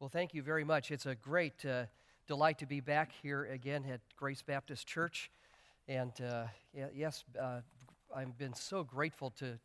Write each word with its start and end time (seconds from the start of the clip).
Well, 0.00 0.08
thank 0.08 0.32
you 0.32 0.42
very 0.42 0.64
much. 0.64 0.90
It's 0.90 1.04
a 1.04 1.14
great 1.14 1.62
uh, 1.66 1.84
delight 2.26 2.58
to 2.60 2.66
be 2.66 2.80
back 2.80 3.10
here 3.22 3.44
again 3.44 3.84
at 3.92 4.00
Grace 4.16 4.40
Baptist 4.40 4.86
Church. 4.86 5.30
And 5.88 6.12
uh, 6.22 6.44
yes, 6.94 7.22
uh, 7.38 7.60
I've 8.16 8.38
been 8.38 8.54
so 8.54 8.82
grateful 8.82 9.28
to 9.32 9.58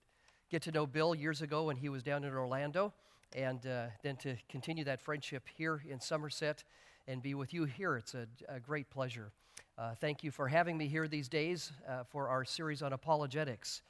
get 0.51 0.61
to 0.63 0.73
know 0.73 0.85
Bill 0.85 1.15
years 1.15 1.41
ago 1.41 1.63
when 1.63 1.77
he 1.77 1.87
was 1.87 2.03
down 2.03 2.25
in 2.25 2.33
Orlando, 2.33 2.91
and 3.33 3.65
uh, 3.65 3.85
then 4.03 4.17
to 4.17 4.35
continue 4.49 4.83
that 4.83 5.01
friendship 5.01 5.47
here 5.55 5.81
in 5.89 6.01
Somerset 6.01 6.65
and 7.07 7.23
be 7.23 7.33
with 7.33 7.53
you 7.53 7.63
here. 7.63 7.95
It's 7.95 8.13
a, 8.13 8.27
a 8.49 8.59
great 8.59 8.89
pleasure. 8.89 9.31
Uh, 9.77 9.95
thank 10.01 10.21
you 10.21 10.31
for 10.31 10.49
having 10.49 10.77
me 10.77 10.89
here 10.89 11.07
these 11.07 11.29
days 11.29 11.71
uh, 11.87 12.03
for 12.03 12.27
our 12.27 12.43
series 12.43 12.81
on 12.81 12.91
apologetics. 12.91 13.83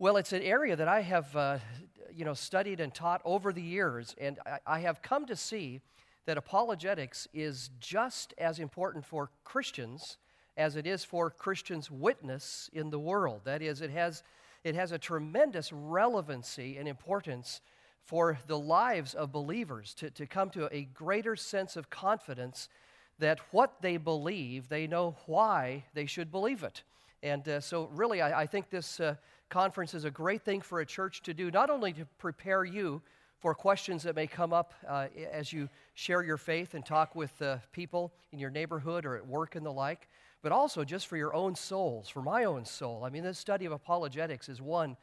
Well, 0.00 0.16
it's 0.16 0.32
an 0.32 0.42
area 0.42 0.76
that 0.76 0.86
I 0.86 1.00
have, 1.00 1.34
uh, 1.34 1.58
you 2.14 2.24
know, 2.24 2.32
studied 2.32 2.78
and 2.78 2.94
taught 2.94 3.20
over 3.24 3.52
the 3.52 3.60
years, 3.60 4.14
and 4.20 4.38
I, 4.46 4.58
I, 4.64 4.78
have 4.78 5.02
come 5.02 5.26
to 5.26 5.34
see 5.34 5.80
that 6.24 6.38
apologetics 6.38 7.26
is 7.34 7.70
just 7.80 8.32
as 8.38 8.60
important 8.60 9.04
for 9.04 9.30
Christians 9.42 10.18
as 10.56 10.76
it 10.76 10.86
is 10.86 11.02
for 11.02 11.30
Christians' 11.30 11.90
witness 11.90 12.70
in 12.72 12.90
the 12.90 12.98
world. 13.00 13.40
That 13.42 13.60
is, 13.60 13.80
it 13.80 13.90
has, 13.90 14.22
it 14.62 14.76
has 14.76 14.92
a 14.92 14.98
tremendous 14.98 15.72
relevancy 15.72 16.76
and 16.76 16.86
importance 16.86 17.60
for 18.04 18.38
the 18.46 18.58
lives 18.58 19.14
of 19.14 19.32
believers 19.32 19.94
to, 19.94 20.10
to 20.10 20.26
come 20.26 20.50
to 20.50 20.72
a 20.72 20.84
greater 20.84 21.34
sense 21.34 21.74
of 21.74 21.90
confidence 21.90 22.68
that 23.18 23.40
what 23.50 23.82
they 23.82 23.96
believe, 23.96 24.68
they 24.68 24.86
know 24.86 25.16
why 25.26 25.86
they 25.92 26.06
should 26.06 26.30
believe 26.30 26.62
it. 26.62 26.84
And 27.20 27.48
uh, 27.48 27.60
so, 27.60 27.88
really, 27.92 28.22
I, 28.22 28.42
I 28.42 28.46
think 28.46 28.70
this 28.70 29.00
uh, 29.00 29.16
conference 29.48 29.94
is 29.94 30.04
a 30.04 30.10
great 30.10 30.42
thing 30.42 30.60
for 30.60 30.80
a 30.80 30.86
church 30.86 31.22
to 31.22 31.34
do, 31.34 31.50
not 31.50 31.70
only 31.70 31.92
to 31.92 32.04
prepare 32.18 32.64
you 32.64 33.02
for 33.38 33.54
questions 33.54 34.02
that 34.02 34.16
may 34.16 34.26
come 34.26 34.52
up 34.52 34.74
uh, 34.86 35.06
as 35.30 35.52
you 35.52 35.68
share 35.94 36.22
your 36.22 36.36
faith 36.36 36.74
and 36.74 36.84
talk 36.84 37.14
with 37.14 37.40
uh, 37.40 37.58
people 37.72 38.12
in 38.32 38.38
your 38.38 38.50
neighborhood 38.50 39.06
or 39.06 39.16
at 39.16 39.26
work 39.26 39.54
and 39.54 39.64
the 39.64 39.72
like, 39.72 40.08
but 40.42 40.52
also 40.52 40.84
just 40.84 41.06
for 41.06 41.16
your 41.16 41.34
own 41.34 41.54
souls, 41.54 42.08
for 42.08 42.22
my 42.22 42.44
own 42.44 42.64
soul. 42.64 43.04
I 43.04 43.10
mean, 43.10 43.22
this 43.22 43.38
study 43.38 43.64
of 43.64 43.72
apologetics 43.72 44.48
is 44.48 44.60
one 44.60 44.96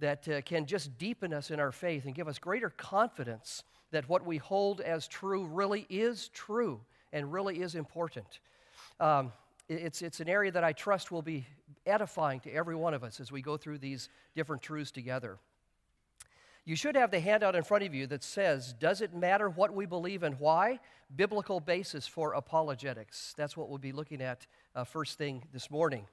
that 0.00 0.26
uh, 0.28 0.40
can 0.42 0.66
just 0.66 0.96
deepen 0.98 1.32
us 1.32 1.50
in 1.50 1.60
our 1.60 1.72
faith 1.72 2.06
and 2.06 2.14
give 2.14 2.26
us 2.26 2.38
greater 2.38 2.70
confidence 2.70 3.64
that 3.92 4.08
what 4.08 4.26
we 4.26 4.38
hold 4.38 4.80
as 4.80 5.06
true 5.06 5.46
really 5.46 5.86
is 5.88 6.28
true 6.28 6.80
and 7.12 7.32
really 7.32 7.60
is 7.60 7.74
important. 7.74 8.40
Um, 8.98 9.32
it's, 9.68 10.02
it's 10.02 10.20
an 10.20 10.28
area 10.28 10.50
that 10.52 10.64
I 10.64 10.72
trust 10.72 11.10
will 11.10 11.22
be 11.22 11.46
edifying 11.86 12.40
to 12.40 12.52
every 12.52 12.74
one 12.74 12.94
of 12.94 13.04
us 13.04 13.20
as 13.20 13.30
we 13.30 13.42
go 13.42 13.56
through 13.56 13.78
these 13.78 14.08
different 14.34 14.62
truths 14.62 14.90
together. 14.90 15.38
You 16.66 16.76
should 16.76 16.96
have 16.96 17.10
the 17.10 17.20
handout 17.20 17.54
in 17.54 17.62
front 17.62 17.84
of 17.84 17.94
you 17.94 18.06
that 18.06 18.24
says, 18.24 18.72
Does 18.72 19.02
it 19.02 19.14
matter 19.14 19.50
what 19.50 19.74
we 19.74 19.84
believe 19.84 20.22
and 20.22 20.40
why? 20.40 20.80
Biblical 21.14 21.60
basis 21.60 22.06
for 22.06 22.32
apologetics. 22.32 23.34
That's 23.36 23.56
what 23.56 23.68
we'll 23.68 23.78
be 23.78 23.92
looking 23.92 24.22
at 24.22 24.46
uh, 24.74 24.84
first 24.84 25.18
thing 25.18 25.44
this 25.52 25.70
morning. 25.70 26.06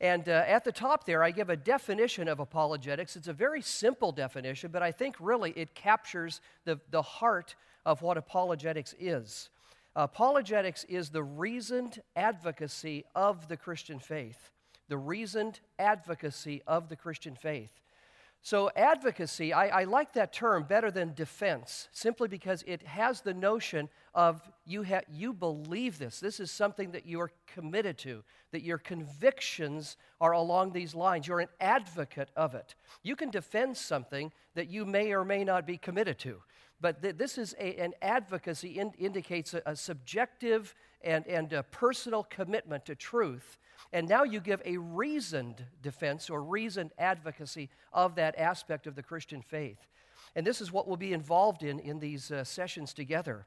And 0.00 0.28
uh, 0.28 0.44
at 0.46 0.64
the 0.64 0.72
top 0.72 1.04
there, 1.04 1.22
I 1.22 1.32
give 1.32 1.50
a 1.50 1.56
definition 1.56 2.28
of 2.28 2.38
apologetics. 2.38 3.16
It's 3.16 3.28
a 3.28 3.32
very 3.32 3.60
simple 3.60 4.12
definition, 4.12 4.70
but 4.70 4.82
I 4.82 4.92
think 4.92 5.16
really 5.18 5.50
it 5.50 5.74
captures 5.74 6.40
the, 6.64 6.80
the 6.90 7.02
heart 7.02 7.56
of 7.84 8.00
what 8.00 8.16
apologetics 8.16 8.94
is. 8.98 9.50
Apologetics 9.96 10.84
is 10.84 11.10
the 11.10 11.22
reasoned 11.22 12.00
advocacy 12.14 13.04
of 13.14 13.48
the 13.48 13.56
Christian 13.56 13.98
faith 13.98 14.52
the 14.90 14.98
reasoned 14.98 15.60
advocacy 15.78 16.62
of 16.66 16.88
the 16.88 16.96
Christian 16.96 17.36
faith. 17.36 17.70
So, 18.42 18.70
advocacy, 18.74 19.52
I, 19.52 19.82
I, 19.82 19.84
like 19.84 20.14
that 20.14 20.32
term 20.32 20.64
better 20.64 20.90
than 20.90 21.14
defense, 21.14 21.88
simply 21.92 22.26
because 22.26 22.64
it 22.66 22.82
has 22.82 23.20
the 23.20 23.34
notion 23.34 23.88
of 24.14 24.40
you, 24.64 24.82
ha- 24.82 25.02
you 25.12 25.32
believe 25.34 25.98
this. 25.98 26.20
This 26.20 26.40
is 26.40 26.50
something 26.50 26.90
that 26.92 27.04
you 27.06 27.20
are 27.20 27.30
committed 27.46 27.98
to, 27.98 28.24
that 28.52 28.62
your 28.62 28.78
convictions 28.78 29.98
are 30.22 30.32
along 30.32 30.72
these 30.72 30.94
lines. 30.94 31.28
You're 31.28 31.40
an 31.40 31.48
advocate 31.60 32.30
of 32.34 32.54
it. 32.54 32.74
You 33.02 33.14
can 33.14 33.30
defend 33.30 33.76
something 33.76 34.32
that 34.54 34.70
you 34.70 34.86
may 34.86 35.12
or 35.12 35.24
may 35.24 35.44
not 35.44 35.66
be 35.66 35.76
committed 35.76 36.18
to, 36.20 36.42
but 36.80 37.02
th- 37.02 37.16
this 37.16 37.36
is 37.36 37.54
a, 37.60 37.76
an 37.76 37.92
advocacy, 38.00 38.78
in, 38.78 38.92
indicates 38.98 39.52
a, 39.52 39.62
a 39.66 39.76
subjective 39.76 40.74
and, 41.02 41.26
and 41.26 41.52
a 41.52 41.62
personal 41.62 42.24
commitment 42.24 42.86
to 42.86 42.94
truth 42.94 43.58
and 43.92 44.08
now 44.08 44.24
you 44.24 44.40
give 44.40 44.62
a 44.64 44.76
reasoned 44.76 45.64
defense 45.82 46.30
or 46.30 46.42
reasoned 46.42 46.92
advocacy 46.98 47.70
of 47.92 48.14
that 48.16 48.38
aspect 48.38 48.86
of 48.86 48.94
the 48.94 49.02
Christian 49.02 49.42
faith. 49.42 49.86
And 50.36 50.46
this 50.46 50.60
is 50.60 50.72
what 50.72 50.86
we'll 50.86 50.96
be 50.96 51.12
involved 51.12 51.62
in 51.62 51.80
in 51.80 51.98
these 51.98 52.30
uh, 52.30 52.44
sessions 52.44 52.92
together. 52.92 53.46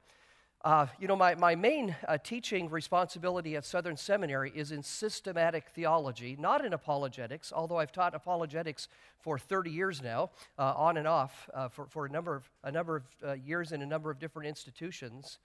Uh, 0.63 0.88
you 0.97 1.09
know, 1.09 1.16
my, 1.16 1.35
my 1.35 1.55
main 1.55 1.94
uh, 2.07 2.17
teaching 2.23 2.69
responsibility 2.69 3.57
at 3.57 3.66
Southern 3.66 3.97
Seminary 3.97 4.49
is 4.55 4.71
in 4.71 4.81
systematic 4.81 5.67
theology, 5.75 6.38
not 6.39 6.63
in 6.63 6.71
apologetics, 6.71 7.51
although 7.53 7.77
I've 7.77 7.91
taught 7.91 8.15
apologetics 8.15 8.88
for 9.19 9.38
30 9.38 9.71
years 9.71 10.01
now, 10.01 10.29
uh, 10.57 10.73
on 10.77 10.95
and 10.95 11.05
off, 11.05 11.50
uh, 11.53 11.67
for, 11.67 11.88
for 11.88 12.05
a 12.05 12.09
number 12.09 12.33
of, 12.33 12.50
a 12.63 12.71
number 12.71 12.95
of 12.95 13.03
uh, 13.27 13.33
years 13.33 13.73
in 13.73 13.81
a 13.81 13.85
number 13.85 14.09
of 14.09 14.19
different 14.19 14.47
institutions. 14.47 15.39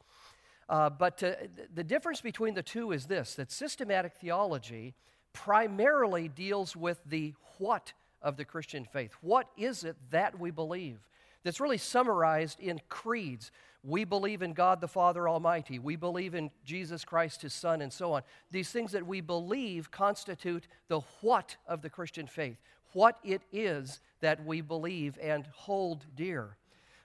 Uh, 0.69 0.91
but 0.91 1.23
uh, 1.23 1.33
the 1.75 1.85
difference 1.85 2.21
between 2.21 2.55
the 2.55 2.63
two 2.63 2.93
is 2.93 3.07
this 3.07 3.35
that 3.35 3.51
systematic 3.51 4.15
theology 4.15 4.95
primarily 5.33 6.29
deals 6.29 6.77
with 6.77 6.99
the 7.07 7.33
what 7.59 7.93
of 8.21 8.37
the 8.37 8.45
Christian 8.45 8.85
faith. 8.85 9.13
What 9.21 9.49
is 9.57 9.85
it 9.85 9.97
that 10.11 10.39
we 10.39 10.51
believe? 10.51 10.99
That's 11.45 11.61
really 11.61 11.79
summarized 11.79 12.61
in 12.61 12.81
creeds. 12.89 13.51
We 13.85 14.05
believe 14.05 14.43
in 14.43 14.53
God 14.53 14.81
the 14.81 14.89
Father 14.89 15.29
Almighty. 15.29 15.79
We 15.79 15.97
believe 15.97 16.35
in 16.35 16.51
Jesus 16.65 17.05
Christ, 17.05 17.43
His 17.43 17.55
Son, 17.55 17.81
and 17.81 17.93
so 17.93 18.13
on. 18.13 18.23
These 18.51 18.71
things 18.71 18.93
that 18.93 19.07
we 19.07 19.21
believe 19.21 19.91
constitute 19.91 20.67
the 20.89 21.01
what 21.21 21.57
of 21.67 21.81
the 21.81 21.89
Christian 21.89 22.27
faith, 22.27 22.59
what 22.93 23.19
it 23.23 23.43
is 23.53 24.01
that 24.21 24.45
we 24.45 24.61
believe 24.61 25.17
and 25.23 25.47
hold 25.55 26.05
dear. 26.17 26.57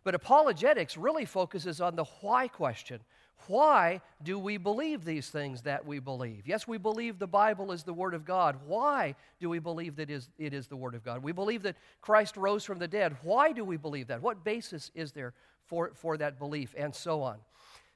But 0.03 0.15
apologetics 0.15 0.97
really 0.97 1.25
focuses 1.25 1.79
on 1.79 1.95
the 1.95 2.05
why 2.21 2.47
question 2.47 2.99
why 3.47 4.01
do 4.21 4.37
we 4.37 4.57
believe 4.57 5.05
these 5.05 5.29
things 5.29 5.61
that 5.63 5.85
we 5.85 5.99
believe? 5.99 6.47
Yes, 6.47 6.67
we 6.67 6.77
believe 6.77 7.19
the 7.19 7.27
Bible 7.27 7.71
is 7.71 7.83
the 7.83 7.93
Word 7.93 8.13
of 8.13 8.25
God. 8.25 8.57
Why 8.65 9.15
do 9.39 9.49
we 9.49 9.59
believe 9.59 9.95
that 9.97 10.09
it 10.09 10.53
is 10.53 10.67
the 10.67 10.75
Word 10.75 10.95
of 10.95 11.03
God? 11.03 11.23
We 11.23 11.31
believe 11.31 11.63
that 11.63 11.75
Christ 12.01 12.37
rose 12.37 12.63
from 12.63 12.79
the 12.79 12.87
dead. 12.87 13.15
Why 13.23 13.51
do 13.51 13.63
we 13.63 13.77
believe 13.77 14.07
that? 14.07 14.21
What 14.21 14.43
basis 14.43 14.91
is 14.95 15.11
there 15.11 15.33
for, 15.65 15.91
for 15.95 16.17
that 16.17 16.39
belief? 16.39 16.73
And 16.77 16.93
so 16.93 17.21
on. 17.21 17.37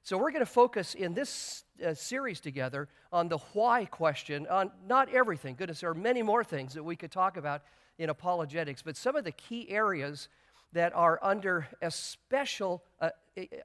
So, 0.03 0.18
we're 0.18 0.31
going 0.31 0.40
to 0.40 0.46
focus 0.46 0.96
in 0.96 1.13
this 1.13 1.66
uh, 1.86 1.94
series 1.94 2.40
together 2.40 2.88
on 3.12 3.28
the 3.28 3.40
why 3.53 3.86
question, 3.86 4.47
on 4.47 4.72
not 4.88 5.13
everything. 5.13 5.56
Goodness, 5.56 5.81
there 5.81 5.90
are 5.90 5.94
many 5.94 6.22
more 6.22 6.46
things 6.46 6.74
that 6.75 6.84
we 6.84 6.96
could 6.96 7.12
talk 7.12 7.36
about 7.36 7.63
in 7.97 8.09
apologetics, 8.09 8.81
but 8.81 8.96
some 8.96 9.16
of 9.16 9.24
the 9.24 9.34
key 9.34 9.69
areas 9.69 10.30
that 10.74 10.94
are 10.94 11.20
under 11.22 11.68
a 11.82 11.90
special, 11.90 12.84
uh, 13.02 13.10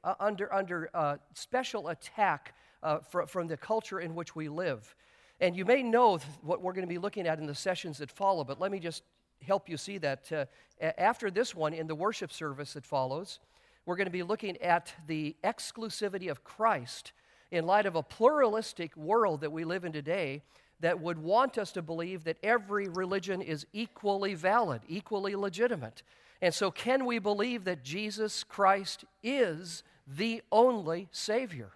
uh, 0.04 0.14
under, 0.20 0.52
under 0.52 0.90
uh, 0.94 1.16
special 1.34 1.88
attack 1.88 2.54
uh, 2.82 2.98
fr- 2.98 3.22
from 3.22 3.48
the 3.48 3.56
culture 3.56 4.00
in 4.00 4.14
which 4.14 4.34
we 4.34 4.48
live. 4.48 4.94
And 5.40 5.56
you 5.56 5.64
may 5.64 5.82
know 5.82 6.18
what 6.42 6.62
we're 6.62 6.72
going 6.72 6.86
to 6.86 6.92
be 6.92 6.98
looking 6.98 7.26
at 7.26 7.38
in 7.38 7.46
the 7.46 7.54
sessions 7.54 7.98
that 7.98 8.10
follow, 8.10 8.44
but 8.44 8.60
let 8.60 8.70
me 8.70 8.78
just 8.78 9.02
help 9.44 9.68
you 9.68 9.76
see 9.76 9.98
that. 9.98 10.30
Uh, 10.30 10.44
after 10.98 11.30
this 11.30 11.54
one, 11.54 11.74
in 11.74 11.86
the 11.86 11.94
worship 11.94 12.32
service 12.32 12.74
that 12.74 12.84
follows, 12.84 13.38
we're 13.86 13.96
going 13.96 14.06
to 14.06 14.12
be 14.12 14.22
looking 14.22 14.56
at 14.58 14.92
the 15.06 15.36
exclusivity 15.44 16.30
of 16.30 16.44
Christ 16.44 17.12
in 17.50 17.66
light 17.66 17.86
of 17.86 17.96
a 17.96 18.02
pluralistic 18.02 18.96
world 18.96 19.40
that 19.42 19.52
we 19.52 19.64
live 19.64 19.84
in 19.84 19.92
today 19.92 20.42
that 20.80 21.00
would 21.00 21.18
want 21.18 21.58
us 21.58 21.72
to 21.72 21.82
believe 21.82 22.24
that 22.24 22.36
every 22.42 22.88
religion 22.88 23.40
is 23.40 23.66
equally 23.72 24.34
valid, 24.34 24.82
equally 24.88 25.36
legitimate. 25.36 26.02
And 26.42 26.52
so, 26.52 26.72
can 26.72 27.06
we 27.06 27.20
believe 27.20 27.64
that 27.64 27.84
Jesus 27.84 28.42
Christ 28.42 29.04
is 29.22 29.84
the 30.08 30.42
only 30.50 31.08
Savior? 31.12 31.70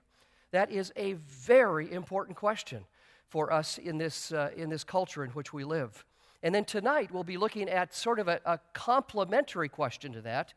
That 0.50 0.72
is 0.72 0.92
a 0.96 1.12
very 1.14 1.92
important 1.92 2.36
question 2.36 2.84
for 3.28 3.52
us 3.52 3.78
in 3.78 3.96
this, 3.96 4.32
uh, 4.32 4.50
in 4.56 4.68
this 4.68 4.82
culture 4.82 5.22
in 5.22 5.30
which 5.30 5.52
we 5.52 5.62
live. 5.62 6.04
And 6.42 6.52
then 6.52 6.64
tonight, 6.64 7.12
we'll 7.12 7.22
be 7.22 7.36
looking 7.36 7.68
at 7.68 7.94
sort 7.94 8.18
of 8.18 8.26
a, 8.26 8.40
a 8.44 8.58
complementary 8.72 9.68
question 9.68 10.12
to 10.12 10.20
that. 10.22 10.52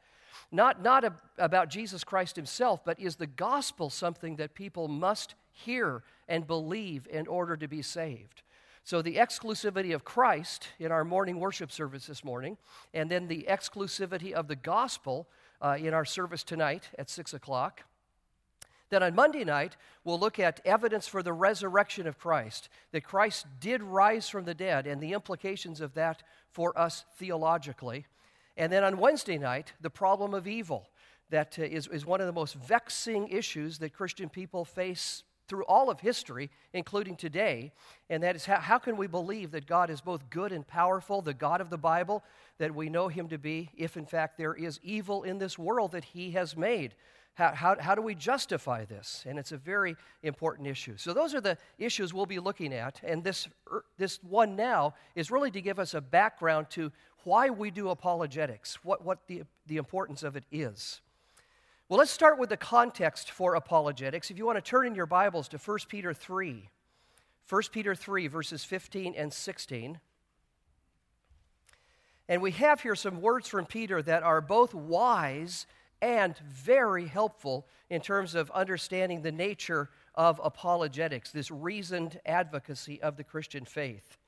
Not, 0.51 0.81
not 0.81 1.03
a, 1.03 1.13
about 1.37 1.69
Jesus 1.69 2.03
Christ 2.03 2.35
himself, 2.35 2.83
but 2.83 2.99
is 2.99 3.15
the 3.15 3.27
gospel 3.27 3.91
something 3.91 4.37
that 4.37 4.55
people 4.55 4.87
must 4.87 5.35
hear 5.51 6.01
and 6.27 6.47
believe 6.47 7.07
in 7.11 7.27
order 7.27 7.55
to 7.57 7.67
be 7.67 7.83
saved? 7.83 8.41
So, 8.83 9.01
the 9.01 9.17
exclusivity 9.17 9.93
of 9.93 10.03
Christ 10.03 10.69
in 10.79 10.91
our 10.91 11.03
morning 11.03 11.39
worship 11.39 11.71
service 11.71 12.07
this 12.07 12.23
morning, 12.23 12.57
and 12.93 13.09
then 13.09 13.27
the 13.27 13.45
exclusivity 13.47 14.31
of 14.31 14.47
the 14.47 14.55
gospel 14.55 15.27
uh, 15.61 15.77
in 15.79 15.93
our 15.93 16.05
service 16.05 16.43
tonight 16.43 16.89
at 16.97 17.09
6 17.09 17.33
o'clock. 17.33 17.83
Then 18.89 19.03
on 19.03 19.13
Monday 19.13 19.43
night, 19.43 19.77
we'll 20.03 20.19
look 20.19 20.39
at 20.39 20.61
evidence 20.65 21.07
for 21.07 21.21
the 21.21 21.33
resurrection 21.33 22.07
of 22.07 22.17
Christ, 22.17 22.69
that 22.91 23.03
Christ 23.03 23.45
did 23.59 23.83
rise 23.83 24.27
from 24.27 24.45
the 24.45 24.55
dead, 24.55 24.87
and 24.87 24.99
the 25.01 25.13
implications 25.13 25.81
of 25.81 25.93
that 25.93 26.23
for 26.49 26.77
us 26.77 27.05
theologically. 27.17 28.07
And 28.57 28.73
then 28.73 28.83
on 28.83 28.97
Wednesday 28.97 29.37
night, 29.37 29.73
the 29.79 29.91
problem 29.91 30.33
of 30.33 30.47
evil 30.47 30.89
that 31.29 31.59
uh, 31.59 31.63
is 31.63 31.87
is 31.87 32.05
one 32.05 32.21
of 32.21 32.27
the 32.27 32.33
most 32.33 32.55
vexing 32.55 33.27
issues 33.27 33.77
that 33.79 33.93
Christian 33.93 34.29
people 34.29 34.65
face 34.65 35.23
through 35.49 35.65
all 35.65 35.89
of 35.89 35.99
history, 35.99 36.49
including 36.73 37.15
today, 37.15 37.71
and 38.09 38.23
that 38.23 38.35
is 38.35 38.45
how, 38.45 38.59
how 38.59 38.77
can 38.77 38.95
we 38.95 39.07
believe 39.07 39.51
that 39.51 39.65
God 39.65 39.89
is 39.89 39.99
both 39.99 40.29
good 40.29 40.51
and 40.51 40.65
powerful, 40.65 41.21
the 41.21 41.33
God 41.33 41.59
of 41.59 41.69
the 41.69 41.77
Bible, 41.77 42.23
that 42.59 42.73
we 42.73 42.89
know 42.89 43.07
Him 43.07 43.27
to 43.29 43.37
be, 43.37 43.69
if 43.75 43.97
in 43.97 44.05
fact 44.05 44.37
there 44.37 44.53
is 44.53 44.79
evil 44.83 45.23
in 45.23 45.39
this 45.39 45.57
world 45.57 45.91
that 45.91 46.05
He 46.05 46.31
has 46.31 46.55
made? 46.55 46.93
How, 47.33 47.53
how, 47.53 47.75
how 47.79 47.95
do 47.95 48.01
we 48.01 48.15
justify 48.15 48.85
this? 48.85 49.23
And 49.27 49.39
it's 49.39 49.53
a 49.53 49.57
very 49.57 49.95
important 50.23 50.67
issue. 50.67 50.97
So, 50.97 51.13
those 51.13 51.33
are 51.33 51.39
the 51.39 51.57
issues 51.77 52.13
we'll 52.13 52.25
be 52.25 52.39
looking 52.39 52.73
at. 52.73 52.99
And 53.01 53.23
this, 53.23 53.47
er, 53.71 53.85
this 53.97 54.19
one 54.21 54.57
now 54.57 54.93
is 55.15 55.31
really 55.31 55.51
to 55.51 55.61
give 55.61 55.79
us 55.79 55.93
a 55.93 56.01
background 56.01 56.69
to 56.71 56.91
why 57.23 57.49
we 57.49 57.71
do 57.71 57.89
apologetics, 57.89 58.77
what, 58.83 59.05
what 59.05 59.19
the, 59.27 59.43
the 59.67 59.77
importance 59.77 60.23
of 60.23 60.35
it 60.35 60.43
is. 60.51 61.01
Well, 61.89 61.97
let's 61.97 62.11
start 62.11 62.37
with 62.37 62.49
the 62.49 62.57
context 62.57 63.31
for 63.31 63.55
apologetics. 63.55 64.29
If 64.29 64.37
you 64.37 64.45
want 64.45 64.57
to 64.57 64.61
turn 64.61 64.85
in 64.85 64.93
your 64.93 65.07
Bibles 65.07 65.47
to 65.47 65.57
1 65.57 65.79
Peter 65.87 66.13
3, 66.13 66.69
1 67.49 67.61
Peter 67.71 67.95
3, 67.95 68.27
verses 68.27 68.63
15 68.63 69.15
and 69.17 69.33
16. 69.33 69.99
And 72.27 72.43
we 72.43 72.51
have 72.51 72.81
here 72.81 72.93
some 72.93 73.21
words 73.21 73.47
from 73.47 73.65
Peter 73.65 74.03
that 74.03 74.21
are 74.21 74.39
both 74.39 74.75
wise 74.75 75.65
and 75.99 76.37
very 76.37 77.07
helpful 77.07 77.65
in 77.89 78.01
terms 78.01 78.35
of 78.35 78.51
understanding 78.51 79.23
the 79.23 79.31
nature 79.31 79.89
of 80.13 80.39
apologetics, 80.43 81.31
this 81.31 81.49
reasoned 81.49 82.19
advocacy 82.23 83.01
of 83.01 83.17
the 83.17 83.23
Christian 83.23 83.65
faith. 83.65 84.18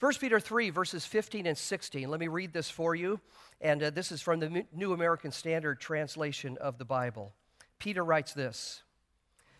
1 0.00 0.14
Peter 0.20 0.38
3, 0.38 0.70
verses 0.70 1.04
15 1.04 1.46
and 1.46 1.58
16. 1.58 2.08
Let 2.08 2.20
me 2.20 2.28
read 2.28 2.52
this 2.52 2.70
for 2.70 2.94
you. 2.94 3.18
And 3.60 3.82
uh, 3.82 3.90
this 3.90 4.12
is 4.12 4.22
from 4.22 4.38
the 4.38 4.64
New 4.72 4.92
American 4.92 5.32
Standard 5.32 5.80
translation 5.80 6.56
of 6.58 6.78
the 6.78 6.84
Bible. 6.84 7.32
Peter 7.80 8.04
writes 8.04 8.32
this 8.32 8.82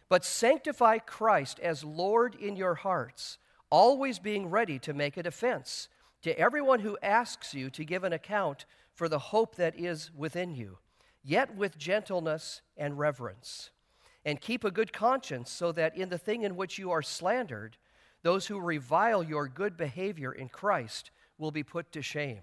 But 0.08 0.24
sanctify 0.24 0.98
Christ 0.98 1.58
as 1.58 1.82
Lord 1.82 2.36
in 2.36 2.54
your 2.54 2.76
hearts, 2.76 3.38
always 3.68 4.20
being 4.20 4.48
ready 4.48 4.78
to 4.80 4.94
make 4.94 5.16
a 5.16 5.24
defense 5.24 5.88
to 6.22 6.38
everyone 6.38 6.80
who 6.80 6.98
asks 7.02 7.52
you 7.52 7.68
to 7.70 7.84
give 7.84 8.04
an 8.04 8.12
account 8.12 8.64
for 8.94 9.08
the 9.08 9.18
hope 9.18 9.56
that 9.56 9.78
is 9.78 10.12
within 10.16 10.54
you, 10.54 10.78
yet 11.24 11.56
with 11.56 11.78
gentleness 11.78 12.60
and 12.76 12.96
reverence. 12.96 13.70
And 14.24 14.40
keep 14.40 14.62
a 14.62 14.70
good 14.70 14.92
conscience, 14.92 15.50
so 15.50 15.72
that 15.72 15.96
in 15.96 16.10
the 16.10 16.18
thing 16.18 16.42
in 16.42 16.54
which 16.54 16.78
you 16.78 16.92
are 16.92 17.02
slandered, 17.02 17.76
those 18.22 18.46
who 18.46 18.60
revile 18.60 19.22
your 19.22 19.48
good 19.48 19.76
behavior 19.76 20.32
in 20.32 20.48
Christ 20.48 21.10
will 21.38 21.50
be 21.50 21.62
put 21.62 21.92
to 21.92 22.02
shame. 22.02 22.42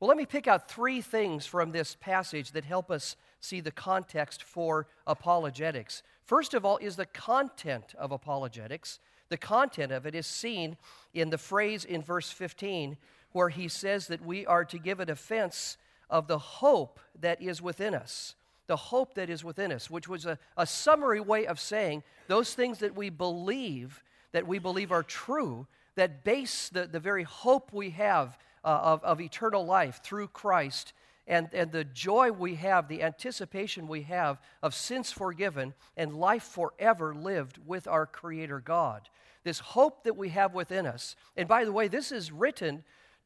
Well, 0.00 0.08
let 0.08 0.16
me 0.16 0.26
pick 0.26 0.48
out 0.48 0.68
three 0.68 1.00
things 1.00 1.46
from 1.46 1.70
this 1.70 1.96
passage 2.00 2.52
that 2.52 2.64
help 2.64 2.90
us 2.90 3.16
see 3.40 3.60
the 3.60 3.70
context 3.70 4.42
for 4.42 4.88
apologetics. 5.06 6.02
First 6.24 6.54
of 6.54 6.64
all, 6.64 6.76
is 6.78 6.96
the 6.96 7.06
content 7.06 7.94
of 7.96 8.10
apologetics. 8.10 8.98
The 9.28 9.36
content 9.36 9.92
of 9.92 10.04
it 10.04 10.14
is 10.14 10.26
seen 10.26 10.76
in 11.14 11.30
the 11.30 11.38
phrase 11.38 11.84
in 11.84 12.02
verse 12.02 12.30
15 12.30 12.96
where 13.32 13.48
he 13.48 13.68
says 13.68 14.08
that 14.08 14.24
we 14.24 14.44
are 14.46 14.64
to 14.64 14.78
give 14.78 15.00
a 15.00 15.06
defense 15.06 15.76
of 16.10 16.26
the 16.26 16.38
hope 16.38 17.00
that 17.20 17.40
is 17.40 17.62
within 17.62 17.94
us. 17.94 18.34
The 18.66 18.76
hope 18.76 19.14
that 19.14 19.30
is 19.30 19.44
within 19.44 19.72
us, 19.72 19.90
which 19.90 20.08
was 20.08 20.26
a, 20.26 20.38
a 20.56 20.66
summary 20.66 21.20
way 21.20 21.46
of 21.46 21.58
saying 21.58 22.02
those 22.28 22.54
things 22.54 22.78
that 22.78 22.94
we 22.94 23.10
believe 23.10 24.02
that 24.32 24.46
we 24.46 24.58
believe 24.58 24.92
are 24.92 25.02
true, 25.02 25.66
that 25.94 26.24
base 26.24 26.68
the, 26.68 26.86
the 26.86 27.00
very 27.00 27.22
hope 27.22 27.72
we 27.72 27.90
have 27.90 28.38
uh, 28.64 28.68
of, 28.68 29.04
of 29.04 29.20
eternal 29.20 29.64
life 29.64 30.00
through 30.02 30.28
Christ 30.28 30.92
and, 31.26 31.48
and 31.52 31.70
the 31.70 31.84
joy 31.84 32.32
we 32.32 32.56
have, 32.56 32.88
the 32.88 33.02
anticipation 33.02 33.86
we 33.86 34.02
have 34.02 34.40
of 34.62 34.74
sins 34.74 35.12
forgiven 35.12 35.74
and 35.96 36.14
life 36.14 36.42
forever 36.42 37.14
lived 37.14 37.58
with 37.66 37.86
our 37.86 38.06
Creator 38.06 38.60
God. 38.60 39.08
This 39.44 39.60
hope 39.60 40.04
that 40.04 40.16
we 40.16 40.30
have 40.30 40.54
within 40.54 40.86
us. 40.86 41.16
And 41.36 41.48
by 41.48 41.64
the 41.64 41.72
way, 41.72 41.88
this 41.88 42.12
is 42.12 42.32
written 42.32 42.82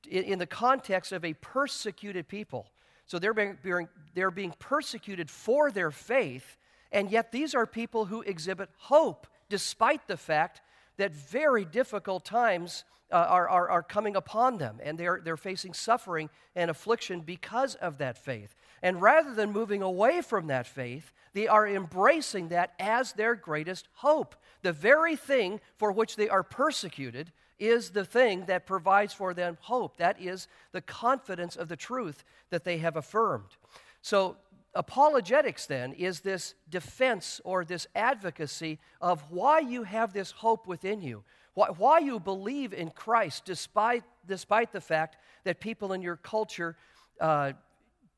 in, 0.08 0.24
in 0.24 0.38
the 0.38 0.46
context 0.46 1.12
of 1.12 1.24
a 1.24 1.34
persecuted 1.34 2.28
people. 2.28 2.66
So 3.06 3.18
they're 3.18 3.34
being, 3.34 3.88
they're 4.14 4.30
being 4.30 4.54
persecuted 4.58 5.30
for 5.30 5.70
their 5.70 5.90
faith, 5.90 6.56
and 6.90 7.10
yet 7.10 7.32
these 7.32 7.54
are 7.54 7.66
people 7.66 8.06
who 8.06 8.22
exhibit 8.22 8.68
hope 8.78 9.26
despite 9.48 10.08
the 10.08 10.16
fact 10.16 10.60
that 10.96 11.14
very 11.14 11.64
difficult 11.64 12.24
times 12.24 12.84
uh, 13.12 13.16
are, 13.16 13.48
are, 13.48 13.68
are 13.70 13.82
coming 13.82 14.16
upon 14.16 14.58
them, 14.58 14.80
and 14.82 14.98
they're, 14.98 15.20
they're 15.22 15.36
facing 15.36 15.72
suffering 15.72 16.28
and 16.54 16.70
affliction 16.70 17.20
because 17.20 17.74
of 17.76 17.98
that 17.98 18.18
faith. 18.18 18.56
And 18.82 19.00
rather 19.00 19.34
than 19.34 19.52
moving 19.52 19.82
away 19.82 20.22
from 20.22 20.48
that 20.48 20.66
faith, 20.66 21.12
they 21.32 21.46
are 21.46 21.68
embracing 21.68 22.48
that 22.48 22.72
as 22.80 23.12
their 23.12 23.34
greatest 23.34 23.88
hope. 23.94 24.34
The 24.62 24.72
very 24.72 25.16
thing 25.16 25.60
for 25.76 25.92
which 25.92 26.16
they 26.16 26.28
are 26.28 26.42
persecuted 26.42 27.30
is 27.58 27.90
the 27.90 28.04
thing 28.04 28.46
that 28.46 28.66
provides 28.66 29.12
for 29.14 29.34
them 29.34 29.56
hope. 29.60 29.96
That 29.96 30.20
is 30.20 30.48
the 30.72 30.80
confidence 30.80 31.56
of 31.56 31.68
the 31.68 31.76
truth 31.76 32.24
that 32.50 32.64
they 32.64 32.78
have 32.78 32.96
affirmed. 32.96 33.56
So 34.02 34.36
Apologetics, 34.76 35.66
then, 35.66 35.92
is 35.94 36.20
this 36.20 36.54
defense 36.68 37.40
or 37.44 37.64
this 37.64 37.86
advocacy 37.94 38.78
of 39.00 39.22
why 39.30 39.60
you 39.60 39.84
have 39.84 40.12
this 40.12 40.30
hope 40.30 40.66
within 40.66 41.00
you, 41.00 41.24
why, 41.54 41.68
why 41.68 41.98
you 41.98 42.20
believe 42.20 42.74
in 42.74 42.90
Christ 42.90 43.46
despite, 43.46 44.04
despite 44.26 44.72
the 44.72 44.80
fact 44.80 45.16
that 45.44 45.60
people 45.60 45.94
in 45.94 46.02
your 46.02 46.16
culture 46.16 46.76
uh, 47.20 47.52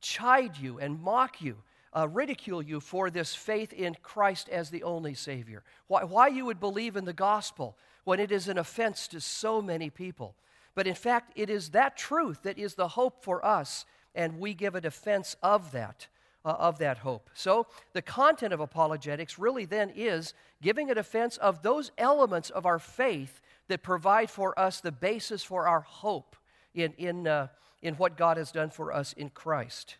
chide 0.00 0.56
you 0.56 0.78
and 0.80 1.00
mock 1.00 1.40
you, 1.40 1.56
uh, 1.96 2.08
ridicule 2.08 2.60
you 2.60 2.80
for 2.80 3.08
this 3.08 3.34
faith 3.34 3.72
in 3.72 3.96
Christ 4.02 4.48
as 4.48 4.70
the 4.70 4.82
only 4.82 5.14
Savior, 5.14 5.62
why, 5.86 6.02
why 6.02 6.26
you 6.26 6.44
would 6.44 6.60
believe 6.60 6.96
in 6.96 7.04
the 7.04 7.12
gospel 7.12 7.76
when 8.02 8.18
it 8.18 8.32
is 8.32 8.48
an 8.48 8.58
offense 8.58 9.06
to 9.08 9.20
so 9.20 9.62
many 9.62 9.90
people. 9.90 10.34
But 10.74 10.86
in 10.86 10.94
fact, 10.94 11.32
it 11.36 11.50
is 11.50 11.70
that 11.70 11.96
truth 11.96 12.42
that 12.42 12.58
is 12.58 12.74
the 12.74 12.88
hope 12.88 13.22
for 13.22 13.44
us, 13.44 13.84
and 14.14 14.40
we 14.40 14.54
give 14.54 14.74
a 14.74 14.80
defense 14.80 15.36
of 15.42 15.70
that 15.72 16.08
uh, 16.44 16.50
of 16.58 16.78
that 16.78 16.98
hope. 16.98 17.30
So, 17.34 17.66
the 17.92 18.02
content 18.02 18.52
of 18.52 18.60
apologetics 18.60 19.38
really 19.38 19.64
then 19.64 19.90
is 19.94 20.34
giving 20.62 20.90
a 20.90 20.94
defense 20.94 21.36
of 21.36 21.62
those 21.62 21.90
elements 21.98 22.50
of 22.50 22.66
our 22.66 22.78
faith 22.78 23.40
that 23.68 23.82
provide 23.82 24.30
for 24.30 24.58
us 24.58 24.80
the 24.80 24.92
basis 24.92 25.42
for 25.42 25.66
our 25.66 25.80
hope 25.80 26.36
in, 26.74 26.92
in, 26.94 27.26
uh, 27.26 27.48
in 27.82 27.94
what 27.94 28.16
God 28.16 28.36
has 28.36 28.52
done 28.52 28.70
for 28.70 28.92
us 28.92 29.12
in 29.12 29.30
Christ. 29.30 29.96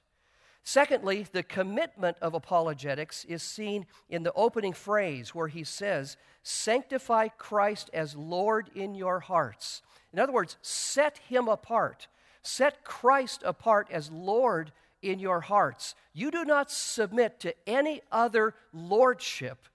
Secondly, 0.65 1.27
the 1.33 1.43
commitment 1.43 2.19
of 2.21 2.35
apologetics 2.35 3.25
is 3.25 3.43
seen 3.43 3.87
in 4.11 4.23
the 4.23 4.33
opening 4.35 4.75
phrase 4.75 5.35
where 5.35 5.49
he 5.49 5.65
says, 5.65 6.17
Sanctify 6.43 7.29
Christ 7.29 7.91
as 7.93 8.15
Lord 8.15 8.71
in 8.75 8.95
your 8.95 9.21
hearts. 9.21 9.83
In 10.13 10.19
other 10.19 10.33
words, 10.33 10.57
set 10.63 11.19
him 11.19 11.49
apart. 11.49 12.07
Set 12.43 12.85
Christ 12.85 13.43
apart 13.45 13.89
as 13.91 14.11
Lord 14.11 14.73
in 15.03 15.19
your 15.19 15.41
hearts. 15.41 15.95
You 16.13 16.31
do 16.31 16.45
not 16.45 16.71
submit 16.71 17.41
to 17.41 17.55
any 17.67 18.03
other 18.11 18.55
lordship 18.73 19.67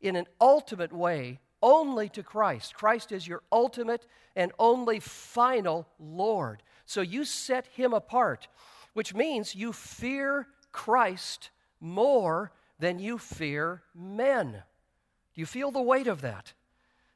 in 0.00 0.16
an 0.16 0.26
ultimate 0.40 0.92
way, 0.92 1.40
only 1.62 2.08
to 2.10 2.22
Christ. 2.22 2.74
Christ 2.74 3.10
is 3.10 3.26
your 3.26 3.42
ultimate 3.50 4.06
and 4.36 4.52
only 4.58 5.00
final 5.00 5.88
Lord. 5.98 6.62
So 6.86 7.00
you 7.00 7.24
set 7.24 7.66
him 7.66 7.92
apart, 7.92 8.48
which 8.92 9.14
means 9.14 9.54
you 9.54 9.72
fear 9.72 10.46
Christ 10.70 11.50
more 11.80 12.52
than 12.78 12.98
you 12.98 13.18
fear 13.18 13.82
men. 13.94 14.52
Do 14.52 15.40
you 15.40 15.46
feel 15.46 15.70
the 15.70 15.82
weight 15.82 16.06
of 16.06 16.20
that? 16.20 16.52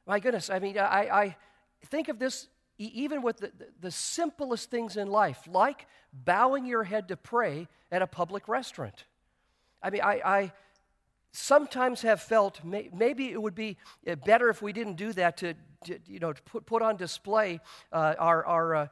My 0.05 0.19
goodness, 0.19 0.49
I 0.49 0.59
mean, 0.59 0.77
I, 0.77 1.09
I 1.09 1.35
think 1.85 2.09
of 2.09 2.19
this 2.19 2.47
even 2.77 3.21
with 3.21 3.37
the, 3.37 3.51
the 3.79 3.91
simplest 3.91 4.69
things 4.69 4.97
in 4.97 5.07
life, 5.07 5.47
like 5.47 5.87
bowing 6.11 6.65
your 6.65 6.83
head 6.83 7.07
to 7.07 7.17
pray 7.17 7.67
at 7.91 8.01
a 8.01 8.07
public 8.07 8.47
restaurant. 8.47 9.05
I 9.81 9.89
mean, 9.89 10.01
I, 10.01 10.21
I 10.25 10.53
sometimes 11.31 12.01
have 12.03 12.21
felt 12.21 12.63
may, 12.63 12.89
maybe 12.93 13.31
it 13.31 13.41
would 13.41 13.55
be 13.55 13.77
uh, 14.07 14.15
better 14.15 14.49
if 14.49 14.61
we 14.61 14.73
didn't 14.73 14.95
do 14.95 15.13
that 15.13 15.37
to, 15.37 15.53
to 15.85 15.99
you 16.07 16.19
know, 16.19 16.33
to 16.33 16.41
put, 16.43 16.65
put 16.65 16.81
on 16.81 16.95
display 16.95 17.59
uh, 17.91 18.15
our, 18.17 18.45
our 18.45 18.75
uh, 18.75 18.87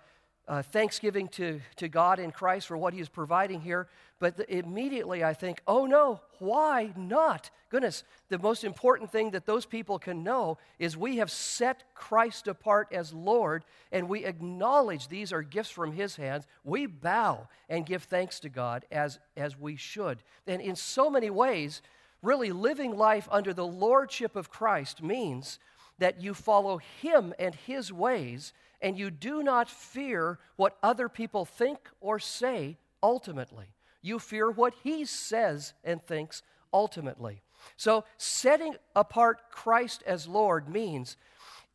uh, 0.52 0.62
thanksgiving 0.62 1.30
to, 1.30 1.62
to 1.78 1.88
God 1.88 2.20
in 2.20 2.30
Christ 2.30 2.68
for 2.68 2.76
what 2.76 2.94
He 2.94 3.00
is 3.00 3.08
providing 3.08 3.62
here. 3.62 3.88
But 4.20 4.36
the, 4.36 4.54
immediately 4.54 5.24
I 5.24 5.34
think, 5.34 5.62
oh 5.66 5.86
no, 5.86 6.20
why 6.40 6.92
not? 6.98 7.50
Goodness, 7.70 8.04
the 8.28 8.38
most 8.38 8.66
important 8.66 9.14
thing 9.14 9.32
that 9.32 9.46
those 9.46 9.66
people 9.66 9.98
can 9.98 10.26
know 10.26 10.58
is 10.78 10.98
we 10.98 11.18
have 11.18 11.32
set 11.32 11.86
Christ 11.96 12.50
apart 12.50 12.90
as 12.92 13.14
Lord 13.14 13.64
and 13.94 14.10
we 14.10 14.26
acknowledge 14.26 15.08
these 15.08 15.32
are 15.32 15.42
gifts 15.42 15.70
from 15.70 15.94
His 15.94 16.18
hands. 16.18 16.46
We 16.66 16.86
bow 16.86 17.48
and 17.70 17.86
give 17.86 18.04
thanks 18.04 18.42
to 18.42 18.50
God 18.50 18.84
as, 18.92 19.20
as 19.38 19.58
we 19.58 19.78
should. 19.78 20.22
And 20.46 20.62
in 20.62 20.76
so 20.76 21.10
many 21.10 21.30
ways, 21.30 21.82
really 22.22 22.52
living 22.52 22.98
life 22.98 23.30
under 23.32 23.54
the 23.54 23.66
Lordship 23.66 24.36
of 24.36 24.50
Christ 24.50 25.02
means 25.02 25.60
that 25.98 26.22
you 26.22 26.34
follow 26.34 26.82
Him 27.02 27.34
and 27.40 27.56
His 27.56 27.94
ways 27.94 28.52
and 28.82 28.98
you 28.98 29.12
do 29.12 29.44
not 29.44 29.70
fear 29.70 30.40
what 30.56 30.78
other 30.82 31.08
people 31.10 31.46
think 31.46 31.90
or 32.00 32.20
say 32.20 32.78
ultimately. 33.04 33.68
You 34.02 34.20
fear 34.20 34.50
what 34.50 34.74
he 34.84 35.06
says 35.06 35.74
and 35.84 36.02
thinks 36.02 36.42
ultimately. 36.74 37.42
So, 37.78 38.06
setting 38.18 38.76
apart 38.96 39.52
Christ 39.52 40.04
as 40.08 40.28
Lord 40.28 40.68
means 40.68 41.18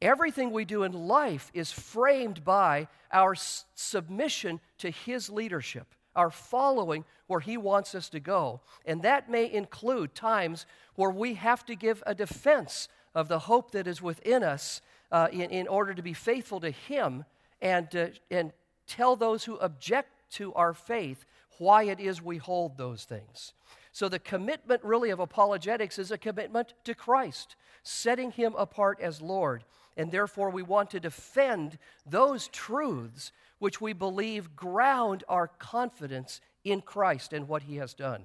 everything 0.02 0.50
we 0.50 0.64
do 0.64 0.82
in 0.82 0.92
life 0.92 1.50
is 1.54 1.70
framed 1.70 2.44
by 2.44 2.88
our 3.12 3.32
s- 3.32 3.64
submission 3.74 4.60
to 4.78 4.90
his 4.90 5.30
leadership, 5.30 5.94
our 6.16 6.30
following 6.30 7.04
where 7.28 7.40
he 7.40 7.56
wants 7.56 7.94
us 7.94 8.08
to 8.10 8.20
go. 8.20 8.60
And 8.84 9.02
that 9.02 9.30
may 9.30 9.50
include 9.50 10.14
times 10.14 10.66
where 10.96 11.10
we 11.10 11.34
have 11.34 11.64
to 11.66 11.76
give 11.76 12.02
a 12.06 12.14
defense 12.14 12.88
of 13.14 13.28
the 13.28 13.40
hope 13.40 13.70
that 13.70 13.86
is 13.86 14.02
within 14.02 14.42
us 14.42 14.80
uh, 15.12 15.28
in, 15.32 15.50
in 15.50 15.68
order 15.68 15.94
to 15.94 16.02
be 16.02 16.12
faithful 16.12 16.60
to 16.60 16.70
him 16.70 17.24
and, 17.60 17.94
uh, 17.94 18.06
and 18.30 18.52
tell 18.86 19.16
those 19.16 19.44
who 19.44 19.56
object 19.58 20.10
to 20.32 20.52
our 20.54 20.74
faith 20.74 21.24
why 21.58 21.84
it 21.84 22.00
is 22.00 22.20
we 22.22 22.36
hold 22.36 22.76
those 22.76 23.04
things. 23.04 23.52
So, 23.92 24.08
the 24.10 24.18
commitment 24.18 24.84
really 24.84 25.08
of 25.08 25.20
apologetics 25.20 25.98
is 25.98 26.10
a 26.10 26.18
commitment 26.18 26.74
to 26.84 26.94
Christ, 26.94 27.56
setting 27.82 28.30
him 28.30 28.54
apart 28.58 29.00
as 29.00 29.22
Lord. 29.22 29.64
And 29.96 30.12
therefore, 30.12 30.50
we 30.50 30.62
want 30.62 30.90
to 30.90 31.00
defend 31.00 31.78
those 32.04 32.48
truths 32.48 33.32
which 33.58 33.80
we 33.80 33.94
believe 33.94 34.54
ground 34.54 35.24
our 35.28 35.48
confidence 35.48 36.42
in 36.62 36.82
Christ 36.82 37.32
and 37.32 37.48
what 37.48 37.62
he 37.62 37.76
has 37.76 37.94
done. 37.94 38.24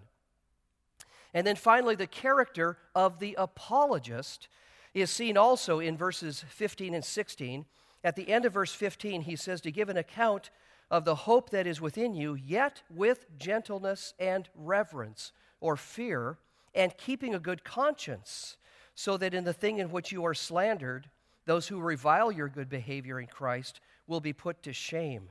And 1.33 1.47
then 1.47 1.55
finally, 1.55 1.95
the 1.95 2.07
character 2.07 2.77
of 2.93 3.19
the 3.19 3.35
apologist 3.37 4.49
is 4.93 5.09
seen 5.09 5.37
also 5.37 5.79
in 5.79 5.97
verses 5.97 6.43
15 6.49 6.93
and 6.93 7.03
16. 7.03 7.65
At 8.03 8.15
the 8.15 8.29
end 8.29 8.45
of 8.45 8.53
verse 8.53 8.73
15, 8.73 9.21
he 9.21 9.35
says, 9.35 9.61
To 9.61 9.71
give 9.71 9.89
an 9.89 9.97
account 9.97 10.49
of 10.89 11.05
the 11.05 11.15
hope 11.15 11.49
that 11.51 11.67
is 11.67 11.79
within 11.79 12.13
you, 12.13 12.35
yet 12.35 12.81
with 12.93 13.25
gentleness 13.37 14.13
and 14.19 14.49
reverence 14.55 15.31
or 15.61 15.77
fear, 15.77 16.37
and 16.75 16.97
keeping 16.97 17.33
a 17.33 17.39
good 17.39 17.63
conscience, 17.63 18.57
so 18.95 19.17
that 19.17 19.33
in 19.33 19.43
the 19.43 19.53
thing 19.53 19.77
in 19.77 19.91
which 19.91 20.11
you 20.11 20.25
are 20.25 20.33
slandered, 20.33 21.09
those 21.45 21.67
who 21.67 21.79
revile 21.79 22.31
your 22.31 22.49
good 22.49 22.69
behavior 22.69 23.19
in 23.19 23.27
Christ 23.27 23.79
will 24.07 24.19
be 24.19 24.33
put 24.33 24.61
to 24.63 24.73
shame. 24.73 25.29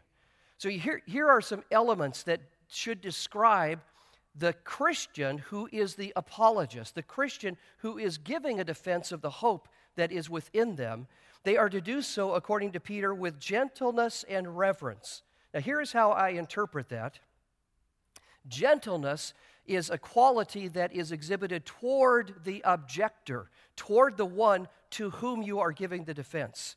So 0.56 0.68
here, 0.68 1.02
here 1.06 1.28
are 1.28 1.40
some 1.40 1.64
elements 1.70 2.22
that 2.24 2.40
should 2.68 3.00
describe 3.00 3.80
the 4.34 4.52
Christian 4.52 5.38
who 5.38 5.68
is 5.72 5.94
the 5.94 6.12
apologist, 6.16 6.94
the 6.94 7.02
Christian 7.02 7.56
who 7.78 7.98
is 7.98 8.18
giving 8.18 8.60
a 8.60 8.64
defense 8.64 9.12
of 9.12 9.20
the 9.20 9.30
hope 9.30 9.68
that 9.96 10.12
is 10.12 10.30
within 10.30 10.76
them. 10.76 11.06
They 11.42 11.56
are 11.56 11.68
to 11.68 11.80
do 11.80 12.02
so, 12.02 12.34
according 12.34 12.72
to 12.72 12.80
Peter, 12.80 13.14
with 13.14 13.40
gentleness 13.40 14.24
and 14.28 14.56
reverence. 14.56 15.22
Now, 15.52 15.60
here 15.60 15.80
is 15.80 15.92
how 15.92 16.12
I 16.12 16.30
interpret 16.30 16.88
that 16.90 17.18
gentleness 18.48 19.34
is 19.66 19.90
a 19.90 19.98
quality 19.98 20.68
that 20.68 20.92
is 20.92 21.12
exhibited 21.12 21.66
toward 21.66 22.44
the 22.44 22.62
objector, 22.64 23.50
toward 23.76 24.16
the 24.16 24.26
one 24.26 24.68
to 24.90 25.10
whom 25.10 25.42
you 25.42 25.60
are 25.60 25.72
giving 25.72 26.04
the 26.04 26.14
defense. 26.14 26.74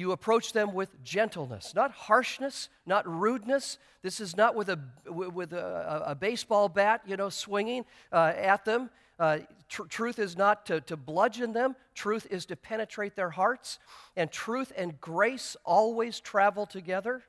You 0.00 0.12
approach 0.12 0.54
them 0.54 0.72
with 0.72 1.04
gentleness, 1.04 1.74
not 1.74 1.90
harshness, 1.90 2.70
not 2.86 3.06
rudeness. 3.06 3.76
This 4.00 4.18
is 4.18 4.34
not 4.34 4.54
with 4.54 4.70
a, 4.70 4.78
with 5.04 5.52
a, 5.52 6.04
a 6.06 6.14
baseball 6.14 6.70
bat, 6.70 7.02
you 7.04 7.18
know, 7.18 7.28
swinging 7.28 7.84
uh, 8.10 8.32
at 8.34 8.64
them. 8.64 8.88
Uh, 9.18 9.40
tr- 9.68 9.82
truth 9.82 10.18
is 10.18 10.38
not 10.38 10.64
to, 10.64 10.80
to 10.80 10.96
bludgeon 10.96 11.52
them, 11.52 11.76
truth 11.94 12.26
is 12.30 12.46
to 12.46 12.56
penetrate 12.56 13.14
their 13.14 13.28
hearts. 13.28 13.78
And 14.16 14.32
truth 14.32 14.72
and 14.74 14.98
grace 15.02 15.54
always 15.66 16.18
travel 16.18 16.64
together. 16.64 17.22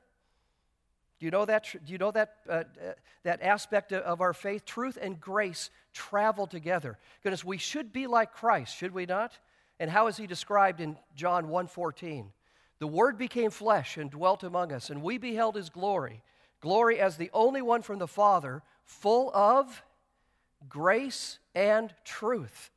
Do 1.20 1.26
you 1.26 1.30
know 1.30 1.44
that? 1.44 1.66
Do 1.84 1.92
you 1.92 1.98
know 1.98 2.12
that, 2.12 2.36
uh, 2.48 2.52
uh, 2.52 2.92
that 3.24 3.42
aspect 3.42 3.92
of 3.92 4.22
our 4.22 4.32
faith? 4.32 4.64
Truth 4.64 4.96
and 4.98 5.20
grace 5.20 5.68
travel 5.92 6.46
together. 6.46 6.96
Goodness, 7.22 7.44
we 7.44 7.58
should 7.58 7.92
be 7.92 8.06
like 8.06 8.32
Christ, 8.32 8.74
should 8.74 8.94
we 8.94 9.04
not? 9.04 9.38
And 9.78 9.90
how 9.90 10.06
is 10.06 10.16
he 10.16 10.26
described 10.26 10.80
in 10.80 10.96
John 11.14 11.48
1:14? 11.48 12.32
The 12.82 12.88
Word 12.88 13.16
became 13.16 13.52
flesh 13.52 13.96
and 13.96 14.10
dwelt 14.10 14.42
among 14.42 14.72
us, 14.72 14.90
and 14.90 15.04
we 15.04 15.16
beheld 15.16 15.54
his 15.54 15.70
glory, 15.70 16.20
glory 16.60 16.98
as 16.98 17.16
the 17.16 17.30
only 17.32 17.62
one 17.62 17.80
from 17.80 18.00
the 18.00 18.08
Father, 18.08 18.60
full 18.82 19.30
of 19.32 19.84
grace 20.68 21.38
and 21.54 21.94
truth. 22.02 22.71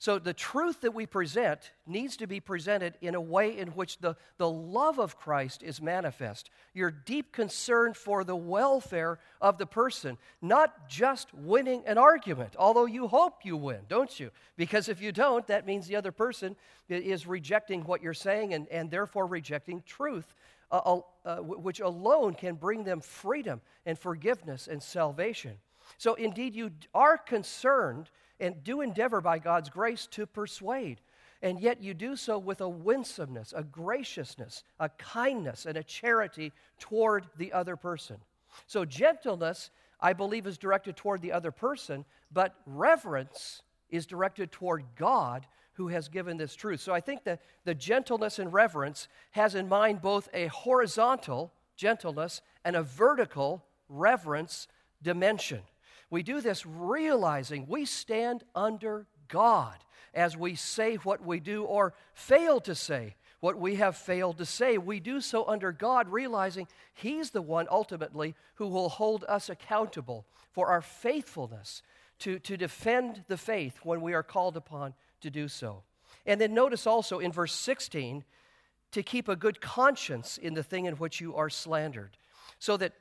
So 0.00 0.18
the 0.18 0.32
truth 0.32 0.80
that 0.80 0.94
we 0.94 1.04
present 1.04 1.72
needs 1.86 2.16
to 2.16 2.26
be 2.26 2.40
presented 2.40 2.94
in 3.02 3.14
a 3.14 3.20
way 3.20 3.58
in 3.58 3.68
which 3.68 3.98
the, 3.98 4.16
the 4.38 4.48
love 4.48 4.98
of 4.98 5.18
Christ 5.18 5.62
is 5.62 5.82
manifest. 5.82 6.48
Your 6.72 6.90
deep 6.90 7.32
concern 7.32 7.92
for 7.92 8.24
the 8.24 8.34
welfare 8.34 9.18
of 9.42 9.58
the 9.58 9.66
person, 9.66 10.16
not 10.40 10.88
just 10.88 11.34
winning 11.34 11.82
an 11.86 11.98
argument, 11.98 12.56
although 12.58 12.86
you 12.86 13.08
hope 13.08 13.44
you 13.44 13.58
win, 13.58 13.80
don't 13.90 14.18
you? 14.18 14.30
Because 14.56 14.88
if 14.88 15.02
you 15.02 15.12
don't, 15.12 15.46
that 15.48 15.66
means 15.66 15.86
the 15.86 15.96
other 15.96 16.12
person 16.12 16.56
is 16.88 17.26
rejecting 17.26 17.84
what 17.84 18.02
you're 18.02 18.14
saying 18.14 18.54
and, 18.54 18.68
and 18.68 18.90
therefore 18.90 19.26
rejecting 19.26 19.82
truth, 19.84 20.34
uh, 20.72 21.00
uh, 21.26 21.36
which 21.40 21.80
alone 21.80 22.32
can 22.32 22.54
bring 22.54 22.84
them 22.84 23.02
freedom 23.02 23.60
and 23.84 23.98
forgiveness 23.98 24.66
and 24.66 24.82
salvation. 24.82 25.58
So 25.98 26.14
indeed, 26.14 26.54
you 26.54 26.70
are 26.94 27.18
concerned 27.18 28.08
and 28.40 28.62
do 28.64 28.80
endeavor 28.80 29.20
by 29.20 29.38
God's 29.38 29.68
grace 29.68 30.06
to 30.12 30.26
persuade. 30.26 31.00
And 31.42 31.60
yet 31.60 31.82
you 31.82 31.94
do 31.94 32.16
so 32.16 32.38
with 32.38 32.60
a 32.60 32.68
winsomeness, 32.68 33.54
a 33.56 33.62
graciousness, 33.62 34.62
a 34.78 34.88
kindness, 34.90 35.64
and 35.66 35.76
a 35.76 35.82
charity 35.82 36.52
toward 36.78 37.26
the 37.38 37.52
other 37.52 37.76
person. 37.76 38.16
So 38.66 38.84
gentleness, 38.84 39.70
I 40.00 40.12
believe, 40.12 40.46
is 40.46 40.58
directed 40.58 40.96
toward 40.96 41.22
the 41.22 41.32
other 41.32 41.50
person, 41.50 42.04
but 42.30 42.54
reverence 42.66 43.62
is 43.88 44.06
directed 44.06 44.52
toward 44.52 44.84
God 44.96 45.46
who 45.74 45.88
has 45.88 46.08
given 46.08 46.36
this 46.36 46.54
truth. 46.54 46.80
So 46.80 46.92
I 46.92 47.00
think 47.00 47.24
that 47.24 47.40
the 47.64 47.74
gentleness 47.74 48.38
and 48.38 48.52
reverence 48.52 49.08
has 49.30 49.54
in 49.54 49.68
mind 49.68 50.02
both 50.02 50.28
a 50.34 50.46
horizontal 50.48 51.52
gentleness 51.76 52.42
and 52.64 52.76
a 52.76 52.82
vertical 52.82 53.64
reverence 53.88 54.68
dimension. 55.02 55.60
We 56.10 56.22
do 56.22 56.40
this 56.40 56.66
realizing 56.66 57.66
we 57.68 57.84
stand 57.84 58.44
under 58.54 59.06
God 59.28 59.76
as 60.12 60.36
we 60.36 60.56
say 60.56 60.96
what 60.96 61.24
we 61.24 61.40
do 61.40 61.64
or 61.64 61.94
fail 62.12 62.60
to 62.62 62.74
say 62.74 63.14
what 63.40 63.58
we 63.58 63.76
have 63.76 63.96
failed 63.96 64.38
to 64.38 64.46
say. 64.46 64.78
We 64.78 65.00
do 65.00 65.20
so 65.20 65.46
under 65.48 65.72
God, 65.72 66.08
realizing 66.08 66.68
He's 66.94 67.30
the 67.30 67.42
one 67.42 67.66
ultimately 67.70 68.34
who 68.54 68.68
will 68.68 68.90
hold 68.90 69.24
us 69.28 69.48
accountable 69.48 70.26
for 70.52 70.68
our 70.68 70.82
faithfulness 70.82 71.82
to, 72.20 72.38
to 72.40 72.56
defend 72.56 73.24
the 73.28 73.38
faith 73.38 73.80
when 73.82 74.02
we 74.02 74.12
are 74.12 74.22
called 74.22 74.56
upon 74.56 74.94
to 75.22 75.30
do 75.30 75.48
so. 75.48 75.82
And 76.26 76.40
then 76.40 76.52
notice 76.52 76.86
also 76.86 77.18
in 77.18 77.32
verse 77.32 77.54
16 77.54 78.24
to 78.92 79.02
keep 79.02 79.28
a 79.28 79.36
good 79.36 79.60
conscience 79.60 80.36
in 80.36 80.54
the 80.54 80.62
thing 80.62 80.84
in 80.84 80.94
which 80.96 81.20
you 81.20 81.34
are 81.34 81.48
slandered, 81.48 82.16
so 82.58 82.76
that 82.76 82.92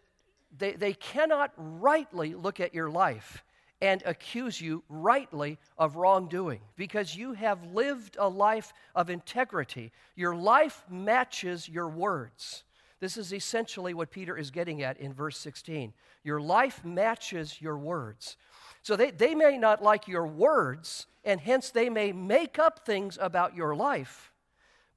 they, 0.58 0.74
they 0.74 0.94
cannot 0.94 1.52
rightly 1.58 2.34
look 2.34 2.60
at 2.60 2.74
your 2.74 2.90
life 2.90 3.44
and 3.82 4.04
accuse 4.06 4.60
you 4.60 4.84
rightly 4.90 5.58
of 5.78 5.96
wrongdoing 5.96 6.60
because 6.76 7.16
you 7.16 7.34
have 7.34 7.64
lived 7.72 8.18
a 8.20 8.28
life 8.28 8.74
of 8.96 9.10
integrity. 9.10 9.92
Your 10.16 10.36
life 10.36 10.84
matches 10.90 11.70
your 11.70 11.88
words. 11.88 12.64
This 13.00 13.16
is 13.16 13.34
essentially 13.34 13.94
what 13.94 14.12
Peter 14.12 14.38
is 14.38 14.52
getting 14.52 14.82
at 14.84 14.98
in 14.98 15.14
verse 15.14 15.38
16. 15.38 15.94
Your 16.24 16.42
life 16.42 16.84
matches 16.84 17.62
your 17.62 17.78
words. 17.78 18.36
So 18.82 18.96
they, 18.96 19.12
they 19.12 19.36
may 19.36 19.58
not 19.58 19.82
like 19.82 20.08
your 20.08 20.28
words, 20.28 21.08
and 21.24 21.40
hence 21.40 21.70
they 21.70 21.90
may 21.90 22.12
make 22.12 22.60
up 22.60 22.86
things 22.86 23.18
about 23.22 23.56
your 23.56 23.76
life, 23.76 24.34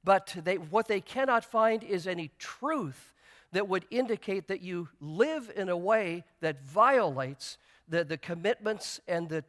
but 0.03 0.35
they, 0.43 0.57
what 0.57 0.87
they 0.87 0.99
cannot 0.99 1.45
find 1.45 1.83
is 1.83 2.07
any 2.07 2.31
truth 2.37 3.13
that 3.53 3.67
would 3.69 3.85
indicate 3.89 4.47
that 4.49 4.61
you 4.61 4.89
live 4.99 5.51
in 5.55 5.69
a 5.69 5.77
way 5.77 6.23
that 6.41 6.63
violates 6.63 7.57
the, 7.87 8.03
the 8.03 8.17
commitments 8.17 8.99
and 9.07 9.29
the 9.29 9.43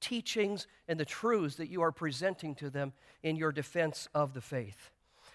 teachings 0.00 0.66
and 0.88 0.98
the 0.98 1.04
truths 1.04 1.56
that 1.56 1.68
you 1.68 1.82
are 1.82 1.92
presenting 1.92 2.54
to 2.56 2.70
them 2.70 2.92
in 3.22 3.36
your 3.36 3.52
defense 3.52 4.08
of 4.14 4.34
the 4.34 4.40
faith. 4.40 4.90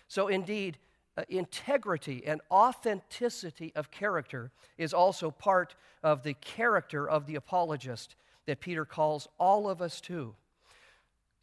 So, 0.08 0.27
indeed, 0.27 0.77
uh, 1.17 1.24
integrity 1.29 2.24
and 2.25 2.41
authenticity 2.51 3.72
of 3.75 3.91
character 3.91 4.51
is 4.77 4.94
also 4.94 5.32
part 5.32 5.75
of 6.03 6.24
the 6.24 6.34
character 6.34 7.08
of 7.08 7.25
the 7.25 7.36
apologist 7.36 8.15
that 8.48 8.60
Peter 8.60 8.86
calls 8.86 9.27
all 9.39 9.70
of 9.70 9.82
us 9.82 10.01
to. 10.01 10.36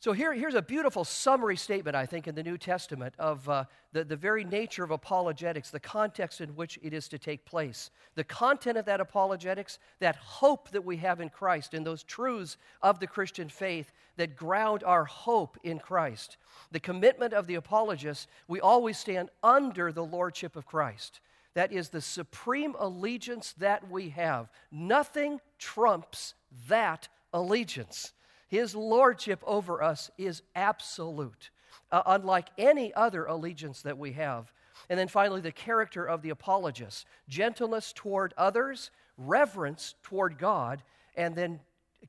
So 0.02 0.12
here, 0.12 0.32
here's 0.32 0.56
a 0.56 0.62
beautiful 0.62 1.04
summary 1.04 1.56
statement, 1.56 1.94
I 1.94 2.06
think, 2.06 2.26
in 2.26 2.34
the 2.34 2.42
New 2.42 2.58
Testament 2.58 3.14
of 3.20 3.48
uh, 3.48 3.66
the, 3.92 4.02
the 4.02 4.16
very 4.16 4.42
nature 4.42 4.82
of 4.82 4.90
apologetics, 4.90 5.70
the 5.70 5.78
context 5.78 6.40
in 6.40 6.56
which 6.56 6.76
it 6.82 6.92
is 6.92 7.06
to 7.06 7.18
take 7.18 7.44
place. 7.44 7.88
The 8.16 8.24
content 8.24 8.76
of 8.76 8.84
that 8.86 9.00
apologetics, 9.00 9.78
that 10.00 10.16
hope 10.16 10.70
that 10.70 10.84
we 10.84 10.96
have 10.96 11.20
in 11.20 11.28
Christ, 11.28 11.72
and 11.72 11.86
those 11.86 12.02
truths 12.02 12.56
of 12.82 12.98
the 12.98 13.06
Christian 13.06 13.48
faith 13.48 13.92
that 14.16 14.34
ground 14.34 14.82
our 14.82 15.04
hope 15.04 15.56
in 15.62 15.78
Christ. 15.78 16.36
The 16.72 16.80
commitment 16.80 17.32
of 17.32 17.46
the 17.46 17.54
apologists, 17.54 18.26
we 18.48 18.60
always 18.60 18.98
stand 18.98 19.30
under 19.40 19.92
the 19.92 20.04
lordship 20.04 20.56
of 20.56 20.66
Christ. 20.66 21.20
That 21.54 21.70
is 21.70 21.90
the 21.90 22.00
supreme 22.00 22.74
allegiance 22.80 23.52
that 23.58 23.88
we 23.88 24.08
have. 24.08 24.50
Nothing 24.72 25.40
trumps 25.60 26.34
that 26.66 27.08
allegiance. 27.32 28.14
His 28.52 28.74
lordship 28.74 29.42
over 29.46 29.82
us 29.82 30.10
is 30.18 30.42
absolute, 30.54 31.48
uh, 31.90 32.02
unlike 32.04 32.50
any 32.58 32.92
other 32.92 33.24
allegiance 33.24 33.80
that 33.80 33.96
we 33.96 34.12
have. 34.12 34.52
And 34.90 35.00
then 35.00 35.08
finally, 35.08 35.40
the 35.40 35.52
character 35.52 36.04
of 36.04 36.20
the 36.20 36.28
apologist 36.28 37.06
gentleness 37.30 37.94
toward 37.94 38.34
others, 38.36 38.90
reverence 39.16 39.94
toward 40.02 40.36
God, 40.36 40.82
and 41.16 41.34
then 41.34 41.60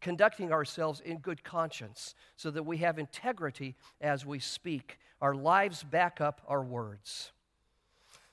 conducting 0.01 0.51
ourselves 0.51 0.99
in 0.99 1.19
good 1.19 1.45
conscience 1.45 2.13
so 2.35 2.51
that 2.51 2.63
we 2.63 2.79
have 2.79 2.99
integrity 2.99 3.77
as 4.01 4.25
we 4.25 4.39
speak. 4.39 4.99
Our 5.21 5.35
lives 5.35 5.81
back 5.81 6.19
up 6.19 6.41
our 6.49 6.61
words. 6.61 7.31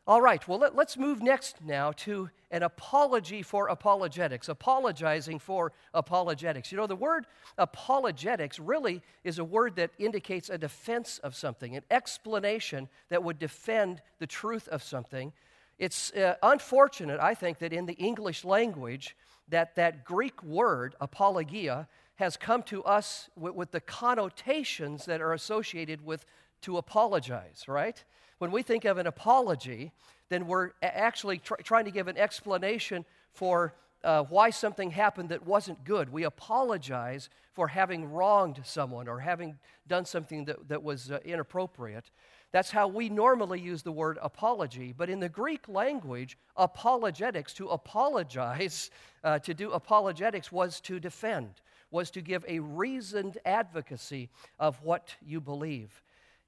All 0.07 0.23
right, 0.23 0.47
well, 0.49 0.59
let, 0.59 0.77
us 0.77 0.97
move 0.97 1.23
next 1.23 1.63
now 1.63 1.93
to 1.93 2.31
an 2.51 2.63
apology 2.63 3.43
for 3.43 3.69
apologetics, 3.69 4.49
apologizing 4.49 5.39
for 5.39 5.73
apologetics. 5.93 6.73
You 6.73 6.79
know, 6.79 6.87
the 6.87 6.97
word 6.97 7.27
apologetics 7.59 8.59
really 8.59 9.03
is 9.25 9.39
a 9.39 9.45
word 9.45 9.77
that 9.77 9.91
indicates 9.99 10.49
a 10.49 10.59
defense 10.59 11.19
of 11.19 11.37
something, 11.37 11.77
an 11.77 11.85
explanation 11.91 12.89
that 13.11 13.23
would 13.23 13.39
defend 13.39 14.01
the 14.19 14.27
truth 14.27 14.67
of 14.69 14.83
something. 14.83 15.33
It's 15.79 16.13
uh, 16.13 16.35
unfortunate, 16.43 17.21
I 17.21 17.35
think, 17.35 17.59
that 17.59 17.73
in 17.73 17.87
the 17.87 17.95
English 17.95 18.45
language, 18.45 19.17
that 19.49 19.77
that 19.77 20.05
Greek 20.05 20.43
word, 20.43 20.97
apologia, 21.01 21.89
has 22.17 22.37
come 22.37 22.63
to 22.65 22.83
us 22.85 23.29
with, 23.37 23.55
with 23.55 23.71
the 23.71 23.81
connotations 23.81 25.05
that 25.05 25.21
are 25.21 25.35
associated 25.35 26.05
with 26.05 26.25
to 26.63 26.79
apologize, 26.79 27.65
right? 27.69 28.03
When 28.41 28.53
we 28.53 28.63
think 28.63 28.87
of 28.87 28.97
an 28.97 29.07
apology, 29.07 29.93
then 30.31 30.47
we're 30.47 30.71
actually 30.83 31.41
tr- 31.41 31.57
trying 31.63 31.85
to 31.85 31.91
give 31.91 32.09
an 32.09 32.17
explanation 32.17 33.05
for 33.35 33.75
uh, 34.03 34.23
why 34.23 34.49
something 34.49 34.91
happened 34.91 35.29
that 35.29 35.47
wasn't 35.47 35.85
good. 35.85 36.11
We 36.11 36.25
apologize 36.25 37.29
for 37.53 37.69
having 37.69 38.11
wronged 38.11 38.63
someone 38.65 39.09
or 39.09 39.19
having 39.19 39.59
done 39.87 40.07
something 40.07 40.47
that, 40.47 40.69
that 40.69 40.83
was 40.83 41.11
uh, 41.11 41.19
inappropriate. 41.23 42.11
That's 42.51 42.71
how 42.71 42.89
we 42.89 43.11
normally 43.11 43.61
use 43.61 43.83
the 43.83 43.93
word 43.93 44.19
apology. 44.23 44.95
But 44.97 45.11
in 45.11 45.21
the 45.21 45.29
Greek 45.29 45.69
language, 45.69 46.39
apologetics, 46.57 47.53
to 47.55 47.69
apologize, 47.69 48.91
uh, 49.23 49.39
to 49.41 49.53
do 49.53 49.73
apologetics 49.73 50.51
was 50.51 50.81
to 50.81 50.99
defend, 50.99 51.61
was 51.91 52.11
to 52.13 52.23
give 52.23 52.43
a 52.49 52.61
reasoned 52.61 53.37
advocacy 53.45 54.31
of 54.59 54.83
what 54.83 55.15
you 55.21 55.43
believe. 55.43 56.01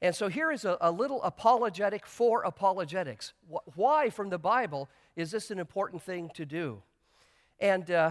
And 0.02 0.14
so 0.14 0.28
here 0.28 0.50
is 0.50 0.64
a, 0.64 0.76
a 0.80 0.90
little 0.90 1.22
apologetic 1.22 2.04
for 2.04 2.42
apologetics. 2.42 3.32
Why, 3.76 4.10
from 4.10 4.30
the 4.30 4.38
Bible, 4.38 4.90
is 5.14 5.30
this 5.30 5.52
an 5.52 5.60
important 5.60 6.02
thing 6.02 6.28
to 6.34 6.44
do? 6.44 6.82
And, 7.60 7.88
uh, 7.88 8.10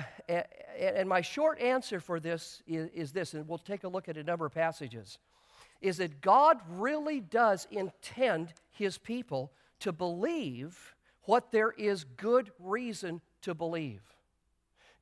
and 0.80 1.10
my 1.10 1.20
short 1.20 1.60
answer 1.60 2.00
for 2.00 2.22
this 2.22 2.64
is, 2.66 2.90
is 2.94 3.12
this, 3.12 3.34
and 3.34 3.46
we'll 3.46 3.58
take 3.58 3.84
a 3.84 3.90
look 3.90 4.08
at 4.08 4.16
a 4.16 4.24
number 4.24 4.46
of 4.46 4.54
passages 4.54 5.20
is 5.82 5.98
that 5.98 6.22
God 6.22 6.60
really 6.70 7.20
does 7.20 7.68
intend 7.72 8.54
his 8.70 8.98
people 8.98 9.52
to 9.80 9.92
believe 9.92 10.96
what 11.24 11.52
there 11.52 11.72
is 11.72 12.04
good 12.04 12.52
reason 12.60 13.20
to 13.42 13.54
believe. 13.54 14.02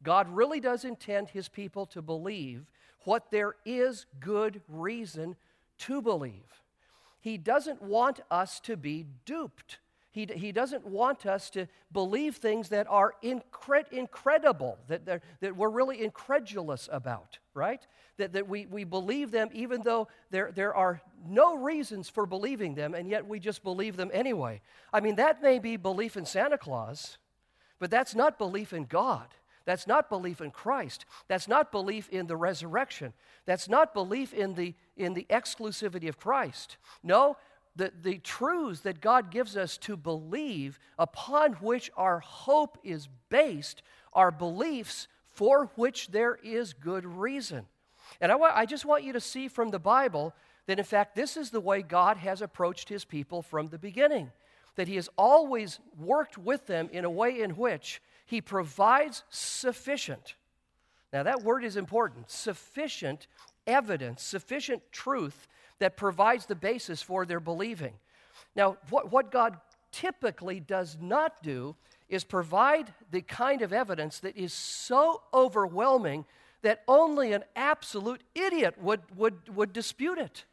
God 0.02 0.30
really 0.30 0.62
does 0.62 0.86
intend 0.86 1.30
his 1.30 1.50
people 1.50 1.86
to 1.88 2.02
believe 2.02 2.66
what 3.04 3.30
there 3.30 3.56
is 3.66 4.06
good 4.20 4.62
reason 4.70 5.36
to 5.80 6.02
believe. 6.02 6.62
He 7.20 7.38
doesn't 7.38 7.82
want 7.82 8.22
us 8.32 8.60
to 8.62 8.78
be 8.78 9.06
duped. 9.26 9.80
He, 10.12 10.28
he 10.34 10.52
doesn't 10.52 10.86
want 10.86 11.26
us 11.26 11.50
to 11.52 11.68
believe 11.92 12.38
things 12.38 12.70
that 12.70 12.88
are 12.90 13.14
incre- 13.24 13.92
incredible, 13.92 14.78
that, 14.88 15.06
that 15.06 15.56
we're 15.56 15.70
really 15.70 16.04
incredulous 16.04 16.90
about, 16.92 17.38
right? 17.54 17.86
that, 18.20 18.34
that 18.34 18.48
we, 18.48 18.68
we 18.68 18.84
believe 18.84 19.32
them 19.32 19.50
even 19.52 19.82
though 19.84 20.08
there, 20.30 20.52
there 20.54 20.76
are 20.76 21.02
no 21.28 21.58
reasons 21.58 22.08
for 22.08 22.26
believing 22.26 22.76
them, 22.76 22.94
and 22.94 23.10
yet 23.10 23.26
we 23.28 23.40
just 23.40 23.64
believe 23.64 23.98
them 23.98 24.12
anyway. 24.14 24.62
I 24.94 25.00
mean, 25.00 25.16
that 25.16 25.42
may 25.42 25.58
be 25.58 25.76
belief 25.76 26.16
in 26.16 26.26
Santa 26.26 26.58
Claus, 26.58 27.18
but 27.80 27.90
that's 27.90 28.14
not 28.14 28.38
belief 28.38 28.72
in 28.72 28.86
God. 28.86 29.28
That's 29.70 29.86
not 29.86 30.10
belief 30.10 30.42
in 30.42 30.50
Christ. 30.50 31.06
That's 31.28 31.48
not 31.48 31.72
belief 31.72 32.10
in 32.10 32.26
the 32.26 32.36
resurrection. 32.36 33.14
That's 33.46 33.70
not 33.70 33.94
belief 33.94 34.34
in 34.34 34.56
the, 34.56 34.74
in 34.98 35.14
the 35.14 35.28
exclusivity 35.30 36.10
of 36.10 36.18
Christ. 36.18 36.78
No, 37.04 37.38
the, 37.76 37.94
the 38.02 38.18
truths 38.18 38.80
that 38.80 39.00
God 39.00 39.30
gives 39.30 39.56
us 39.56 39.78
to 39.78 39.96
believe, 39.96 40.80
upon 40.98 41.54
which 41.54 41.92
our 41.96 42.20
hope 42.20 42.80
is 42.84 43.10
based, 43.30 43.84
are 44.12 44.32
beliefs 44.32 45.08
for 45.28 45.70
which 45.76 46.08
there 46.08 46.40
is 46.44 46.74
good 46.74 47.06
reason. 47.06 47.68
And 48.20 48.32
I, 48.32 48.36
wa- 48.38 48.52
I 48.52 48.66
just 48.66 48.86
want 48.86 49.04
you 49.04 49.14
to 49.14 49.22
see 49.22 49.48
from 49.48 49.70
the 49.70 49.78
Bible 49.78 50.34
that, 50.66 50.80
in 50.80 50.84
fact, 50.86 51.16
this 51.16 51.38
is 51.38 51.52
the 51.52 51.62
way 51.62 51.84
God 51.84 52.18
has 52.18 52.42
approached 52.42 52.90
his 52.90 53.06
people 53.06 53.44
from 53.44 53.68
the 53.68 53.78
beginning. 53.78 54.32
That 54.78 54.88
he 54.88 54.96
has 54.96 55.10
always 55.16 55.80
worked 55.96 56.40
with 56.40 56.66
them 56.66 56.90
in 56.92 57.06
a 57.06 57.10
way 57.12 57.40
in 57.40 57.52
which 57.52 58.02
he 58.30 58.42
provides 58.42 59.24
sufficient. 59.32 60.36
Now, 61.12 61.24
that 61.24 61.42
word 61.42 61.64
is 61.64 61.76
important 61.76 62.30
sufficient 62.30 63.26
evidence, 63.66 64.22
sufficient 64.22 64.84
truth 64.92 65.48
that 65.80 65.98
provides 65.98 66.46
the 66.46 66.54
basis 66.54 67.02
for 67.02 67.26
their 67.26 67.40
believing. 67.40 67.94
Now, 68.56 68.78
what, 68.92 69.12
what 69.12 69.32
God 69.32 69.58
typically 69.92 70.60
does 70.60 70.96
not 71.02 71.42
do 71.42 71.76
is 72.08 72.24
provide 72.24 72.94
the 73.10 73.22
kind 73.22 73.64
of 73.64 73.74
evidence 73.74 74.20
that 74.20 74.38
is 74.38 74.54
so 74.54 75.24
overwhelming 75.34 76.26
that 76.62 76.84
only 76.88 77.34
an 77.34 77.44
absolute 77.56 78.22
idiot 78.36 78.76
would, 78.80 79.02
would, 79.16 79.56
would 79.56 79.74
dispute 79.74 80.20
it. 80.20 80.46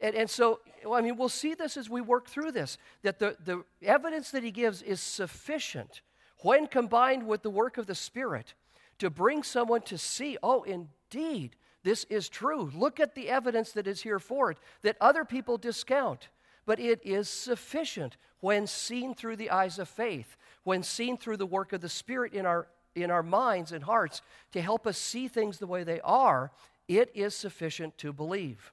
And, 0.00 0.14
and 0.14 0.30
so, 0.30 0.60
I 0.90 1.02
mean, 1.02 1.18
we'll 1.18 1.28
see 1.28 1.52
this 1.52 1.76
as 1.76 1.90
we 1.90 2.00
work 2.00 2.30
through 2.30 2.52
this 2.52 2.78
that 3.02 3.18
the, 3.18 3.36
the 3.44 3.62
evidence 3.82 4.30
that 4.30 4.42
he 4.42 4.50
gives 4.50 4.80
is 4.80 5.02
sufficient 5.02 6.00
when 6.42 6.66
combined 6.66 7.26
with 7.26 7.42
the 7.42 7.50
work 7.50 7.78
of 7.78 7.86
the 7.86 7.94
Spirit 7.94 8.54
to 8.98 9.10
bring 9.10 9.42
someone 9.42 9.82
to 9.82 9.98
see, 9.98 10.36
oh, 10.42 10.62
indeed, 10.62 11.56
this 11.82 12.04
is 12.04 12.28
true. 12.28 12.70
Look 12.74 13.00
at 13.00 13.14
the 13.14 13.28
evidence 13.28 13.72
that 13.72 13.86
is 13.86 14.02
here 14.02 14.18
for 14.18 14.50
it 14.50 14.58
that 14.82 14.96
other 15.00 15.24
people 15.24 15.56
discount. 15.56 16.28
But 16.66 16.78
it 16.78 17.00
is 17.04 17.28
sufficient 17.28 18.16
when 18.40 18.66
seen 18.66 19.14
through 19.14 19.36
the 19.36 19.50
eyes 19.50 19.78
of 19.78 19.88
faith, 19.88 20.36
when 20.64 20.82
seen 20.82 21.16
through 21.16 21.38
the 21.38 21.46
work 21.46 21.72
of 21.72 21.80
the 21.80 21.88
Spirit 21.88 22.32
in 22.32 22.46
our 22.46 22.68
in 22.94 23.10
our 23.10 23.22
minds 23.22 23.72
and 23.72 23.84
hearts 23.84 24.20
to 24.52 24.60
help 24.60 24.86
us 24.86 24.98
see 24.98 25.28
things 25.28 25.58
the 25.58 25.66
way 25.66 25.84
they 25.84 26.00
are, 26.00 26.50
it 26.88 27.10
is 27.14 27.34
sufficient 27.34 27.96
to 27.98 28.12
believe. 28.12 28.72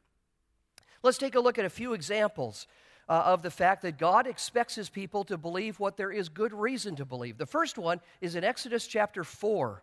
Let's 1.04 1.20
take 1.20 1.36
a 1.36 1.40
look 1.40 1.60
at 1.60 1.66
a 1.66 1.70
few 1.70 1.94
examples 1.94 2.68
uh, 3.10 3.24
of 3.26 3.42
the 3.42 3.52
fact 3.52 3.82
that 3.84 3.98
God 3.98 4.28
expects 4.28 4.76
his 4.76 4.90
people 4.90 5.24
to 5.26 5.38
believe 5.38 5.80
what 5.80 5.98
there 5.98 6.12
is 6.12 6.30
good 6.30 6.54
reason 6.54 6.96
to 6.98 7.06
believe. 7.06 7.38
The 7.38 7.46
first 7.46 7.78
one 7.78 8.02
is 8.22 8.36
in 8.36 8.44
Exodus 8.44 8.88
chapter 8.88 9.24
4. 9.24 9.82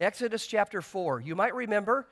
Exodus 0.00 0.46
chapter 0.46 0.82
4. 0.82 1.20
You 1.20 1.34
might 1.34 1.54
remember 1.54 2.06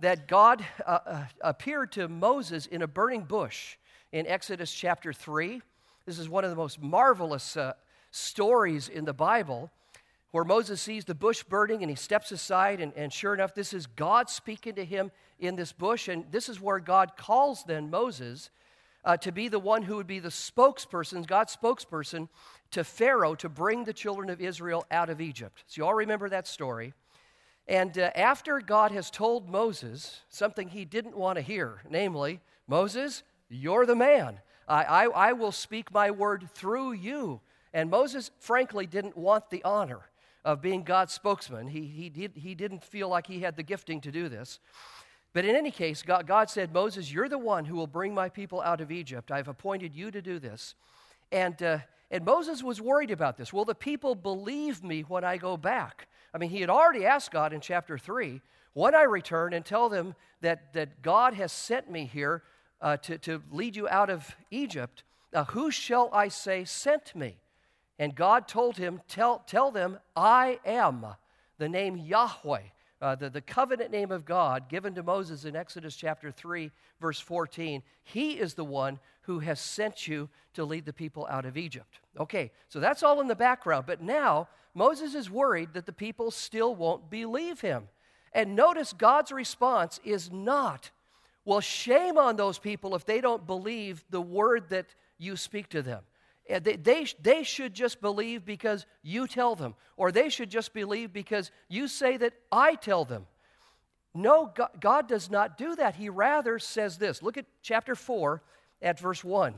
that 0.00 0.26
God 0.28 0.64
uh, 0.86 0.98
uh, 1.04 1.24
appeared 1.40 1.92
to 1.92 2.08
Moses 2.08 2.66
in 2.66 2.82
a 2.82 2.86
burning 2.86 3.22
bush 3.22 3.76
in 4.12 4.26
Exodus 4.26 4.72
chapter 4.72 5.12
3. 5.12 5.60
This 6.06 6.18
is 6.18 6.28
one 6.28 6.44
of 6.44 6.50
the 6.50 6.56
most 6.56 6.80
marvelous 6.80 7.56
uh, 7.56 7.74
stories 8.10 8.88
in 8.88 9.04
the 9.04 9.12
Bible 9.12 9.70
where 10.32 10.44
Moses 10.44 10.80
sees 10.80 11.04
the 11.04 11.14
bush 11.14 11.42
burning 11.42 11.82
and 11.82 11.90
he 11.90 11.96
steps 11.96 12.30
aside, 12.30 12.80
and, 12.80 12.92
and 12.94 13.12
sure 13.12 13.34
enough, 13.34 13.54
this 13.54 13.72
is 13.72 13.86
God 13.86 14.30
speaking 14.30 14.74
to 14.76 14.84
him 14.84 15.10
in 15.38 15.56
this 15.56 15.72
bush. 15.72 16.08
And 16.08 16.24
this 16.30 16.48
is 16.48 16.60
where 16.60 16.78
God 16.78 17.16
calls 17.16 17.64
then 17.64 17.90
Moses 17.90 18.50
uh, 19.04 19.16
to 19.18 19.32
be 19.32 19.48
the 19.48 19.58
one 19.58 19.82
who 19.82 19.96
would 19.96 20.06
be 20.06 20.18
the 20.18 20.28
spokesperson, 20.28 21.26
God's 21.26 21.56
spokesperson 21.56 22.28
to 22.72 22.84
Pharaoh 22.84 23.34
to 23.36 23.48
bring 23.48 23.84
the 23.84 23.92
children 23.92 24.30
of 24.30 24.40
Israel 24.40 24.86
out 24.90 25.10
of 25.10 25.20
Egypt. 25.20 25.64
So 25.66 25.80
you 25.80 25.86
all 25.86 25.94
remember 25.94 26.28
that 26.28 26.46
story. 26.46 26.94
And 27.66 27.96
uh, 27.98 28.10
after 28.14 28.60
God 28.60 28.90
has 28.92 29.10
told 29.10 29.48
Moses 29.48 30.20
something 30.28 30.68
he 30.68 30.84
didn't 30.84 31.16
want 31.16 31.36
to 31.36 31.42
hear, 31.42 31.82
namely, 31.88 32.40
Moses, 32.66 33.22
you're 33.48 33.86
the 33.86 33.96
man. 33.96 34.40
I, 34.68 34.84
I, 34.84 35.04
I 35.04 35.32
will 35.32 35.52
speak 35.52 35.92
my 35.92 36.10
word 36.10 36.48
through 36.54 36.92
you. 36.92 37.40
And 37.72 37.90
Moses, 37.90 38.30
frankly, 38.38 38.86
didn't 38.86 39.16
want 39.16 39.50
the 39.50 39.62
honor 39.64 40.00
of 40.44 40.62
being 40.62 40.82
God's 40.82 41.12
spokesman. 41.12 41.68
He, 41.68 41.86
he, 41.86 42.08
did, 42.08 42.32
he 42.34 42.54
didn't 42.54 42.84
feel 42.84 43.08
like 43.08 43.26
he 43.26 43.40
had 43.40 43.56
the 43.56 43.62
gifting 43.62 44.00
to 44.02 44.10
do 44.10 44.28
this. 44.28 44.58
But 45.32 45.44
in 45.44 45.54
any 45.54 45.70
case, 45.70 46.02
God, 46.02 46.26
God 46.26 46.50
said, 46.50 46.72
Moses, 46.72 47.12
you're 47.12 47.28
the 47.28 47.38
one 47.38 47.64
who 47.64 47.76
will 47.76 47.86
bring 47.86 48.14
my 48.14 48.28
people 48.28 48.60
out 48.60 48.80
of 48.80 48.90
Egypt. 48.90 49.30
I've 49.30 49.48
appointed 49.48 49.94
you 49.94 50.10
to 50.10 50.20
do 50.20 50.38
this. 50.38 50.74
And, 51.30 51.62
uh, 51.62 51.78
and 52.10 52.24
Moses 52.24 52.62
was 52.62 52.80
worried 52.80 53.12
about 53.12 53.36
this. 53.36 53.52
Will 53.52 53.64
the 53.64 53.74
people 53.74 54.14
believe 54.14 54.82
me 54.82 55.02
when 55.02 55.22
I 55.22 55.36
go 55.36 55.56
back? 55.56 56.08
I 56.34 56.38
mean, 56.38 56.50
he 56.50 56.60
had 56.60 56.70
already 56.70 57.06
asked 57.06 57.30
God 57.30 57.52
in 57.52 57.60
chapter 57.60 57.96
3 57.96 58.40
when 58.72 58.94
I 58.94 59.02
return 59.02 59.52
and 59.52 59.64
tell 59.64 59.88
them 59.88 60.14
that, 60.40 60.72
that 60.72 61.02
God 61.02 61.34
has 61.34 61.52
sent 61.52 61.90
me 61.90 62.06
here 62.06 62.42
uh, 62.80 62.96
to, 62.98 63.18
to 63.18 63.42
lead 63.50 63.76
you 63.76 63.88
out 63.88 64.10
of 64.10 64.34
Egypt, 64.50 65.04
uh, 65.32 65.44
who 65.44 65.70
shall 65.70 66.08
I 66.12 66.28
say 66.28 66.64
sent 66.64 67.14
me? 67.14 67.36
And 67.98 68.14
God 68.14 68.48
told 68.48 68.78
him, 68.78 69.02
Tell, 69.08 69.40
tell 69.46 69.70
them, 69.70 69.98
I 70.16 70.58
am 70.64 71.06
the 71.58 71.68
name 71.68 71.96
Yahweh, 71.96 72.62
uh, 73.00 73.14
the, 73.14 73.30
the 73.30 73.40
covenant 73.40 73.90
name 73.90 74.12
of 74.12 74.24
God 74.24 74.68
given 74.68 74.94
to 74.94 75.02
Moses 75.02 75.44
in 75.44 75.56
Exodus 75.56 75.96
chapter 75.96 76.30
3, 76.30 76.70
verse 77.00 77.18
14, 77.18 77.82
he 78.02 78.32
is 78.32 78.54
the 78.54 78.64
one 78.64 78.98
who 79.22 79.38
has 79.38 79.60
sent 79.60 80.06
you 80.06 80.28
to 80.54 80.64
lead 80.64 80.84
the 80.84 80.92
people 80.92 81.26
out 81.30 81.46
of 81.46 81.56
Egypt. 81.56 82.00
Okay, 82.18 82.50
so 82.68 82.80
that's 82.80 83.02
all 83.02 83.20
in 83.20 83.28
the 83.28 83.34
background. 83.34 83.86
But 83.86 84.02
now 84.02 84.48
Moses 84.74 85.14
is 85.14 85.30
worried 85.30 85.72
that 85.72 85.86
the 85.86 85.92
people 85.92 86.30
still 86.30 86.74
won't 86.74 87.10
believe 87.10 87.60
him. 87.60 87.88
And 88.32 88.54
notice 88.54 88.92
God's 88.92 89.32
response 89.32 89.98
is 90.04 90.30
not, 90.30 90.90
well, 91.44 91.60
shame 91.60 92.18
on 92.18 92.36
those 92.36 92.58
people 92.58 92.94
if 92.94 93.04
they 93.04 93.20
don't 93.20 93.46
believe 93.46 94.04
the 94.10 94.20
word 94.20 94.68
that 94.70 94.94
you 95.18 95.36
speak 95.36 95.68
to 95.70 95.82
them. 95.82 96.02
They, 96.58 96.76
they, 96.76 97.06
they 97.22 97.42
should 97.44 97.74
just 97.74 98.00
believe 98.00 98.44
because 98.44 98.86
you 99.02 99.28
tell 99.28 99.54
them, 99.54 99.74
or 99.96 100.10
they 100.10 100.28
should 100.28 100.50
just 100.50 100.72
believe 100.72 101.12
because 101.12 101.50
you 101.68 101.86
say 101.86 102.16
that 102.16 102.32
I 102.50 102.74
tell 102.74 103.04
them. 103.04 103.26
No, 104.12 104.50
God, 104.54 104.70
God 104.80 105.08
does 105.08 105.30
not 105.30 105.56
do 105.56 105.76
that. 105.76 105.94
He 105.94 106.08
rather 106.08 106.58
says 106.58 106.98
this. 106.98 107.22
Look 107.22 107.36
at 107.36 107.46
chapter 107.62 107.94
4 107.94 108.42
at 108.82 108.98
verse 108.98 109.22
1. 109.22 109.54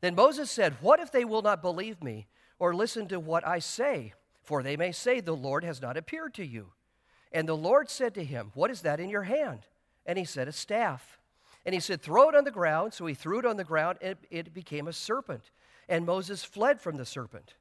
Then 0.00 0.16
Moses 0.16 0.50
said, 0.50 0.74
What 0.80 0.98
if 0.98 1.12
they 1.12 1.24
will 1.24 1.42
not 1.42 1.62
believe 1.62 2.02
me 2.02 2.26
or 2.58 2.74
listen 2.74 3.06
to 3.08 3.20
what 3.20 3.46
I 3.46 3.60
say? 3.60 4.14
For 4.42 4.62
they 4.62 4.76
may 4.76 4.90
say, 4.90 5.20
The 5.20 5.36
Lord 5.36 5.62
has 5.62 5.80
not 5.80 5.96
appeared 5.96 6.34
to 6.34 6.44
you. 6.44 6.72
And 7.30 7.48
the 7.48 7.56
Lord 7.56 7.88
said 7.88 8.14
to 8.14 8.24
him, 8.24 8.50
What 8.54 8.72
is 8.72 8.82
that 8.82 8.98
in 8.98 9.08
your 9.08 9.22
hand? 9.22 9.60
And 10.04 10.18
he 10.18 10.24
said, 10.24 10.48
A 10.48 10.52
staff. 10.52 11.20
And 11.64 11.74
he 11.74 11.80
said, 11.80 12.02
Throw 12.02 12.28
it 12.28 12.34
on 12.34 12.44
the 12.44 12.50
ground. 12.50 12.92
So 12.94 13.06
he 13.06 13.14
threw 13.14 13.38
it 13.38 13.46
on 13.46 13.56
the 13.56 13.64
ground, 13.64 13.98
and 14.00 14.16
it 14.30 14.54
became 14.54 14.88
a 14.88 14.92
serpent. 14.92 15.50
And 15.88 16.06
Moses 16.06 16.44
fled 16.44 16.80
from 16.80 16.96
the 16.96 17.04
serpent. 17.04 17.54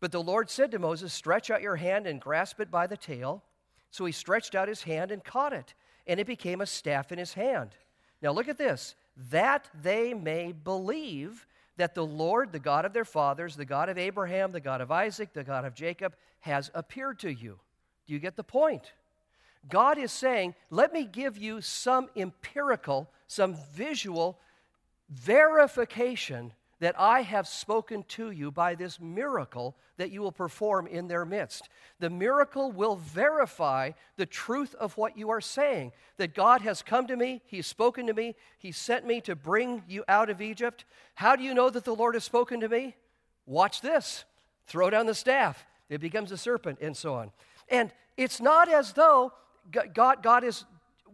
But 0.00 0.12
the 0.12 0.22
Lord 0.22 0.50
said 0.50 0.70
to 0.72 0.78
Moses, 0.78 1.12
Stretch 1.12 1.50
out 1.50 1.62
your 1.62 1.76
hand 1.76 2.06
and 2.06 2.20
grasp 2.20 2.60
it 2.60 2.70
by 2.70 2.86
the 2.86 2.96
tail. 2.96 3.42
So 3.90 4.04
he 4.04 4.12
stretched 4.12 4.54
out 4.54 4.68
his 4.68 4.82
hand 4.82 5.10
and 5.10 5.22
caught 5.22 5.52
it, 5.52 5.74
and 6.06 6.18
it 6.18 6.26
became 6.26 6.60
a 6.60 6.66
staff 6.66 7.12
in 7.12 7.18
his 7.18 7.34
hand. 7.34 7.76
Now 8.22 8.32
look 8.32 8.48
at 8.48 8.58
this 8.58 8.94
that 9.30 9.68
they 9.82 10.14
may 10.14 10.52
believe 10.52 11.46
that 11.76 11.94
the 11.94 12.04
Lord, 12.04 12.52
the 12.52 12.58
God 12.58 12.84
of 12.84 12.92
their 12.92 13.04
fathers, 13.04 13.56
the 13.56 13.64
God 13.64 13.88
of 13.88 13.98
Abraham, 13.98 14.50
the 14.50 14.60
God 14.60 14.80
of 14.80 14.90
Isaac, 14.90 15.32
the 15.32 15.44
God 15.44 15.64
of 15.64 15.74
Jacob, 15.74 16.14
has 16.40 16.70
appeared 16.74 17.18
to 17.20 17.30
you. 17.30 17.58
Do 18.06 18.14
you 18.14 18.18
get 18.18 18.36
the 18.36 18.44
point? 18.44 18.92
God 19.68 19.98
is 19.98 20.12
saying, 20.12 20.54
let 20.70 20.92
me 20.92 21.04
give 21.04 21.38
you 21.38 21.60
some 21.60 22.08
empirical, 22.16 23.08
some 23.26 23.56
visual 23.74 24.38
verification 25.08 26.52
that 26.80 26.98
I 26.98 27.22
have 27.22 27.46
spoken 27.46 28.04
to 28.08 28.32
you 28.32 28.50
by 28.50 28.74
this 28.74 28.98
miracle 28.98 29.76
that 29.98 30.10
you 30.10 30.20
will 30.20 30.32
perform 30.32 30.88
in 30.88 31.06
their 31.06 31.24
midst. 31.24 31.68
The 32.00 32.10
miracle 32.10 32.72
will 32.72 32.96
verify 32.96 33.92
the 34.16 34.26
truth 34.26 34.74
of 34.74 34.96
what 34.96 35.16
you 35.16 35.30
are 35.30 35.40
saying 35.40 35.92
that 36.16 36.34
God 36.34 36.60
has 36.62 36.82
come 36.82 37.06
to 37.06 37.16
me, 37.16 37.40
He's 37.46 37.68
spoken 37.68 38.08
to 38.08 38.14
me, 38.14 38.34
He 38.58 38.72
sent 38.72 39.06
me 39.06 39.20
to 39.20 39.36
bring 39.36 39.84
you 39.86 40.02
out 40.08 40.28
of 40.28 40.42
Egypt. 40.42 40.84
How 41.14 41.36
do 41.36 41.44
you 41.44 41.54
know 41.54 41.70
that 41.70 41.84
the 41.84 41.94
Lord 41.94 42.14
has 42.14 42.24
spoken 42.24 42.58
to 42.60 42.68
me? 42.68 42.96
Watch 43.46 43.80
this 43.80 44.24
throw 44.66 44.90
down 44.90 45.06
the 45.06 45.14
staff, 45.14 45.64
it 45.88 46.00
becomes 46.00 46.32
a 46.32 46.36
serpent, 46.36 46.78
and 46.80 46.96
so 46.96 47.14
on. 47.14 47.30
And 47.68 47.92
it's 48.16 48.40
not 48.40 48.68
as 48.68 48.92
though 48.94 49.32
God, 49.70 50.22
God 50.22 50.44
is 50.44 50.64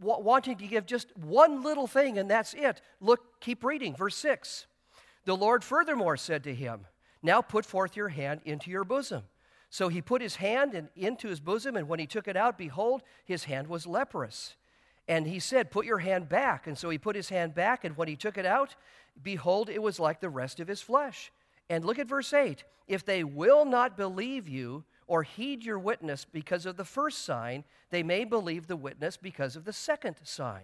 wanting 0.01 0.57
to 0.57 0.67
give 0.67 0.87
just 0.87 1.17
one 1.17 1.63
little 1.63 1.87
thing 1.87 2.19
and 2.19 2.31
that's 2.31 2.55
it. 2.55 2.81
Look, 3.01 3.41
keep 3.41 3.65
reading, 3.65 3.95
verse 3.95 4.17
6. 4.17 4.67
The 5.25 5.37
Lord 5.37 5.63
furthermore 5.65 6.17
said 6.17 6.45
to 6.45 6.55
him, 6.55 6.87
Now 7.23 7.43
put 7.43 7.67
forth 7.67 7.97
your 7.97 8.09
hand 8.09 8.41
into 8.45 8.71
your 8.71 8.85
bosom. 8.85 9.25
So 9.71 9.89
he 9.89 10.01
put 10.01 10.23
his 10.23 10.37
hand 10.37 10.75
in, 10.75 10.89
into 10.97 11.29
his 11.29 11.41
bosom, 11.41 11.77
and 11.77 11.89
when 11.89 11.99
he 11.99 12.07
took 12.07 12.27
it 12.27 12.37
out, 12.37 12.57
behold, 12.57 13.03
his 13.25 13.45
hand 13.45 13.67
was 13.67 13.87
leprous. 13.87 14.57
And 15.07 15.27
he 15.27 15.39
said, 15.39 15.71
Put 15.71 15.85
your 15.85 15.99
hand 15.99 16.29
back. 16.29 16.67
And 16.67 16.79
so 16.79 16.89
he 16.89 16.99
put 16.99 17.17
his 17.17 17.29
hand 17.29 17.55
back, 17.55 17.85
and 17.85 17.97
when 17.97 18.09
he 18.09 18.17
took 18.17 18.39
it 18.39 18.47
out, 18.47 18.75
behold, 19.23 19.69
it 19.69 19.83
was 19.83 20.01
like 20.01 20.21
the 20.21 20.31
rest 20.31 20.61
of 20.61 20.69
his 20.69 20.81
flesh. 20.81 21.31
And 21.69 21.85
look 21.85 21.99
at 21.99 22.09
verse 22.09 22.33
8 22.33 22.65
If 22.87 23.05
they 23.05 23.25
will 23.25 23.65
not 23.65 23.97
believe 23.97 24.49
you, 24.49 24.85
or 25.09 25.25
heed 25.25 25.65
your 25.65 25.79
witness 25.79 26.25
because 26.25 26.67
of 26.67 26.77
the 26.77 26.85
first 26.85 27.25
sign, 27.25 27.65
they 27.91 28.03
may 28.03 28.25
believe 28.25 28.67
the 28.67 28.77
witness 28.77 29.17
because 29.17 29.57
of 29.57 29.65
the 29.65 29.73
second 29.73 30.17
sign. 30.23 30.63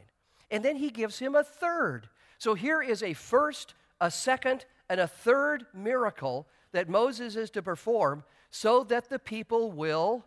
And 0.50 0.64
then 0.64 0.76
he 0.76 0.90
gives 0.90 1.18
him 1.18 1.34
a 1.34 1.42
third. 1.42 2.08
So 2.38 2.54
here 2.54 2.82
is 2.82 3.02
a 3.02 3.14
first, 3.14 3.74
a 4.00 4.10
second, 4.10 4.66
and 4.88 5.00
a 5.00 5.08
third 5.08 5.66
miracle 5.74 6.46
that 6.72 6.88
Moses 6.88 7.36
is 7.36 7.50
to 7.50 7.62
perform 7.62 8.22
so 8.50 8.84
that 8.84 9.08
the 9.08 9.18
people 9.18 9.72
will 9.72 10.24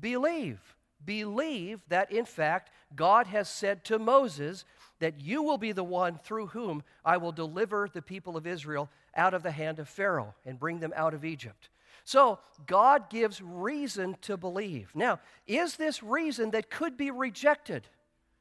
believe. 0.00 0.60
Believe 1.04 1.82
that, 1.88 2.12
in 2.12 2.24
fact, 2.24 2.70
God 2.94 3.26
has 3.26 3.48
said 3.48 3.84
to 3.86 3.98
Moses 3.98 4.64
that 5.00 5.20
you 5.20 5.42
will 5.42 5.58
be 5.58 5.72
the 5.72 5.84
one 5.84 6.18
through 6.18 6.48
whom 6.48 6.82
I 7.04 7.16
will 7.16 7.32
deliver 7.32 7.88
the 7.92 8.02
people 8.02 8.36
of 8.36 8.46
Israel 8.46 8.88
out 9.16 9.34
of 9.34 9.42
the 9.42 9.50
hand 9.50 9.78
of 9.78 9.88
Pharaoh 9.88 10.34
and 10.46 10.58
bring 10.58 10.78
them 10.78 10.92
out 10.94 11.14
of 11.14 11.24
Egypt. 11.24 11.70
So 12.04 12.38
God 12.66 13.10
gives 13.10 13.40
reason 13.42 14.16
to 14.22 14.36
believe. 14.36 14.90
Now, 14.94 15.20
is 15.46 15.76
this 15.76 16.02
reason 16.02 16.50
that 16.50 16.70
could 16.70 16.96
be 16.96 17.10
rejected? 17.10 17.86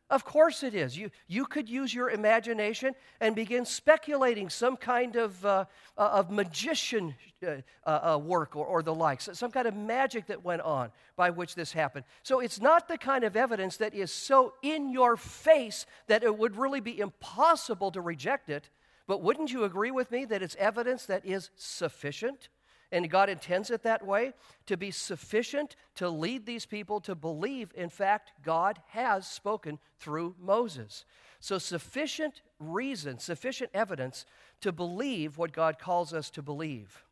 Of 0.10 0.26
course 0.26 0.64
it 0.64 0.74
is. 0.74 0.98
You, 0.98 1.12
you 1.28 1.46
could 1.46 1.70
use 1.70 1.94
your 1.94 2.10
imagination 2.10 2.96
and 3.22 3.36
begin 3.36 3.64
speculating 3.64 4.50
some 4.50 4.76
kind 4.76 5.16
of, 5.16 5.46
uh, 5.46 5.66
uh 5.98 6.02
of 6.02 6.32
magician 6.32 7.14
uh, 7.46 7.58
uh, 7.86 8.14
uh, 8.14 8.18
work 8.18 8.56
or, 8.56 8.66
or 8.66 8.82
the 8.82 8.94
likes, 8.94 9.30
some 9.34 9.52
kind 9.52 9.68
of 9.68 9.76
magic 9.76 10.26
that 10.26 10.44
went 10.44 10.64
on 10.64 10.90
by 11.16 11.30
which 11.30 11.54
this 11.54 11.72
happened. 11.72 12.06
So 12.24 12.40
it's 12.40 12.60
not 12.60 12.88
the 12.88 12.98
kind 12.98 13.24
of 13.24 13.38
evidence 13.38 13.78
that 13.78 13.94
is 13.94 14.12
so 14.12 14.54
in 14.64 14.90
your 14.92 15.16
face 15.16 15.86
that 16.08 16.24
it 16.24 16.36
would 16.36 16.56
really 16.58 16.82
be 16.82 17.00
impossible 17.00 17.92
to 17.92 18.02
reject 18.02 18.50
it. 18.50 18.68
But 19.06 19.22
wouldn't 19.22 19.52
you 19.52 19.64
agree 19.64 19.92
with 19.92 20.10
me 20.10 20.26
that 20.26 20.42
it's 20.42 20.56
evidence 20.56 21.06
that 21.06 21.24
is 21.24 21.52
sufficient? 21.56 22.50
And 22.92 23.10
God 23.10 23.30
intends 23.30 23.70
it 23.70 23.84
that 23.84 24.06
way 24.06 24.34
to 24.66 24.76
be 24.76 24.90
sufficient 24.90 25.76
to 25.96 26.10
lead 26.10 26.46
these 26.46 26.66
people 26.66 27.00
to 27.02 27.14
believe, 27.14 27.72
in 27.76 27.90
fact, 27.90 28.32
God 28.44 28.80
has 28.88 29.28
spoken 29.28 29.78
through 30.00 30.36
Moses. 30.42 31.06
So, 31.40 31.60
sufficient 31.60 32.42
reason, 32.60 33.20
sufficient 33.20 33.70
evidence 33.74 34.26
to 34.62 34.72
believe 34.72 35.38
what 35.38 35.54
God 35.54 35.78
calls 35.78 36.14
us 36.14 36.30
to 36.32 36.42
believe. 36.42 37.04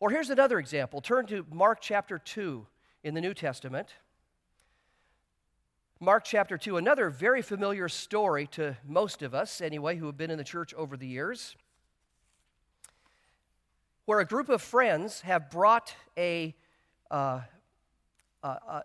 Or 0.00 0.10
here's 0.10 0.30
another 0.30 0.58
example. 0.58 1.00
Turn 1.00 1.26
to 1.26 1.46
Mark 1.52 1.78
chapter 1.80 2.18
2 2.18 2.66
in 3.04 3.14
the 3.14 3.20
New 3.20 3.34
Testament. 3.34 3.94
Mark 6.00 6.24
chapter 6.24 6.58
2, 6.58 6.78
another 6.78 7.08
very 7.10 7.42
familiar 7.42 7.88
story 7.88 8.48
to 8.48 8.76
most 8.84 9.22
of 9.22 9.36
us, 9.36 9.60
anyway, 9.60 9.94
who 9.96 10.06
have 10.06 10.16
been 10.16 10.32
in 10.32 10.38
the 10.38 10.42
church 10.42 10.74
over 10.74 10.96
the 10.96 11.06
years 11.06 11.54
where 14.04 14.20
a 14.20 14.24
group 14.24 14.48
of 14.48 14.60
friends 14.60 15.20
have 15.20 15.50
brought 15.50 15.94
a, 16.18 16.54
uh, 17.10 17.40
a, 18.42 18.82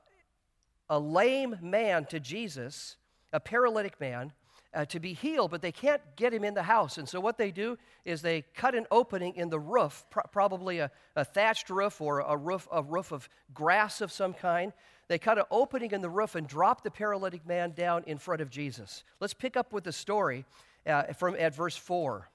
a, 0.90 1.00
lame 1.00 1.58
man 1.62 2.06
to 2.06 2.20
Jesus, 2.20 2.98
a 3.34 3.40
paralytic 3.40 4.00
man, 4.00 4.32
uh, 4.74 4.86
to 4.86 5.00
be 5.00 5.14
healed, 5.14 5.50
but 5.50 5.62
they 5.62 5.72
can't 5.72 6.02
get 6.16 6.34
him 6.34 6.44
in 6.44 6.54
the 6.54 6.64
house. 6.64 6.98
And 7.00 7.10
so 7.10 7.20
what 7.20 7.38
they 7.38 7.52
do 7.52 7.78
is 8.06 8.22
they 8.22 8.44
cut 8.54 8.76
an 8.76 8.86
opening 8.92 9.36
in 9.36 9.50
the 9.50 9.60
roof, 9.60 10.06
pr- 10.12 10.20
probably 10.32 10.80
a, 10.80 10.92
a, 11.16 11.26
thatched 11.26 11.70
roof 11.70 12.00
or 12.00 12.20
a 12.20 12.38
roof, 12.38 12.68
a 12.72 12.84
roof 12.84 13.12
of 13.12 13.28
grass 13.54 14.02
of 14.02 14.12
some 14.12 14.34
kind. 14.34 14.72
They 15.08 15.18
cut 15.18 15.40
an 15.40 15.46
opening 15.50 15.92
in 15.92 16.02
the 16.02 16.10
roof 16.10 16.36
and 16.36 16.48
drop 16.48 16.84
the 16.84 16.92
paralytic 16.92 17.48
man 17.48 17.72
down 17.72 18.04
in 18.06 18.18
front 18.18 18.42
of 18.42 18.52
Jesus. 18.52 19.04
Let's 19.20 19.34
pick 19.34 19.58
up 19.58 19.74
with 19.74 19.84
the 19.84 19.94
story 19.94 20.46
uh, 20.86 21.14
from 21.14 21.36
at 21.40 21.56
verse 21.56 21.76
4. 21.76 22.30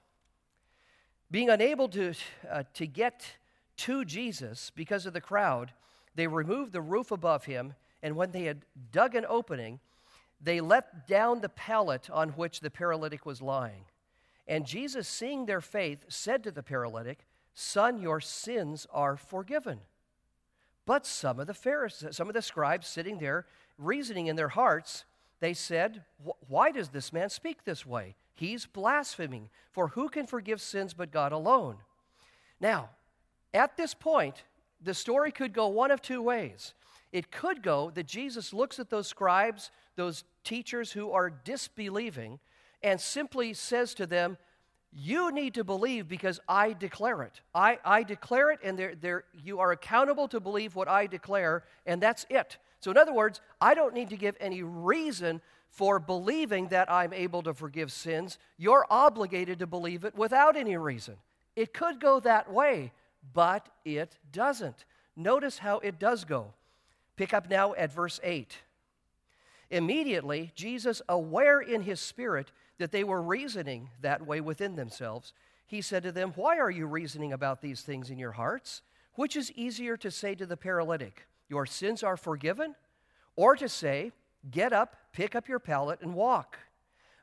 Being 1.33 1.49
unable 1.49 1.89
to, 1.89 2.13
uh, 2.47 2.61
to 2.75 2.85
get 2.85 3.25
to 3.77 4.05
Jesus 4.05 4.71
because 4.75 5.07
of 5.07 5.13
the 5.13 5.19
crowd, 5.19 5.71
they 6.13 6.27
removed 6.27 6.73
the 6.73 6.81
roof 6.81 7.09
above 7.09 7.45
him, 7.45 7.73
and 8.03 8.15
when 8.15 8.29
they 8.29 8.43
had 8.43 8.61
dug 8.91 9.15
an 9.15 9.25
opening, 9.27 9.79
they 10.39 10.61
let 10.61 11.07
down 11.07 11.41
the 11.41 11.49
pallet 11.49 12.07
on 12.11 12.29
which 12.29 12.59
the 12.59 12.69
paralytic 12.69 13.25
was 13.25 13.41
lying. 13.41 13.85
And 14.47 14.63
Jesus, 14.67 15.07
seeing 15.07 15.47
their 15.47 15.59
faith, 15.59 16.05
said 16.07 16.43
to 16.43 16.51
the 16.51 16.61
paralytic, 16.61 17.25
Son, 17.55 17.99
your 17.99 18.21
sins 18.21 18.85
are 18.93 19.17
forgiven. 19.17 19.79
But 20.85 21.03
some 21.03 21.39
of 21.39 21.47
the 21.47 21.55
Pharisees, 21.55 22.15
some 22.15 22.27
of 22.27 22.35
the 22.35 22.43
scribes 22.43 22.87
sitting 22.87 23.17
there, 23.17 23.47
reasoning 23.79 24.27
in 24.27 24.35
their 24.35 24.49
hearts, 24.49 25.03
they 25.39 25.55
said, 25.55 26.03
Why 26.47 26.69
does 26.69 26.89
this 26.89 27.11
man 27.11 27.31
speak 27.31 27.63
this 27.63 27.87
way? 27.87 28.17
He's 28.33 28.65
blaspheming. 28.65 29.49
For 29.71 29.89
who 29.89 30.09
can 30.09 30.27
forgive 30.27 30.61
sins 30.61 30.93
but 30.93 31.11
God 31.11 31.31
alone? 31.31 31.77
Now, 32.59 32.89
at 33.53 33.77
this 33.77 33.93
point, 33.93 34.43
the 34.81 34.93
story 34.93 35.31
could 35.31 35.53
go 35.53 35.67
one 35.67 35.91
of 35.91 36.01
two 36.01 36.21
ways. 36.21 36.73
It 37.11 37.31
could 37.31 37.61
go 37.61 37.91
that 37.91 38.07
Jesus 38.07 38.53
looks 38.53 38.79
at 38.79 38.89
those 38.89 39.07
scribes, 39.07 39.71
those 39.95 40.23
teachers 40.43 40.91
who 40.91 41.11
are 41.11 41.29
disbelieving, 41.29 42.39
and 42.81 42.99
simply 42.99 43.53
says 43.53 43.93
to 43.95 44.07
them, 44.07 44.37
You 44.91 45.31
need 45.31 45.53
to 45.53 45.63
believe 45.63 46.07
because 46.07 46.39
I 46.47 46.73
declare 46.73 47.21
it. 47.21 47.41
I, 47.53 47.79
I 47.85 48.03
declare 48.03 48.51
it, 48.51 48.59
and 48.63 48.77
there, 48.77 48.95
there, 48.95 49.23
you 49.43 49.59
are 49.59 49.71
accountable 49.71 50.27
to 50.29 50.39
believe 50.39 50.75
what 50.75 50.87
I 50.87 51.05
declare, 51.05 51.63
and 51.85 52.01
that's 52.01 52.25
it. 52.29 52.57
So, 52.79 52.91
in 52.91 52.97
other 52.97 53.13
words, 53.13 53.39
I 53.61 53.75
don't 53.75 53.93
need 53.93 54.09
to 54.09 54.17
give 54.17 54.35
any 54.39 54.63
reason 54.63 55.41
for 55.73 55.97
believing 55.97 56.67
that 56.67 56.91
I'm 56.91 57.13
able 57.13 57.41
to 57.41 57.53
forgive 57.53 57.91
sins. 57.91 58.37
You're 58.57 58.85
obligated 58.91 59.57
to 59.57 59.67
believe 59.67 60.05
it 60.05 60.13
without 60.15 60.55
any 60.55 60.77
reason. 60.77 61.15
It 61.55 61.73
could 61.73 61.99
go 61.99 62.19
that 62.19 62.53
way, 62.53 62.91
but 63.33 63.67
it 63.83 64.15
doesn't. 64.31 64.85
Notice 65.15 65.57
how 65.57 65.79
it 65.79 65.97
does 65.97 66.25
go. 66.25 66.53
Pick 67.15 67.33
up 67.33 67.49
now 67.49 67.73
at 67.73 67.91
verse 67.91 68.19
8. 68.23 68.55
Immediately, 69.71 70.51
Jesus, 70.53 71.01
aware 71.09 71.59
in 71.59 71.81
his 71.81 71.99
spirit 71.99 72.51
that 72.77 72.91
they 72.91 73.03
were 73.03 73.21
reasoning 73.21 73.89
that 74.01 74.23
way 74.23 74.41
within 74.41 74.75
themselves, 74.75 75.33
he 75.65 75.81
said 75.81 76.03
to 76.03 76.11
them, 76.11 76.33
Why 76.35 76.59
are 76.59 76.69
you 76.69 76.85
reasoning 76.85 77.33
about 77.33 77.61
these 77.61 77.81
things 77.81 78.11
in 78.11 78.19
your 78.19 78.33
hearts? 78.33 78.83
Which 79.15 79.35
is 79.35 79.51
easier 79.53 79.97
to 79.97 80.11
say 80.11 80.35
to 80.35 80.45
the 80.45 80.57
paralytic, 80.57 81.25
Your 81.49 81.65
sins 81.65 82.03
are 82.03 82.17
forgiven? 82.17 82.75
Or 83.35 83.55
to 83.55 83.67
say, 83.67 84.11
Get 84.49 84.73
up, 84.73 84.95
pick 85.13 85.35
up 85.35 85.47
your 85.47 85.59
pallet, 85.59 85.99
and 86.01 86.13
walk? 86.13 86.57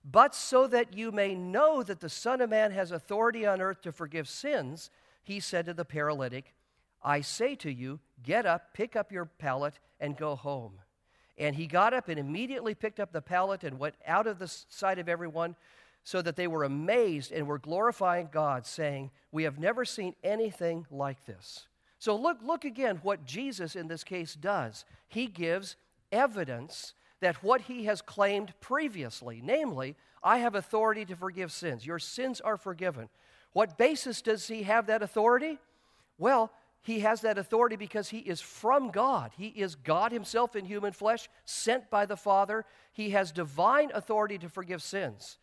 But 0.04 0.34
so 0.34 0.66
that 0.68 0.94
you 0.94 1.12
may 1.12 1.34
know 1.34 1.82
that 1.82 2.00
the 2.00 2.08
Son 2.08 2.40
of 2.40 2.50
Man 2.50 2.72
has 2.72 2.90
authority 2.90 3.46
on 3.46 3.60
earth 3.60 3.82
to 3.82 3.92
forgive 3.92 4.28
sins, 4.28 4.90
he 5.22 5.40
said 5.40 5.66
to 5.66 5.74
the 5.74 5.84
paralytic, 5.84 6.54
I 7.02 7.20
say 7.20 7.54
to 7.56 7.70
you, 7.70 8.00
get 8.22 8.46
up, 8.46 8.72
pick 8.74 8.96
up 8.96 9.12
your 9.12 9.26
pallet, 9.26 9.78
and 10.00 10.16
go 10.16 10.36
home. 10.36 10.72
And 11.36 11.56
he 11.56 11.66
got 11.66 11.94
up 11.94 12.08
and 12.08 12.18
immediately 12.18 12.74
picked 12.74 13.00
up 13.00 13.12
the 13.12 13.22
pallet 13.22 13.64
and 13.64 13.78
went 13.78 13.94
out 14.06 14.26
of 14.26 14.38
the 14.38 14.48
sight 14.48 14.98
of 14.98 15.08
everyone, 15.08 15.56
so 16.02 16.22
that 16.22 16.36
they 16.36 16.46
were 16.46 16.64
amazed 16.64 17.30
and 17.30 17.46
were 17.46 17.58
glorifying 17.58 18.28
God, 18.32 18.66
saying, 18.66 19.10
We 19.32 19.44
have 19.44 19.58
never 19.58 19.84
seen 19.84 20.14
anything 20.24 20.86
like 20.90 21.26
this. 21.26 21.66
So 21.98 22.16
look, 22.16 22.38
look 22.42 22.64
again 22.64 23.00
what 23.02 23.26
Jesus 23.26 23.76
in 23.76 23.88
this 23.88 24.02
case 24.02 24.34
does. 24.34 24.86
He 25.08 25.26
gives 25.26 25.76
evidence 26.10 26.94
that 27.20 27.42
what 27.42 27.62
he 27.62 27.84
has 27.84 28.02
claimed 28.02 28.52
previously, 28.60 29.40
namely, 29.44 29.96
I 30.22 30.38
have 30.38 30.54
authority 30.54 31.04
to 31.06 31.16
forgive 31.16 31.52
sins. 31.52 31.86
Your 31.86 31.98
sins 31.98 32.40
are 32.40 32.56
forgiven. 32.56 33.08
What 33.52 33.78
basis 33.78 34.22
does 34.22 34.46
he 34.48 34.62
have 34.64 34.86
that 34.86 35.02
authority? 35.02 35.58
Well, 36.18 36.52
he 36.82 37.00
has 37.00 37.20
that 37.22 37.36
authority 37.38 37.76
because 37.76 38.08
he 38.08 38.18
is 38.18 38.40
from 38.40 38.90
God. 38.90 39.32
He 39.36 39.48
is 39.48 39.74
God 39.74 40.12
himself 40.12 40.56
in 40.56 40.64
human 40.64 40.92
flesh, 40.92 41.28
sent 41.44 41.90
by 41.90 42.06
the 42.06 42.16
Father. 42.16 42.64
He 42.92 43.10
has 43.10 43.32
divine 43.32 43.90
authority 43.92 44.38
to 44.38 44.48
forgive 44.48 44.82
sins. 44.82 45.38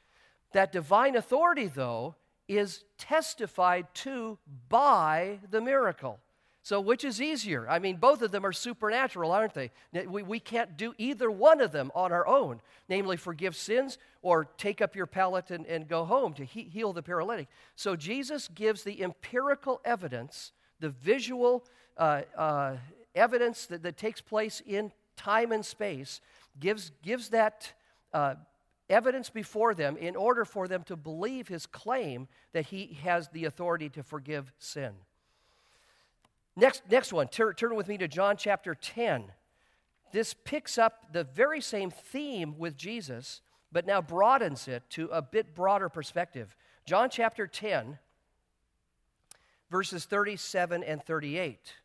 That 0.54 0.72
divine 0.72 1.16
authority, 1.16 1.68
though, 1.68 2.16
is 2.48 2.86
testified 2.98 3.88
to 3.94 4.40
by 4.70 5.40
the 5.52 5.62
miracle. 5.62 6.20
So, 6.68 6.82
which 6.82 7.06
is 7.06 7.22
easier? 7.22 7.66
I 7.70 7.80
mean, 7.80 7.96
both 7.96 8.22
of 8.22 8.32
them 8.32 8.46
are 8.46 8.52
supernatural, 8.52 9.32
aren't 9.32 9.54
they? 9.54 9.72
We, 10.06 10.22
we 10.22 10.42
can't 10.42 10.76
do 10.76 10.94
either 10.98 11.32
one 11.32 11.62
of 11.62 11.72
them 11.72 11.94
on 11.96 12.12
our 12.12 12.28
own, 12.28 12.60
namely, 12.90 13.16
forgive 13.16 13.56
sins 13.56 13.98
or 14.22 14.44
take 14.58 14.82
up 14.82 14.94
your 14.94 15.06
pallet 15.06 15.50
and, 15.50 15.66
and 15.66 15.88
go 15.88 16.04
home 16.04 16.34
to 16.34 16.44
he, 16.44 16.64
heal 16.64 16.92
the 16.92 17.02
paralytic. 17.02 17.48
So, 17.78 17.96
Jesus 17.96 18.50
gives 18.50 18.84
the 18.84 19.02
empirical 19.02 19.80
evidence 19.86 20.52
the 20.82 20.90
visual 20.90 21.64
uh, 21.96 22.24
uh, 22.38 22.76
evidence 23.16 23.68
that, 23.68 23.82
that 23.84 23.96
takes 23.96 24.20
place 24.20 24.62
in 24.68 24.92
time 25.16 25.54
and 25.54 25.66
space, 25.66 26.20
gives, 26.60 26.92
gives 27.02 27.30
that 27.30 27.72
uh, 28.12 28.36
evidence 28.90 29.30
before 29.30 29.74
them 29.74 29.96
in 29.96 30.18
order 30.18 30.44
for 30.44 30.68
them 30.68 30.84
to 30.84 30.98
believe 30.98 31.48
his 31.48 31.66
claim 31.66 32.28
that 32.52 32.66
he 32.66 32.98
has 33.04 33.30
the 33.30 33.46
authority 33.46 33.88
to 33.88 34.04
forgive 34.04 34.52
sin. 34.60 34.92
Next, 36.58 36.82
next 36.90 37.14
one, 37.14 37.28
turn, 37.28 37.54
turn 37.54 37.76
with 37.76 37.88
me 37.88 38.00
to 38.00 38.08
John 38.08 38.36
chapter 38.36 38.74
10. 38.74 39.26
This 40.12 40.34
picks 40.34 40.80
up 40.80 41.14
the 41.14 41.24
very 41.24 41.62
same 41.62 41.92
theme 41.92 42.58
with 42.58 42.76
Jesus, 42.76 43.42
but 43.72 43.86
now 43.86 44.02
broadens 44.02 44.68
it 44.68 44.82
to 44.92 45.06
a 45.10 45.22
bit 45.22 45.54
broader 45.54 45.88
perspective. 45.88 46.56
John 46.88 47.12
chapter 47.12 47.46
10, 47.46 48.00
verses 49.70 50.06
37 50.06 50.84
and 50.84 51.04
38. 51.04 51.76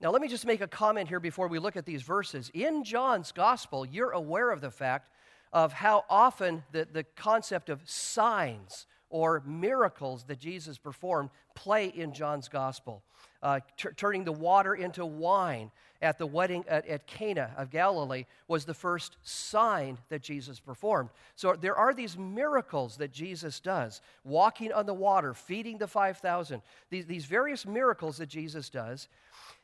Now, 0.00 0.10
let 0.10 0.20
me 0.20 0.26
just 0.26 0.46
make 0.46 0.60
a 0.60 0.66
comment 0.66 1.08
here 1.08 1.20
before 1.20 1.46
we 1.46 1.60
look 1.60 1.76
at 1.76 1.86
these 1.86 2.02
verses. 2.02 2.50
In 2.54 2.82
John's 2.82 3.30
gospel, 3.30 3.86
you're 3.86 4.10
aware 4.10 4.50
of 4.50 4.60
the 4.60 4.70
fact 4.72 5.10
of 5.52 5.72
how 5.72 6.04
often 6.10 6.64
the, 6.72 6.88
the 6.92 7.04
concept 7.04 7.68
of 7.68 7.88
signs 7.88 8.86
or 9.10 9.42
miracles 9.44 10.24
that 10.24 10.38
Jesus 10.38 10.78
performed 10.78 11.30
play 11.54 11.86
in 11.86 12.12
John's 12.12 12.48
gospel. 12.48 13.02
Uh, 13.42 13.60
t- 13.76 13.88
turning 13.96 14.24
the 14.24 14.32
water 14.32 14.74
into 14.74 15.04
wine 15.04 15.70
at 16.02 16.18
the 16.18 16.26
wedding 16.26 16.64
at, 16.68 16.86
at, 16.86 17.06
Cana 17.06 17.52
of 17.56 17.70
Galilee 17.70 18.24
was 18.48 18.64
the 18.64 18.74
first 18.74 19.16
sign 19.22 19.98
that 20.08 20.22
Jesus 20.22 20.60
performed. 20.60 21.10
So 21.36 21.54
there 21.54 21.74
are 21.74 21.92
these 21.92 22.16
miracles 22.16 22.96
that 22.98 23.12
Jesus 23.12 23.60
does 23.60 24.00
walking 24.24 24.72
on 24.72 24.86
the 24.86 24.94
water, 24.94 25.34
feeding 25.34 25.78
the 25.78 25.86
5,000, 25.86 26.62
these, 26.90 27.06
these 27.06 27.24
various 27.24 27.66
miracles 27.66 28.18
that 28.18 28.28
Jesus 28.28 28.70
does. 28.70 29.08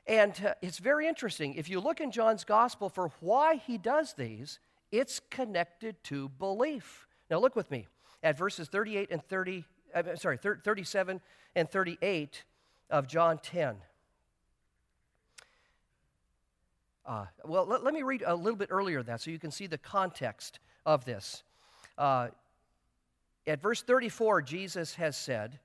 And 0.06 0.32
uh, 0.44 0.54
it's 0.62 0.78
very 0.78 1.06
interesting. 1.06 1.54
If 1.54 1.68
you 1.68 1.80
look 1.80 2.00
in 2.00 2.10
John's 2.10 2.44
gospel 2.44 2.88
for 2.88 3.10
why 3.20 3.56
he 3.56 3.78
does 3.78 4.14
these, 4.14 4.58
it's 4.92 5.20
connected 5.30 6.02
to 6.04 6.28
belief. 6.28 7.06
Now, 7.30 7.38
look 7.40 7.56
with 7.56 7.70
me 7.70 7.86
at 8.26 8.36
verses 8.36 8.66
38 8.66 9.12
and 9.12 9.22
30, 9.22 9.64
uh, 9.94 10.02
sorry, 10.16 10.36
37 10.36 11.20
and 11.54 11.70
38 11.70 12.42
of 12.90 13.06
John 13.06 13.38
10. 13.38 13.76
Uh, 17.06 17.26
well, 17.44 17.64
let, 17.66 17.84
let, 17.84 17.94
me 17.94 18.02
read 18.02 18.24
a 18.26 18.34
little 18.34 18.56
bit 18.56 18.70
earlier 18.72 19.00
that 19.04 19.20
so 19.20 19.30
you 19.30 19.38
can 19.38 19.52
see 19.52 19.68
the 19.68 19.78
context 19.78 20.58
of 20.84 21.04
this. 21.04 21.44
Uh, 21.96 22.30
at 23.46 23.62
verse 23.62 23.80
34, 23.82 24.42
Jesus 24.42 24.96
has 24.96 25.16
said, 25.16 25.60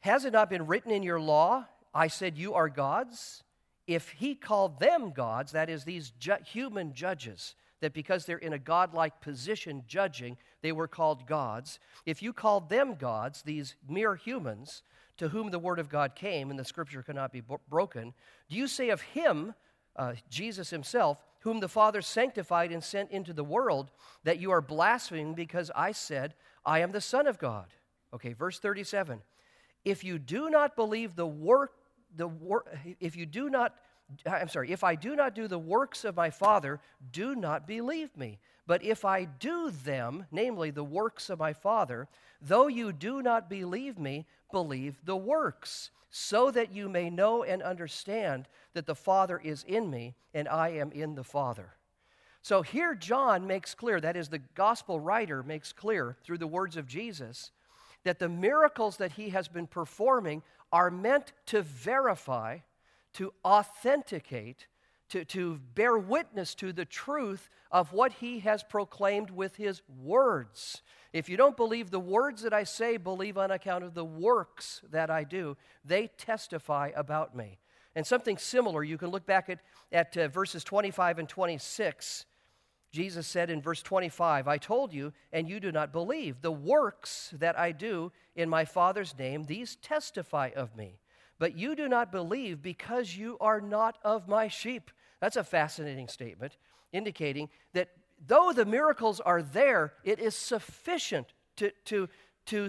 Has 0.00 0.26
it 0.26 0.32
not 0.34 0.50
been 0.50 0.66
written 0.66 0.90
in 0.90 1.02
your 1.02 1.18
law, 1.18 1.64
I 1.94 2.08
said, 2.08 2.36
You 2.36 2.52
are 2.52 2.68
gods? 2.68 3.42
If 3.86 4.10
he 4.10 4.34
called 4.34 4.78
them 4.78 5.10
gods, 5.10 5.52
that 5.52 5.70
is, 5.70 5.84
these 5.84 6.10
ju- 6.18 6.36
human 6.44 6.92
judges, 6.92 7.54
that 7.80 7.92
because 7.92 8.24
they're 8.24 8.38
in 8.38 8.52
a 8.52 8.58
godlike 8.58 9.20
position 9.20 9.84
judging, 9.86 10.36
they 10.62 10.72
were 10.72 10.88
called 10.88 11.26
gods. 11.26 11.78
If 12.06 12.22
you 12.22 12.32
called 12.32 12.68
them 12.68 12.94
gods, 12.94 13.42
these 13.42 13.76
mere 13.88 14.14
humans 14.14 14.82
to 15.16 15.28
whom 15.28 15.50
the 15.50 15.58
word 15.58 15.78
of 15.78 15.88
God 15.88 16.14
came 16.14 16.50
and 16.50 16.58
the 16.58 16.64
scripture 16.64 17.02
cannot 17.02 17.32
be 17.32 17.42
broken, 17.68 18.14
do 18.48 18.56
you 18.56 18.66
say 18.66 18.90
of 18.90 19.00
him, 19.00 19.54
uh, 19.96 20.14
Jesus 20.28 20.70
himself, 20.70 21.18
whom 21.40 21.60
the 21.60 21.68
Father 21.68 22.00
sanctified 22.00 22.72
and 22.72 22.82
sent 22.82 23.10
into 23.10 23.32
the 23.32 23.44
world, 23.44 23.90
that 24.24 24.40
you 24.40 24.50
are 24.50 24.62
blaspheming 24.62 25.34
because 25.34 25.70
I 25.76 25.92
said, 25.92 26.34
I 26.64 26.80
am 26.80 26.92
the 26.92 27.00
Son 27.00 27.26
of 27.26 27.38
God? 27.38 27.66
Okay, 28.14 28.32
verse 28.32 28.58
37. 28.58 29.20
If 29.84 30.02
you 30.02 30.18
do 30.18 30.48
not 30.48 30.76
believe 30.76 31.14
the 31.14 31.26
work, 31.26 31.72
the 32.16 32.28
work, 32.28 32.74
if 33.00 33.16
you 33.16 33.26
do 33.26 33.50
not 33.50 33.74
I'm 34.26 34.48
sorry, 34.48 34.70
if 34.70 34.84
I 34.84 34.94
do 34.94 35.16
not 35.16 35.34
do 35.34 35.48
the 35.48 35.58
works 35.58 36.04
of 36.04 36.16
my 36.16 36.30
Father, 36.30 36.80
do 37.12 37.34
not 37.34 37.66
believe 37.66 38.16
me. 38.16 38.38
But 38.66 38.82
if 38.82 39.04
I 39.04 39.24
do 39.24 39.70
them, 39.70 40.26
namely 40.32 40.70
the 40.70 40.84
works 40.84 41.28
of 41.28 41.38
my 41.38 41.52
Father, 41.52 42.08
though 42.40 42.66
you 42.66 42.92
do 42.92 43.22
not 43.22 43.50
believe 43.50 43.98
me, 43.98 44.26
believe 44.50 44.96
the 45.04 45.16
works, 45.16 45.90
so 46.10 46.50
that 46.50 46.72
you 46.72 46.88
may 46.88 47.10
know 47.10 47.42
and 47.42 47.62
understand 47.62 48.48
that 48.72 48.86
the 48.86 48.94
Father 48.94 49.40
is 49.42 49.64
in 49.64 49.90
me 49.90 50.14
and 50.32 50.48
I 50.48 50.68
am 50.70 50.92
in 50.92 51.14
the 51.14 51.24
Father. 51.24 51.74
So 52.40 52.62
here 52.62 52.94
John 52.94 53.46
makes 53.46 53.74
clear, 53.74 54.00
that 54.00 54.16
is, 54.16 54.28
the 54.28 54.42
gospel 54.54 55.00
writer 55.00 55.42
makes 55.42 55.72
clear 55.72 56.16
through 56.22 56.38
the 56.38 56.46
words 56.46 56.76
of 56.76 56.86
Jesus, 56.86 57.50
that 58.04 58.18
the 58.18 58.28
miracles 58.28 58.98
that 58.98 59.12
he 59.12 59.30
has 59.30 59.48
been 59.48 59.66
performing 59.66 60.42
are 60.70 60.90
meant 60.90 61.32
to 61.46 61.62
verify 61.62 62.58
to 63.14 63.32
authenticate, 63.44 64.66
to, 65.08 65.24
to 65.24 65.60
bear 65.74 65.96
witness 65.96 66.54
to 66.56 66.72
the 66.72 66.84
truth 66.84 67.48
of 67.70 67.92
what 67.92 68.12
he 68.14 68.40
has 68.40 68.62
proclaimed 68.62 69.30
with 69.30 69.56
his 69.56 69.82
words. 70.02 70.82
If 71.12 71.28
you 71.28 71.36
don't 71.36 71.56
believe 71.56 71.90
the 71.90 72.00
words 72.00 72.42
that 72.42 72.52
I 72.52 72.64
say, 72.64 72.96
believe 72.96 73.38
on 73.38 73.50
account 73.50 73.84
of 73.84 73.94
the 73.94 74.04
works 74.04 74.82
that 74.90 75.10
I 75.10 75.24
do. 75.24 75.56
They 75.84 76.08
testify 76.08 76.90
about 76.94 77.36
me. 77.36 77.58
And 77.94 78.06
something 78.06 78.38
similar, 78.38 78.82
you 78.82 78.98
can 78.98 79.10
look 79.10 79.24
back 79.24 79.48
at, 79.48 79.60
at 79.92 80.16
uh, 80.16 80.28
verses 80.28 80.64
25 80.64 81.20
and 81.20 81.28
26. 81.28 82.26
Jesus 82.90 83.26
said 83.26 83.50
in 83.50 83.62
verse 83.62 83.82
25, 83.82 84.48
I 84.48 84.58
told 84.58 84.92
you, 84.92 85.12
and 85.32 85.48
you 85.48 85.60
do 85.60 85.70
not 85.70 85.92
believe. 85.92 86.42
The 86.42 86.52
works 86.52 87.32
that 87.38 87.58
I 87.58 87.72
do 87.72 88.12
in 88.34 88.48
my 88.48 88.64
Father's 88.64 89.16
name, 89.18 89.44
these 89.44 89.76
testify 89.76 90.50
of 90.54 90.76
me. 90.76 90.98
But 91.38 91.56
you 91.56 91.74
do 91.74 91.88
not 91.88 92.12
believe 92.12 92.62
because 92.62 93.16
you 93.16 93.36
are 93.40 93.60
not 93.60 93.98
of 94.04 94.28
my 94.28 94.48
sheep. 94.48 94.90
That's 95.20 95.36
a 95.36 95.44
fascinating 95.44 96.08
statement, 96.08 96.56
indicating 96.92 97.48
that 97.72 97.90
though 98.26 98.52
the 98.52 98.64
miracles 98.64 99.20
are 99.20 99.42
there, 99.42 99.94
it 100.04 100.18
is 100.18 100.34
sufficient 100.34 101.32
to, 101.56 101.70
to, 101.86 102.08
to 102.46 102.68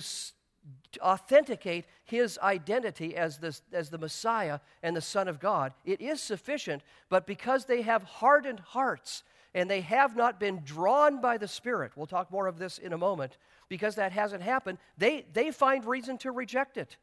authenticate 1.00 1.86
his 2.04 2.40
identity 2.42 3.16
as 3.16 3.38
the, 3.38 3.60
as 3.72 3.90
the 3.90 3.98
Messiah 3.98 4.60
and 4.82 4.96
the 4.96 5.02
Son 5.02 5.28
of 5.28 5.40
God. 5.40 5.74
It 5.86 6.02
is 6.02 6.22
sufficient, 6.22 6.82
but 7.10 7.28
because 7.28 7.66
they 7.66 7.84
have 7.84 8.04
hardened 8.04 8.60
hearts 8.60 9.24
and 9.54 9.70
they 9.70 9.82
have 9.82 10.16
not 10.16 10.40
been 10.40 10.62
drawn 10.66 11.22
by 11.22 11.38
the 11.38 11.48
Spirit, 11.48 11.92
we'll 11.96 12.08
talk 12.08 12.32
more 12.32 12.48
of 12.48 12.58
this 12.58 12.78
in 12.78 12.94
a 12.94 12.98
moment, 12.98 13.38
because 13.70 13.96
that 13.96 14.12
hasn't 14.12 14.44
happened, 14.44 14.78
they, 14.98 15.26
they 15.34 15.52
find 15.52 15.86
reason 15.86 16.18
to 16.20 16.32
reject 16.32 16.78
it. 16.78 16.98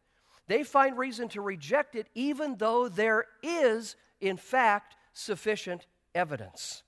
They 0.49 0.63
find 0.63 0.99
reason 0.99 1.29
to 1.31 1.41
reject 1.41 1.95
it 1.95 2.09
even 2.15 2.57
though 2.57 2.89
there 2.89 3.27
is, 3.43 3.97
in 4.21 4.37
fact, 4.37 4.97
sufficient 5.13 5.87
evidence. 6.15 6.83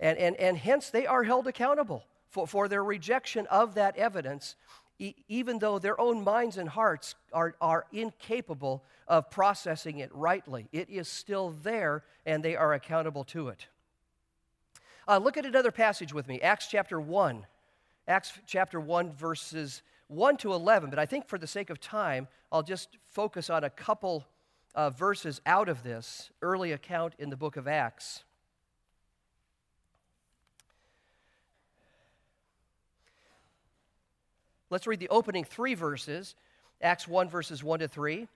And, 0.00 0.16
and, 0.18 0.36
and 0.36 0.56
hence 0.56 0.90
they 0.90 1.06
are 1.06 1.24
held 1.24 1.46
accountable 1.46 2.04
for, 2.28 2.46
for 2.46 2.68
their 2.68 2.84
rejection 2.84 3.46
of 3.48 3.74
that 3.74 3.96
evidence 3.96 4.54
even 5.28 5.58
though 5.58 5.78
their 5.78 6.00
own 6.00 6.24
minds 6.24 6.56
and 6.56 6.68
hearts 6.68 7.14
are, 7.32 7.54
are 7.60 7.86
incapable 7.92 8.82
of 9.06 9.30
processing 9.30 9.98
it 9.98 10.10
rightly. 10.12 10.68
It 10.72 10.90
is 10.90 11.08
still 11.08 11.54
there, 11.62 12.02
and 12.26 12.42
they 12.42 12.56
are 12.56 12.74
accountable 12.74 13.24
to 13.24 13.48
it. 13.48 13.66
Uh, 15.06 15.18
look 15.18 15.36
at 15.36 15.46
another 15.46 15.70
passage 15.70 16.12
with 16.12 16.26
me 16.26 16.40
Acts 16.40 16.66
chapter 16.66 17.00
1. 17.00 17.46
Acts 18.08 18.32
chapter 18.46 18.80
1, 18.80 19.12
verses 19.12 19.82
1 20.08 20.36
to 20.38 20.52
11. 20.52 20.90
But 20.90 20.98
I 20.98 21.06
think 21.06 21.28
for 21.28 21.38
the 21.38 21.46
sake 21.46 21.70
of 21.70 21.80
time, 21.80 22.28
I'll 22.50 22.62
just 22.62 22.96
focus 23.10 23.48
on 23.50 23.64
a 23.64 23.70
couple 23.70 24.26
uh, 24.74 24.90
verses 24.90 25.40
out 25.46 25.68
of 25.68 25.82
this 25.82 26.30
early 26.42 26.72
account 26.72 27.14
in 27.18 27.30
the 27.30 27.36
book 27.36 27.56
of 27.56 27.68
Acts. 27.68 28.24
Let's 34.70 34.86
read 34.86 35.00
the 35.00 35.08
opening 35.08 35.44
three 35.44 35.74
verses 35.74 36.34
Acts 36.80 37.08
1, 37.08 37.28
verses 37.28 37.64
1 37.64 37.80
to 37.80 37.88
3. 37.88 38.28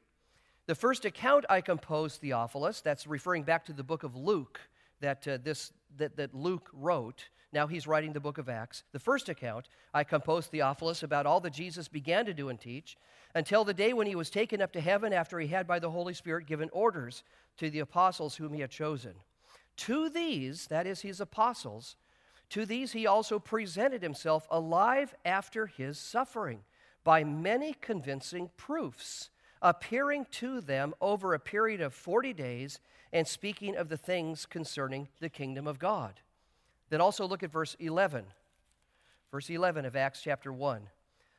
The 0.67 0.75
first 0.75 1.05
account 1.05 1.45
I 1.49 1.61
composed, 1.61 2.21
Theophilus, 2.21 2.81
that's 2.81 3.07
referring 3.07 3.45
back 3.45 3.65
to 3.67 3.73
the 3.73 3.85
book 3.85 4.03
of 4.03 4.17
Luke 4.17 4.61
that, 5.01 5.27
uh, 5.29 5.39
this, 5.43 5.73
that, 5.99 6.17
that 6.17 6.35
Luke 6.35 6.69
wrote. 6.73 7.29
Now 7.53 7.67
he's 7.67 7.87
writing 7.87 8.13
the 8.13 8.21
book 8.21 8.39
of 8.39 8.49
Acts. 8.49 8.83
The 8.93 8.99
first 8.99 9.29
account 9.29 9.69
I 9.93 10.05
composed, 10.05 10.51
Theophilus, 10.51 11.03
about 11.03 11.27
all 11.27 11.41
that 11.41 11.53
Jesus 11.53 11.89
began 11.89 12.25
to 12.27 12.35
do 12.35 12.49
and 12.49 12.61
teach 12.61 12.97
until 13.35 13.65
the 13.65 13.75
day 13.75 13.93
when 13.93 14.07
he 14.07 14.15
was 14.15 14.31
taken 14.31 14.61
up 14.61 14.73
to 14.73 14.81
heaven 14.81 15.13
after 15.13 15.39
he 15.39 15.49
had 15.49 15.67
by 15.67 15.79
the 15.79 15.91
Holy 15.91 16.15
Spirit 16.15 16.47
given 16.47 16.71
orders 16.73 17.23
to 17.59 17.71
the 17.71 17.81
apostles 17.81 18.37
whom 18.37 18.53
he 18.53 18.61
had 18.61 18.71
chosen. 18.71 19.13
To 19.79 20.09
these, 20.09 20.67
that 20.69 20.87
is, 20.87 21.01
his 21.01 21.21
apostles, 21.21 21.97
to 22.51 22.67
these 22.67 22.93
he 22.93 23.07
also 23.07 23.39
presented 23.39 24.03
himself 24.03 24.47
alive 24.51 25.15
after 25.25 25.67
his 25.67 25.99
suffering 25.99 26.61
by 27.05 27.25
many 27.25 27.75
convincing 27.75 28.51
proofs, 28.57 29.31
appearing 29.63 30.27
to 30.33 30.61
them 30.61 30.93
over 31.01 31.33
a 31.33 31.39
period 31.39 31.81
of 31.81 31.95
40 31.95 32.35
days 32.35 32.81
and 33.13 33.27
speaking 33.27 33.77
of 33.77 33.89
the 33.89 33.97
things 33.97 34.45
concerning 34.45 35.09
the 35.21 35.29
kingdom 35.29 35.67
of 35.67 35.79
God. 35.79 36.15
Then 36.91 37.01
also 37.01 37.27
look 37.27 37.43
at 37.43 37.53
verse 37.53 37.77
11. 37.79 38.25
Verse 39.31 39.49
11 39.49 39.87
of 39.87 39.97
Acts 39.97 40.21
chapter 40.23 40.53
1. 40.53 40.83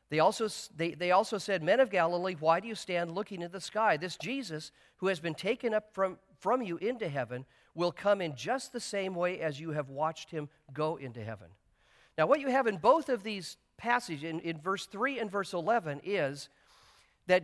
They 0.09 0.19
also, 0.19 0.47
they, 0.75 0.91
they 0.91 1.12
also 1.12 1.38
said, 1.38 1.63
Men 1.63 1.79
of 1.79 1.89
Galilee, 1.89 2.36
why 2.39 2.59
do 2.59 2.67
you 2.67 2.75
stand 2.75 3.12
looking 3.12 3.43
at 3.43 3.51
the 3.51 3.62
sky? 3.62 3.97
This 3.97 4.15
Jesus, 4.15 4.71
who 4.97 5.07
has 5.07 5.19
been 5.19 5.36
taken 5.36 5.73
up 5.73 5.93
from, 5.93 6.17
from 6.39 6.62
you 6.62 6.77
into 6.77 7.09
heaven, 7.09 7.45
will 7.75 7.91
come 7.91 8.21
in 8.21 8.36
just 8.36 8.71
the 8.71 8.79
same 8.79 9.15
way 9.15 9.39
as 9.39 9.59
you 9.59 9.71
have 9.71 9.89
watched 9.89 10.29
him 10.29 10.49
go 10.71 10.95
into 10.97 11.23
heaven. 11.23 11.47
Now, 12.17 12.27
what 12.27 12.39
you 12.39 12.49
have 12.49 12.67
in 12.67 12.77
both 12.77 13.09
of 13.09 13.23
these 13.23 13.57
passages, 13.77 14.23
in, 14.23 14.39
in 14.41 14.59
verse 14.59 14.86
3 14.86 15.19
and 15.19 15.31
verse 15.31 15.53
11, 15.53 16.01
is 16.03 16.49
that 17.25 17.43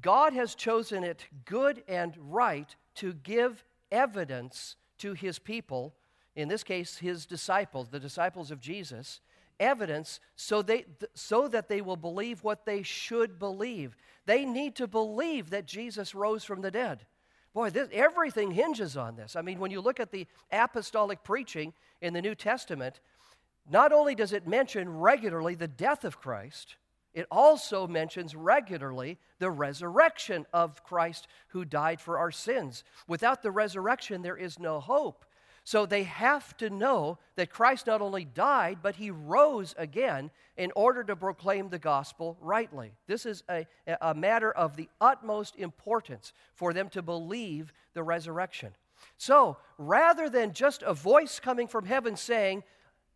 God 0.00 0.32
has 0.32 0.54
chosen 0.54 1.04
it 1.04 1.26
good 1.44 1.82
and 1.88 2.14
right 2.18 2.74
to 2.96 3.14
give 3.14 3.64
evidence 3.90 4.76
to 4.98 5.14
his 5.14 5.38
people, 5.38 5.94
in 6.36 6.48
this 6.48 6.62
case, 6.62 6.98
his 6.98 7.26
disciples, 7.26 7.88
the 7.88 8.00
disciples 8.00 8.50
of 8.50 8.60
Jesus, 8.60 9.20
evidence 9.60 10.20
so, 10.36 10.62
they, 10.62 10.84
so 11.14 11.48
that 11.48 11.68
they 11.68 11.80
will 11.80 11.96
believe 11.96 12.44
what 12.44 12.64
they 12.64 12.82
should 12.82 13.38
believe. 13.38 13.96
They 14.26 14.44
need 14.44 14.76
to 14.76 14.86
believe 14.86 15.50
that 15.50 15.66
Jesus 15.66 16.14
rose 16.14 16.44
from 16.44 16.60
the 16.60 16.70
dead. 16.70 17.06
Boy, 17.54 17.70
this, 17.70 17.88
everything 17.92 18.50
hinges 18.50 18.96
on 18.96 19.16
this. 19.16 19.34
I 19.34 19.42
mean, 19.42 19.58
when 19.58 19.70
you 19.70 19.80
look 19.80 20.00
at 20.00 20.12
the 20.12 20.26
apostolic 20.52 21.24
preaching 21.24 21.72
in 22.00 22.12
the 22.12 22.22
New 22.22 22.34
Testament, 22.34 23.00
not 23.68 23.92
only 23.92 24.14
does 24.14 24.32
it 24.32 24.46
mention 24.46 24.98
regularly 24.98 25.54
the 25.54 25.68
death 25.68 26.04
of 26.04 26.20
Christ, 26.20 26.76
it 27.14 27.26
also 27.30 27.86
mentions 27.86 28.34
regularly 28.34 29.18
the 29.38 29.50
resurrection 29.50 30.46
of 30.52 30.84
Christ 30.84 31.26
who 31.48 31.64
died 31.64 32.00
for 32.00 32.18
our 32.18 32.30
sins. 32.30 32.84
Without 33.06 33.42
the 33.42 33.50
resurrection, 33.50 34.22
there 34.22 34.36
is 34.36 34.58
no 34.58 34.80
hope. 34.80 35.24
So 35.64 35.84
they 35.84 36.04
have 36.04 36.56
to 36.58 36.70
know 36.70 37.18
that 37.36 37.50
Christ 37.50 37.86
not 37.86 38.00
only 38.00 38.24
died, 38.24 38.78
but 38.82 38.96
he 38.96 39.10
rose 39.10 39.74
again 39.76 40.30
in 40.56 40.72
order 40.74 41.04
to 41.04 41.14
proclaim 41.14 41.68
the 41.68 41.78
gospel 41.78 42.38
rightly. 42.40 42.92
This 43.06 43.26
is 43.26 43.42
a, 43.50 43.66
a 44.00 44.14
matter 44.14 44.50
of 44.50 44.76
the 44.76 44.88
utmost 44.98 45.56
importance 45.56 46.32
for 46.54 46.72
them 46.72 46.88
to 46.88 47.02
believe 47.02 47.74
the 47.92 48.02
resurrection. 48.02 48.72
So 49.18 49.58
rather 49.76 50.30
than 50.30 50.54
just 50.54 50.82
a 50.82 50.94
voice 50.94 51.38
coming 51.38 51.68
from 51.68 51.84
heaven 51.84 52.16
saying, 52.16 52.64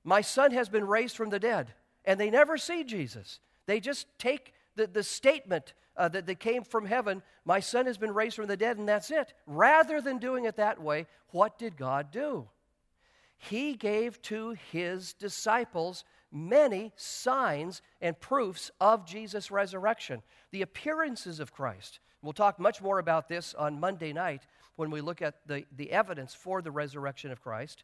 My 0.04 0.20
son 0.20 0.50
has 0.50 0.68
been 0.68 0.86
raised 0.86 1.16
from 1.16 1.30
the 1.30 1.40
dead, 1.40 1.72
and 2.04 2.20
they 2.20 2.28
never 2.28 2.58
see 2.58 2.84
Jesus, 2.84 3.40
they 3.66 3.80
just 3.80 4.06
take 4.18 4.54
the, 4.76 4.86
the 4.86 5.02
statement 5.02 5.74
uh, 5.96 6.08
that, 6.08 6.26
that 6.26 6.40
came 6.40 6.64
from 6.64 6.86
heaven, 6.86 7.22
my 7.44 7.60
son 7.60 7.86
has 7.86 7.98
been 7.98 8.14
raised 8.14 8.36
from 8.36 8.46
the 8.46 8.56
dead, 8.56 8.78
and 8.78 8.88
that's 8.88 9.10
it. 9.10 9.34
Rather 9.46 10.00
than 10.00 10.18
doing 10.18 10.44
it 10.44 10.56
that 10.56 10.80
way, 10.80 11.06
what 11.30 11.58
did 11.58 11.76
God 11.76 12.10
do? 12.10 12.48
He 13.38 13.74
gave 13.74 14.22
to 14.22 14.56
his 14.70 15.12
disciples 15.12 16.04
many 16.30 16.92
signs 16.96 17.82
and 18.00 18.18
proofs 18.18 18.70
of 18.80 19.04
Jesus' 19.04 19.50
resurrection, 19.50 20.22
the 20.50 20.62
appearances 20.62 21.40
of 21.40 21.52
Christ. 21.52 21.98
We'll 22.22 22.32
talk 22.32 22.58
much 22.58 22.80
more 22.80 22.98
about 22.98 23.28
this 23.28 23.52
on 23.54 23.80
Monday 23.80 24.12
night 24.12 24.46
when 24.76 24.90
we 24.90 25.00
look 25.00 25.20
at 25.20 25.46
the, 25.46 25.64
the 25.76 25.90
evidence 25.90 26.34
for 26.34 26.62
the 26.62 26.70
resurrection 26.70 27.30
of 27.32 27.42
Christ. 27.42 27.82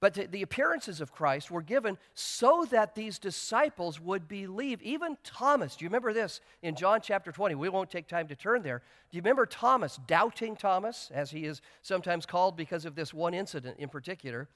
But 0.00 0.30
the 0.30 0.42
appearances 0.42 1.00
of 1.00 1.12
Christ 1.12 1.50
were 1.50 1.62
given 1.62 1.98
so 2.14 2.64
that 2.70 2.94
these 2.94 3.18
disciples 3.18 4.00
would 4.00 4.28
believe. 4.28 4.80
Even 4.82 5.18
Thomas, 5.24 5.74
do 5.74 5.84
you 5.84 5.88
remember 5.88 6.12
this 6.12 6.40
in 6.62 6.76
John 6.76 7.00
chapter 7.02 7.32
20? 7.32 7.56
We 7.56 7.68
won't 7.68 7.90
take 7.90 8.06
time 8.06 8.28
to 8.28 8.36
turn 8.36 8.62
there. 8.62 8.78
Do 9.10 9.16
you 9.16 9.22
remember 9.22 9.44
Thomas, 9.44 9.98
doubting 10.06 10.54
Thomas, 10.54 11.10
as 11.12 11.32
he 11.32 11.46
is 11.46 11.60
sometimes 11.82 12.26
called 12.26 12.56
because 12.56 12.84
of 12.84 12.94
this 12.94 13.12
one 13.12 13.34
incident 13.34 13.76
in 13.80 13.88
particular, 13.88 14.48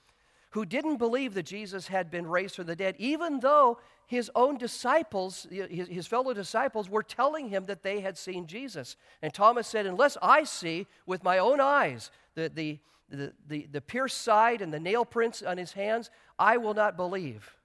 who 0.51 0.65
didn't 0.65 0.99
believe 0.99 1.35
that 1.35 1.47
Jesus 1.47 1.89
had 1.89 2.11
been 2.11 2.27
raised 2.27 2.57
from 2.57 2.67
the 2.67 2.77
dead, 2.77 2.95
even 2.99 3.41
though 3.41 3.79
his 4.07 4.31
own 4.35 4.59
disciples, 4.59 5.47
his, 5.51 6.07
fellow 6.07 6.35
disciples, 6.35 6.89
were 6.89 7.03
telling 7.03 7.49
him 7.49 7.65
that 7.65 7.83
they 7.83 8.01
had 8.01 8.17
seen 8.17 8.47
Jesus. 8.47 8.97
And 9.23 9.33
Thomas 9.33 9.67
said, 9.67 9.87
Unless 9.87 10.19
I 10.23 10.45
see 10.45 10.87
with 11.07 11.25
my 11.25 11.39
own 11.39 11.61
eyes 11.61 12.11
the, 12.35 12.51
the 12.55 12.79
the, 13.09 13.33
the, 13.47 13.67
the 13.71 13.81
pierced 13.81 14.23
side 14.23 14.63
and 14.63 14.73
the 14.73 14.81
nail 14.81 15.05
prints 15.05 15.43
on 15.43 15.59
his 15.59 15.73
hands, 15.73 16.11
I 16.39 16.57
will 16.57 16.75
not 16.75 16.97
believe. 16.97 17.57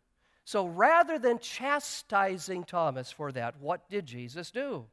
So 0.43 0.65
rather 0.65 1.19
than 1.19 1.39
chastising 1.39 2.63
Thomas 2.63 3.11
for 3.11 3.31
that, 3.33 3.59
what 3.59 3.89
did 3.89 4.05
Jesus 4.05 4.51
do? 4.51 4.85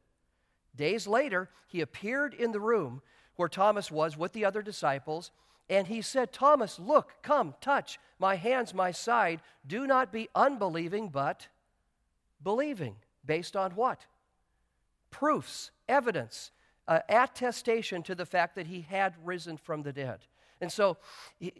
Days 0.75 1.07
later, 1.07 1.49
he 1.67 1.81
appeared 1.81 2.33
in 2.33 2.51
the 2.51 2.59
room 2.59 3.01
where 3.35 3.49
Thomas 3.49 3.89
was 3.89 4.17
with 4.17 4.33
the 4.33 4.45
other 4.45 4.61
disciples, 4.61 5.31
and 5.69 5.87
he 5.87 6.01
said, 6.01 6.31
Thomas, 6.31 6.79
look, 6.79 7.13
come, 7.21 7.55
touch 7.61 7.99
my 8.19 8.35
hands, 8.35 8.73
my 8.73 8.91
side. 8.91 9.41
Do 9.65 9.87
not 9.87 10.11
be 10.11 10.29
unbelieving, 10.35 11.09
but 11.09 11.47
believing. 12.43 12.95
Based 13.25 13.55
on 13.55 13.71
what? 13.71 14.05
Proofs, 15.09 15.71
evidence, 15.89 16.51
uh, 16.87 16.99
attestation 17.09 18.03
to 18.03 18.15
the 18.15 18.25
fact 18.25 18.55
that 18.55 18.67
he 18.67 18.81
had 18.81 19.13
risen 19.23 19.57
from 19.57 19.83
the 19.83 19.93
dead. 19.93 20.19
And 20.61 20.71
so 20.71 20.97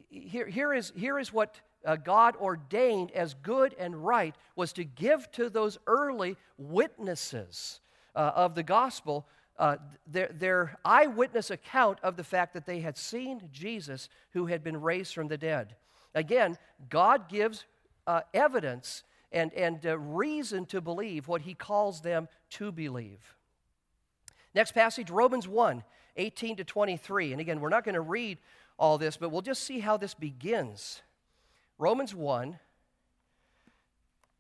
here, 0.10 0.48
here, 0.48 0.74
is, 0.74 0.94
here 0.96 1.20
is 1.20 1.34
what 1.34 1.60
uh, 1.86 1.96
God 1.96 2.36
ordained 2.38 3.12
as 3.12 3.34
good 3.34 3.76
and 3.78 4.06
right 4.06 4.36
was 4.56 4.74
to 4.74 4.84
give 4.84 5.32
to 5.34 5.50
those 5.50 5.78
early 5.86 6.38
witnesses 6.58 7.80
uh, 8.16 8.32
of 8.36 8.56
the 8.56 8.64
gospel 8.64 9.28
uh, 9.58 9.78
their, 10.06 10.30
their 10.38 10.78
eyewitness 10.84 11.50
account 11.50 11.98
of 12.04 12.18
the 12.18 12.24
fact 12.24 12.54
that 12.54 12.66
they 12.66 12.82
had 12.82 12.98
seen 12.98 13.42
Jesus 13.54 14.10
who 14.32 14.48
had 14.48 14.64
been 14.64 14.82
raised 14.82 15.14
from 15.14 15.30
the 15.30 15.38
dead. 15.38 15.76
Again, 16.14 16.58
God 16.90 17.30
gives 17.30 17.64
uh, 18.06 18.22
evidence 18.34 19.04
and, 19.32 19.54
and 19.54 19.86
uh, 19.86 19.98
reason 19.98 20.66
to 20.68 20.82
believe 20.82 21.28
what 21.28 21.42
he 21.42 21.54
calls 21.54 22.02
them 22.02 22.28
to 22.52 22.72
believe. 22.72 23.36
Next 24.54 24.74
passage, 24.74 25.10
Romans 25.10 25.48
1 25.48 25.84
18 26.18 26.56
to 26.56 26.64
23. 26.64 27.34
And 27.34 27.42
again, 27.42 27.60
we're 27.60 27.68
not 27.68 27.84
going 27.84 27.96
to 27.96 28.02
read 28.02 28.38
all 28.78 28.98
this, 28.98 29.18
but 29.18 29.30
we'll 29.30 29.42
just 29.42 29.64
see 29.64 29.80
how 29.80 29.98
this 29.98 30.14
begins. 30.14 31.02
Romans 31.78 32.14
1, 32.14 32.60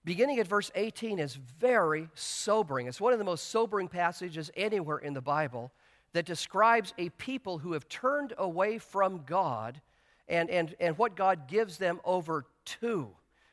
beginning 0.03 0.39
at 0.39 0.47
verse 0.47 0.71
18 0.75 1.19
is 1.19 1.35
very 1.35 2.09
sobering. 2.13 2.87
It's 2.87 3.01
one 3.01 3.13
of 3.13 3.19
the 3.19 3.25
most 3.25 3.49
sobering 3.49 3.87
passages 3.87 4.51
anywhere 4.55 4.97
in 4.97 5.13
the 5.13 5.21
Bible 5.21 5.71
that 6.13 6.25
describes 6.25 6.93
a 6.97 7.09
people 7.09 7.57
who 7.57 7.73
have 7.73 7.89
turned 7.89 8.33
away 8.37 8.77
from 8.77 9.23
God 9.25 9.81
and, 10.27 10.49
and, 10.49 10.75
and 10.79 10.97
what 10.97 11.15
God 11.15 11.47
gives 11.47 11.77
them 11.77 11.99
over 12.05 12.45
to. 12.65 13.09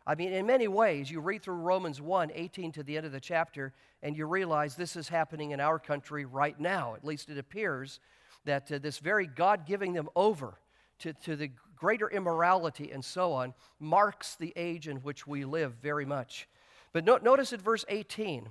I 0.06 0.14
mean, 0.14 0.32
in 0.32 0.46
many 0.46 0.68
ways, 0.68 1.10
you 1.10 1.20
read 1.20 1.42
through 1.42 1.56
Romans 1.56 2.00
1 2.00 2.32
18 2.34 2.72
to 2.72 2.82
the 2.82 2.96
end 2.96 3.06
of 3.06 3.12
the 3.12 3.20
chapter, 3.20 3.72
and 4.02 4.16
you 4.16 4.26
realize 4.26 4.74
this 4.74 4.96
is 4.96 5.08
happening 5.08 5.52
in 5.52 5.60
our 5.60 5.78
country 5.78 6.24
right 6.24 6.58
now. 6.58 6.94
At 6.94 7.04
least 7.04 7.30
it 7.30 7.38
appears 7.38 8.00
that 8.44 8.70
uh, 8.72 8.78
this 8.78 8.98
very 8.98 9.26
God 9.26 9.64
giving 9.64 9.92
them 9.92 10.08
over 10.16 10.54
to, 11.02 11.12
to 11.12 11.36
the 11.36 11.50
greater 11.76 12.08
immorality 12.08 12.90
and 12.92 13.04
so 13.04 13.32
on 13.32 13.54
marks 13.80 14.36
the 14.36 14.52
age 14.56 14.88
in 14.88 14.98
which 14.98 15.26
we 15.26 15.44
live 15.44 15.74
very 15.82 16.04
much. 16.04 16.48
But 16.92 17.04
no, 17.04 17.16
notice 17.16 17.52
at 17.52 17.60
verse 17.60 17.84
18, 17.88 18.48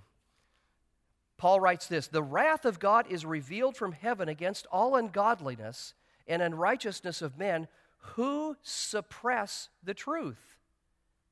Paul 1.37 1.59
writes 1.59 1.87
this 1.87 2.07
The 2.07 2.23
wrath 2.23 2.65
of 2.65 2.79
God 2.79 3.05
is 3.09 3.25
revealed 3.25 3.75
from 3.75 3.93
heaven 3.93 4.29
against 4.29 4.67
all 4.71 4.95
ungodliness 4.95 5.93
and 6.27 6.41
unrighteousness 6.41 7.21
of 7.21 7.37
men 7.37 7.67
who 8.15 8.57
suppress 8.61 9.69
the 9.83 9.93
truth 9.93 10.57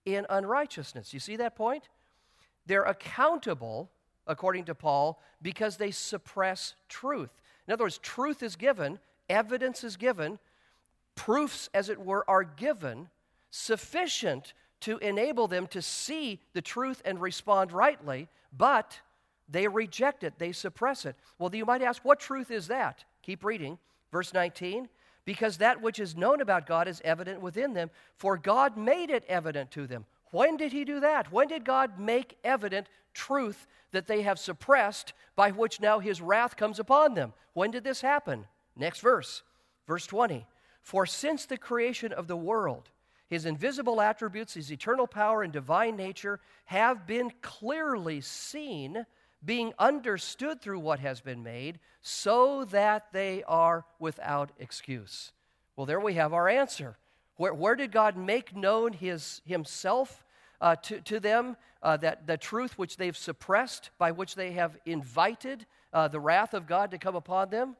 in 0.06 0.26
unrighteousness. 0.30 1.14
You 1.14 1.20
see 1.20 1.36
that 1.38 1.56
point? 1.56 1.90
They're 2.66 2.84
accountable, 2.84 3.92
according 4.28 4.66
to 4.66 4.76
Paul, 4.76 5.22
because 5.42 5.78
they 5.78 5.92
suppress 5.92 6.76
truth. 6.88 7.32
In 7.68 7.74
other 7.74 7.84
words, 7.84 7.98
truth 7.98 8.42
is 8.44 8.56
given, 8.56 9.00
evidence 9.30 9.84
is 9.84 9.98
given, 9.98 10.40
proofs, 11.20 11.70
as 11.74 11.90
it 11.90 12.00
were, 12.00 12.24
are 12.30 12.46
given 12.46 13.10
sufficient 13.52 14.54
to 14.80 14.98
enable 15.00 15.50
them 15.50 15.68
to 15.68 15.82
see 15.82 16.40
the 16.54 16.62
truth 16.62 17.02
and 17.04 17.20
respond 17.20 17.74
rightly, 17.74 18.30
but 18.58 18.98
they 19.50 19.68
reject 19.68 20.24
it, 20.24 20.40
they 20.40 20.54
suppress 20.54 21.06
it. 21.06 21.18
Well, 21.38 21.54
you 21.54 21.66
might 21.66 21.82
ask, 21.82 22.06
what 22.06 22.22
truth 22.22 22.52
is 22.52 22.68
that? 22.68 23.04
Keep 23.22 23.44
reading. 23.44 23.78
Verse 24.14 24.34
19 24.34 24.88
because 25.26 25.58
that 25.58 25.80
which 25.80 26.00
is 26.00 26.18
known 26.18 26.42
about 26.42 26.66
God 26.66 26.88
is 26.88 27.02
evident 27.06 27.40
within 27.40 27.74
them, 27.74 27.92
for 28.16 28.36
God 28.36 28.76
made 28.76 29.12
it 29.12 29.24
evident 29.28 29.70
to 29.72 29.86
them. 29.86 30.06
When 30.32 30.58
did 30.58 30.72
He 30.72 30.86
do 30.86 31.02
that? 31.02 31.32
When 31.32 31.48
did 31.48 31.64
God 31.64 32.00
make 32.00 32.38
evident 32.44 32.88
truth 33.14 33.68
that 33.92 34.08
they 34.08 34.24
have 34.24 34.40
suppressed, 34.40 35.14
by 35.36 35.52
which 35.52 35.82
now 35.82 36.00
His 36.00 36.20
wrath 36.20 36.56
comes 36.58 36.80
upon 36.80 37.14
them? 37.14 37.34
When 37.54 37.70
did 37.70 37.84
this 37.84 38.02
happen? 38.02 38.46
Next 38.76 39.02
verse, 39.02 39.44
verse 39.86 40.08
20. 40.08 40.48
For 40.82 41.06
since 41.06 41.46
the 41.46 41.58
creation 41.58 42.12
of 42.12 42.28
the 42.28 42.38
world, 42.38 42.90
his 43.28 43.46
invisible 43.46 44.02
attributes, 44.02 44.56
his 44.56 44.72
eternal 44.72 45.06
power 45.06 45.44
and 45.44 45.54
divine 45.54 45.96
nature 45.96 46.40
have 46.66 47.06
been 47.06 47.32
clearly 47.42 48.22
seen, 48.22 49.06
being 49.46 49.74
understood 49.78 50.62
through 50.62 50.80
what 50.80 51.00
has 51.00 51.22
been 51.22 51.44
made, 51.44 51.80
so 52.02 52.66
that 52.66 53.08
they 53.14 53.44
are 53.44 53.86
without 54.00 54.52
excuse. 54.58 55.32
Well, 55.76 55.86
there 55.86 56.00
we 56.00 56.16
have 56.16 56.34
our 56.34 56.50
answer. 56.50 56.98
Where, 57.36 57.54
where 57.54 57.76
did 57.76 57.92
God 57.92 58.18
make 58.18 58.56
known 58.56 58.94
his, 58.94 59.42
himself 59.46 60.24
uh, 60.60 60.76
to, 60.78 61.00
to 61.02 61.20
them, 61.20 61.56
uh, 61.82 61.98
that 61.98 62.28
the 62.28 62.36
truth 62.36 62.78
which 62.78 62.98
they've 62.98 63.16
suppressed, 63.16 63.92
by 63.98 64.12
which 64.12 64.36
they 64.36 64.52
have 64.54 64.76
invited 64.86 65.66
uh, 65.94 66.08
the 66.08 66.20
wrath 66.20 66.54
of 66.54 66.68
God 66.68 66.92
to 66.92 66.98
come 66.98 67.16
upon 67.16 67.50
them? 67.50 67.78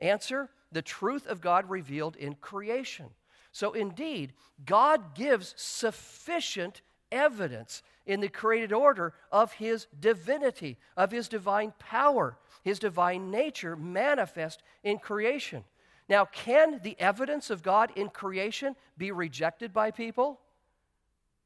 Answer 0.00 0.48
the 0.72 0.82
truth 0.82 1.26
of 1.26 1.40
God 1.40 1.68
revealed 1.70 2.16
in 2.16 2.34
creation. 2.34 3.06
So, 3.52 3.72
indeed, 3.72 4.32
God 4.64 5.14
gives 5.14 5.54
sufficient 5.56 6.82
evidence 7.10 7.82
in 8.06 8.20
the 8.20 8.28
created 8.28 8.72
order 8.72 9.14
of 9.32 9.52
his 9.52 9.86
divinity, 9.98 10.78
of 10.96 11.10
his 11.10 11.28
divine 11.28 11.72
power, 11.78 12.38
his 12.62 12.78
divine 12.78 13.30
nature 13.30 13.76
manifest 13.76 14.62
in 14.82 14.98
creation. 14.98 15.64
Now, 16.08 16.24
can 16.24 16.80
the 16.82 16.96
evidence 16.98 17.50
of 17.50 17.62
God 17.62 17.92
in 17.96 18.08
creation 18.08 18.76
be 18.96 19.12
rejected 19.12 19.72
by 19.72 19.90
people? 19.90 20.40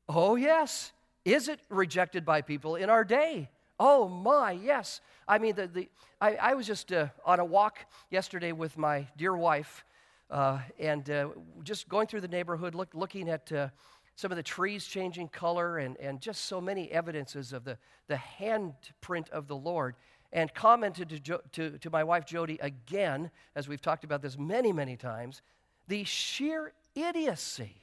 Oh, 0.08 0.36
yes. 0.36 0.92
Is 1.24 1.48
it 1.48 1.60
rejected 1.68 2.24
by 2.24 2.42
people 2.42 2.76
in 2.76 2.90
our 2.90 3.04
day? 3.04 3.50
Oh, 3.78 4.08
my, 4.08 4.52
yes. 4.52 5.00
I 5.26 5.38
mean, 5.38 5.54
the, 5.54 5.66
the, 5.66 5.88
I, 6.20 6.34
I 6.36 6.54
was 6.54 6.66
just 6.66 6.92
uh, 6.92 7.08
on 7.24 7.40
a 7.40 7.44
walk 7.44 7.78
yesterday 8.10 8.52
with 8.52 8.76
my 8.76 9.06
dear 9.16 9.36
wife 9.36 9.84
uh, 10.30 10.60
and 10.78 11.08
uh, 11.10 11.28
just 11.62 11.88
going 11.88 12.06
through 12.06 12.22
the 12.22 12.28
neighborhood, 12.28 12.74
look, 12.74 12.94
looking 12.94 13.28
at 13.28 13.52
uh, 13.52 13.68
some 14.16 14.30
of 14.30 14.36
the 14.36 14.42
trees 14.42 14.86
changing 14.86 15.28
color 15.28 15.78
and, 15.78 15.96
and 15.98 16.20
just 16.20 16.46
so 16.46 16.60
many 16.60 16.90
evidences 16.90 17.52
of 17.52 17.64
the, 17.64 17.76
the 18.08 18.18
handprint 18.38 19.28
of 19.30 19.46
the 19.46 19.56
Lord. 19.56 19.94
And 20.32 20.52
commented 20.54 21.10
to, 21.10 21.18
jo- 21.18 21.42
to, 21.52 21.76
to 21.78 21.90
my 21.90 22.02
wife 22.02 22.24
Jody 22.24 22.58
again, 22.62 23.30
as 23.54 23.68
we've 23.68 23.82
talked 23.82 24.04
about 24.04 24.22
this 24.22 24.38
many, 24.38 24.72
many 24.72 24.96
times, 24.96 25.42
the 25.88 26.04
sheer 26.04 26.72
idiocy 26.94 27.76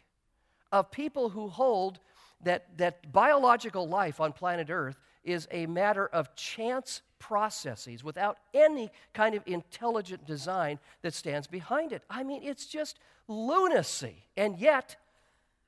of 0.71 0.89
people 0.89 1.29
who 1.29 1.49
hold 1.49 1.99
that, 2.43 2.65
that 2.77 3.11
biological 3.11 3.87
life 3.87 4.19
on 4.19 4.33
planet 4.33 4.69
Earth 4.71 4.97
is 5.29 5.47
a 5.51 5.65
matter 5.65 6.07
of 6.07 6.35
chance 6.35 7.01
processes 7.19 8.03
without 8.03 8.37
any 8.53 8.89
kind 9.13 9.35
of 9.35 9.43
intelligent 9.45 10.25
design 10.25 10.79
that 11.01 11.13
stands 11.13 11.47
behind 11.47 11.91
it. 11.91 12.03
I 12.09 12.23
mean, 12.23 12.41
it's 12.43 12.65
just 12.65 12.99
lunacy. 13.27 14.25
And 14.37 14.57
yet, 14.57 14.95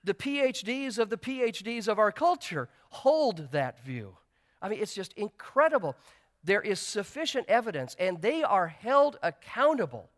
the 0.04 0.14
PhDs 0.14 0.98
of 0.98 1.10
the 1.10 1.18
PhDs 1.18 1.88
of 1.88 2.00
our 2.00 2.12
culture 2.12 2.70
hold 2.90 3.52
that 3.52 3.84
view. 3.84 4.16
I 4.62 4.70
mean, 4.70 4.80
it's 4.82 4.94
just 4.94 5.14
incredible. 5.14 5.96
There 6.44 6.62
is 6.62 6.80
sufficient 6.80 7.48
evidence, 7.48 7.96
and 8.00 8.22
they 8.22 8.44
are 8.44 8.68
held 8.68 9.18
accountable. 9.22 10.10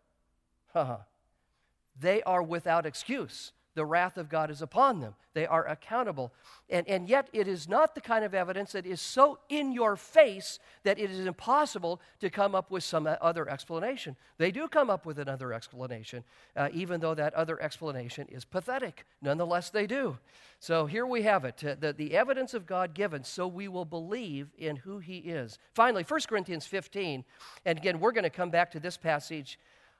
they 1.99 2.23
are 2.23 2.43
without 2.43 2.85
excuse 2.85 3.51
the 3.75 3.85
wrath 3.85 4.17
of 4.17 4.29
God 4.29 4.51
is 4.51 4.61
upon 4.61 4.99
them. 4.99 5.15
They 5.33 5.47
are 5.47 5.67
accountable. 5.67 6.31
And, 6.69 6.87
and 6.87 7.09
yet, 7.09 7.27
it 7.33 7.47
is 7.47 7.67
not 7.67 7.95
the 7.95 8.01
kind 8.01 8.23
of 8.23 8.33
evidence 8.33 8.73
that 8.73 8.85
is 8.85 9.01
so 9.01 9.39
in 9.49 9.71
your 9.71 9.95
face 9.95 10.59
that 10.83 10.99
it 10.99 11.09
is 11.09 11.25
impossible 11.25 11.99
to 12.19 12.29
come 12.29 12.53
up 12.53 12.69
with 12.69 12.83
some 12.83 13.07
other 13.19 13.49
explanation. 13.49 14.15
They 14.37 14.51
do 14.51 14.67
come 14.67 14.89
up 14.89 15.05
with 15.05 15.17
another 15.17 15.53
explanation, 15.53 16.23
uh, 16.55 16.69
even 16.71 16.99
though 16.99 17.15
that 17.15 17.33
other 17.33 17.59
explanation 17.61 18.27
is 18.29 18.45
pathetic. 18.45 19.05
Nonetheless, 19.21 19.71
they 19.71 19.87
do. 19.87 20.17
So 20.59 20.85
here 20.85 21.05
we 21.05 21.23
have 21.23 21.45
it 21.45 21.63
uh, 21.63 21.75
the, 21.79 21.93
the 21.93 22.15
evidence 22.15 22.53
of 22.53 22.65
God 22.65 22.93
given, 22.93 23.23
so 23.23 23.47
we 23.47 23.67
will 23.67 23.85
believe 23.85 24.49
in 24.57 24.75
who 24.75 24.99
He 24.99 25.17
is. 25.17 25.57
Finally, 25.73 26.03
1 26.07 26.19
Corinthians 26.27 26.65
15. 26.65 27.25
And 27.65 27.77
again, 27.77 27.99
we're 27.99 28.11
going 28.11 28.23
to 28.23 28.29
come 28.29 28.51
back 28.51 28.71
to 28.71 28.79
this 28.79 28.97
passage 28.97 29.57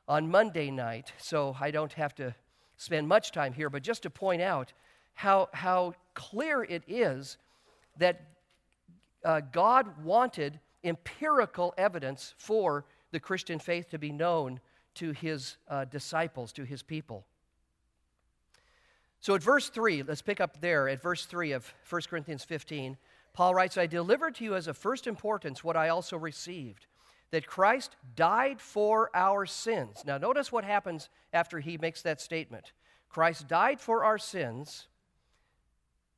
on 0.07 0.29
Monday 0.29 0.69
night, 0.69 1.13
so 1.17 1.55
I 1.59 1.71
don't 1.71 1.93
have 1.93 2.13
to 2.15 2.35
spend 2.77 3.07
much 3.07 3.31
time 3.31 3.53
here, 3.53 3.69
but 3.69 3.83
just 3.83 4.03
to 4.03 4.09
point 4.09 4.41
out 4.41 4.73
how, 5.13 5.49
how 5.53 5.93
clear 6.13 6.63
it 6.63 6.83
is 6.87 7.37
that 7.97 8.21
uh, 9.23 9.41
God 9.51 10.03
wanted 10.03 10.59
empirical 10.83 11.73
evidence 11.77 12.33
for 12.37 12.85
the 13.11 13.19
Christian 13.19 13.59
faith 13.59 13.89
to 13.91 13.97
be 13.97 14.11
known 14.11 14.59
to 14.95 15.11
his 15.11 15.57
uh, 15.69 15.85
disciples, 15.85 16.51
to 16.53 16.63
his 16.63 16.83
people. 16.83 17.25
So 19.19 19.35
at 19.35 19.41
verse 19.41 19.69
3, 19.69 20.03
let's 20.03 20.21
pick 20.21 20.41
up 20.41 20.59
there 20.59 20.89
at 20.89 21.01
verse 21.01 21.25
3 21.25 21.53
of 21.53 21.73
1 21.89 22.01
Corinthians 22.09 22.43
15. 22.43 22.97
Paul 23.33 23.55
writes, 23.55 23.77
I 23.77 23.87
delivered 23.87 24.35
to 24.35 24.43
you 24.43 24.55
as 24.55 24.67
of 24.67 24.77
first 24.77 25.07
importance 25.07 25.63
what 25.63 25.77
I 25.77 25.89
also 25.89 26.17
received 26.17 26.87
that 27.33 27.47
Christ 27.47 27.95
died 28.15 28.61
for 28.61 29.09
our 29.15 29.47
sins. 29.47 30.03
Now, 30.05 30.19
notice 30.19 30.51
what 30.51 30.63
happens 30.63 31.09
after 31.33 31.59
he 31.59 31.79
makes 31.79 32.03
that 32.03 32.21
statement 32.21 32.73
Christ 33.09 33.47
died 33.47 33.81
for 33.81 34.03
our 34.03 34.19
sins 34.19 34.87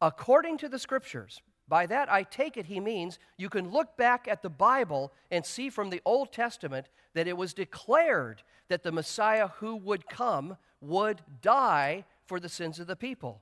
according 0.01 0.57
to 0.57 0.67
the 0.67 0.77
scriptures. 0.77 1.41
By 1.69 1.85
that, 1.85 2.11
I 2.11 2.23
take 2.23 2.57
it 2.57 2.65
he 2.65 2.81
means 2.81 3.17
you 3.37 3.47
can 3.47 3.71
look 3.71 3.95
back 3.95 4.27
at 4.27 4.41
the 4.41 4.49
Bible 4.49 5.13
and 5.31 5.45
see 5.45 5.69
from 5.69 5.89
the 5.89 6.01
Old 6.03 6.33
Testament 6.33 6.89
that 7.13 7.29
it 7.29 7.37
was 7.37 7.53
declared 7.53 8.43
that 8.67 8.83
the 8.83 8.91
Messiah 8.91 9.47
who 9.59 9.77
would 9.77 10.09
come 10.09 10.57
would 10.81 11.21
die 11.41 12.03
for 12.25 12.41
the 12.41 12.49
sins 12.49 12.77
of 12.77 12.87
the 12.87 12.95
people. 12.97 13.41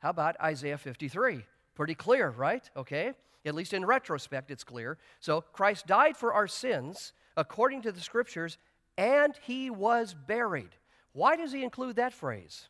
How 0.00 0.10
about 0.10 0.40
Isaiah 0.42 0.76
53? 0.76 1.44
Pretty 1.76 1.94
clear, 1.94 2.30
right? 2.30 2.68
Okay. 2.76 3.14
At 3.46 3.54
least 3.54 3.72
in 3.72 3.84
retrospect, 3.84 4.50
it's 4.50 4.64
clear. 4.64 4.98
So 5.20 5.40
Christ 5.40 5.86
died 5.86 6.16
for 6.16 6.34
our 6.34 6.48
sins 6.48 7.12
according 7.36 7.82
to 7.82 7.92
the 7.92 8.00
scriptures, 8.00 8.58
and 8.98 9.34
he 9.42 9.70
was 9.70 10.14
buried. 10.14 10.70
Why 11.12 11.36
does 11.36 11.52
he 11.52 11.62
include 11.62 11.96
that 11.96 12.12
phrase? 12.12 12.68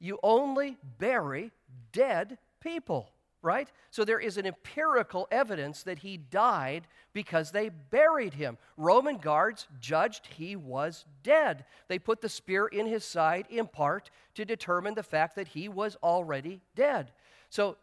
You 0.00 0.18
only 0.22 0.78
bury 0.98 1.50
dead 1.92 2.38
people, 2.60 3.10
right? 3.42 3.68
So 3.90 4.04
there 4.04 4.20
is 4.20 4.38
an 4.38 4.46
empirical 4.46 5.28
evidence 5.30 5.82
that 5.82 5.98
he 5.98 6.16
died 6.16 6.86
because 7.12 7.50
they 7.50 7.68
buried 7.68 8.34
him. 8.34 8.56
Roman 8.76 9.18
guards 9.18 9.66
judged 9.80 10.26
he 10.26 10.56
was 10.56 11.04
dead. 11.22 11.64
They 11.88 11.98
put 11.98 12.20
the 12.20 12.28
spear 12.28 12.66
in 12.66 12.86
his 12.86 13.04
side 13.04 13.46
in 13.50 13.66
part 13.66 14.10
to 14.34 14.44
determine 14.44 14.94
the 14.94 15.02
fact 15.02 15.36
that 15.36 15.48
he 15.48 15.68
was 15.68 15.96
already 16.02 16.60
dead. 16.74 17.12
So 17.50 17.76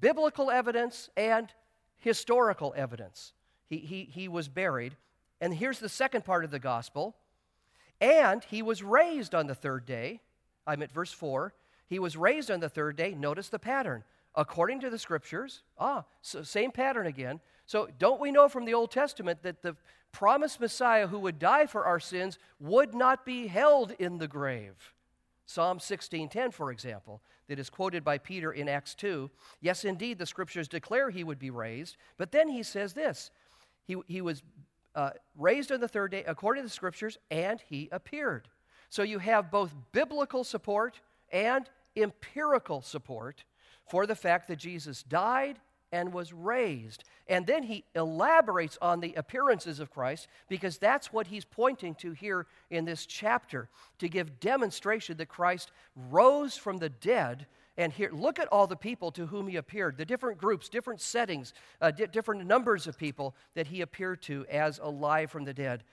biblical 0.00 0.50
evidence 0.50 1.10
and 1.16 1.52
historical 1.98 2.72
evidence. 2.76 3.32
He, 3.68 3.78
he, 3.78 4.04
he 4.04 4.28
was 4.28 4.48
buried. 4.48 4.96
And 5.40 5.54
here's 5.54 5.78
the 5.78 5.88
second 5.88 6.24
part 6.24 6.44
of 6.44 6.50
the 6.50 6.58
gospel. 6.58 7.16
And 8.00 8.44
he 8.44 8.62
was 8.62 8.82
raised 8.82 9.34
on 9.34 9.46
the 9.46 9.54
third 9.54 9.86
day. 9.86 10.20
I'm 10.66 10.82
at 10.82 10.92
verse 10.92 11.12
4. 11.12 11.54
He 11.86 11.98
was 11.98 12.16
raised 12.16 12.50
on 12.50 12.60
the 12.60 12.68
third 12.68 12.96
day. 12.96 13.14
Notice 13.14 13.48
the 13.48 13.58
pattern. 13.58 14.04
According 14.34 14.80
to 14.80 14.90
the 14.90 14.98
scriptures, 14.98 15.62
ah, 15.78 16.04
so 16.22 16.42
same 16.42 16.70
pattern 16.70 17.06
again. 17.06 17.40
So, 17.66 17.88
don't 17.98 18.20
we 18.20 18.30
know 18.30 18.48
from 18.48 18.64
the 18.64 18.74
Old 18.74 18.90
Testament 18.92 19.42
that 19.42 19.62
the 19.62 19.76
promised 20.12 20.60
Messiah 20.60 21.08
who 21.08 21.18
would 21.20 21.38
die 21.38 21.66
for 21.66 21.84
our 21.84 22.00
sins 22.00 22.38
would 22.60 22.94
not 22.94 23.24
be 23.26 23.48
held 23.48 23.92
in 23.92 24.18
the 24.18 24.28
grave? 24.28 24.94
Psalm 25.46 25.78
16:10, 25.80 26.52
for 26.52 26.70
example, 26.70 27.22
that 27.50 27.58
is 27.58 27.68
quoted 27.68 28.04
by 28.04 28.16
Peter 28.16 28.52
in 28.52 28.68
Acts 28.68 28.94
2. 28.94 29.28
Yes, 29.60 29.84
indeed, 29.84 30.18
the 30.18 30.24
scriptures 30.24 30.68
declare 30.68 31.10
he 31.10 31.24
would 31.24 31.40
be 31.40 31.50
raised, 31.50 31.96
but 32.16 32.30
then 32.30 32.48
he 32.48 32.62
says 32.62 32.92
this 32.92 33.32
He, 33.84 33.96
he 34.06 34.20
was 34.20 34.44
uh, 34.94 35.10
raised 35.36 35.72
on 35.72 35.80
the 35.80 35.88
third 35.88 36.12
day 36.12 36.22
according 36.28 36.62
to 36.62 36.68
the 36.68 36.72
scriptures, 36.72 37.18
and 37.28 37.60
he 37.60 37.88
appeared. 37.90 38.46
So 38.88 39.02
you 39.02 39.18
have 39.18 39.50
both 39.50 39.74
biblical 39.90 40.44
support 40.44 41.00
and 41.32 41.68
empirical 41.96 42.82
support 42.82 43.42
for 43.88 44.06
the 44.06 44.14
fact 44.14 44.46
that 44.46 44.56
Jesus 44.56 45.02
died 45.02 45.58
and 45.92 46.12
was 46.12 46.32
raised. 46.32 47.04
And 47.28 47.46
then 47.46 47.62
he 47.62 47.84
elaborates 47.94 48.78
on 48.80 49.00
the 49.00 49.14
appearances 49.14 49.80
of 49.80 49.90
Christ 49.90 50.28
because 50.48 50.78
that's 50.78 51.12
what 51.12 51.28
he's 51.28 51.44
pointing 51.44 51.94
to 51.96 52.12
here 52.12 52.46
in 52.70 52.84
this 52.84 53.06
chapter 53.06 53.68
to 53.98 54.08
give 54.08 54.40
demonstration 54.40 55.16
that 55.16 55.28
Christ 55.28 55.70
rose 56.10 56.56
from 56.56 56.78
the 56.78 56.88
dead. 56.88 57.46
And 57.76 57.92
here, 57.92 58.10
look 58.12 58.38
at 58.38 58.48
all 58.48 58.66
the 58.66 58.76
people 58.76 59.10
to 59.12 59.26
whom 59.26 59.48
he 59.48 59.56
appeared, 59.56 59.96
the 59.96 60.04
different 60.04 60.38
groups, 60.38 60.68
different 60.68 61.00
settings, 61.00 61.54
uh, 61.80 61.90
di- 61.90 62.06
different 62.06 62.46
numbers 62.46 62.86
of 62.86 62.98
people 62.98 63.34
that 63.54 63.68
he 63.68 63.80
appeared 63.80 64.22
to 64.22 64.44
as 64.50 64.78
alive 64.78 65.30
from 65.30 65.44
the 65.44 65.54
dead. 65.54 65.84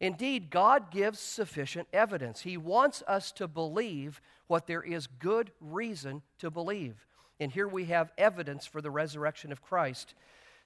Indeed, 0.00 0.50
God 0.50 0.90
gives 0.90 1.18
sufficient 1.18 1.88
evidence. 1.92 2.40
He 2.42 2.56
wants 2.56 3.02
us 3.06 3.32
to 3.32 3.48
believe 3.48 4.20
what 4.46 4.66
there 4.66 4.82
is 4.82 5.06
good 5.06 5.52
reason 5.60 6.22
to 6.38 6.50
believe. 6.50 7.06
And 7.38 7.52
here 7.52 7.68
we 7.68 7.86
have 7.86 8.12
evidence 8.16 8.66
for 8.66 8.80
the 8.80 8.90
resurrection 8.90 9.52
of 9.52 9.62
Christ. 9.62 10.14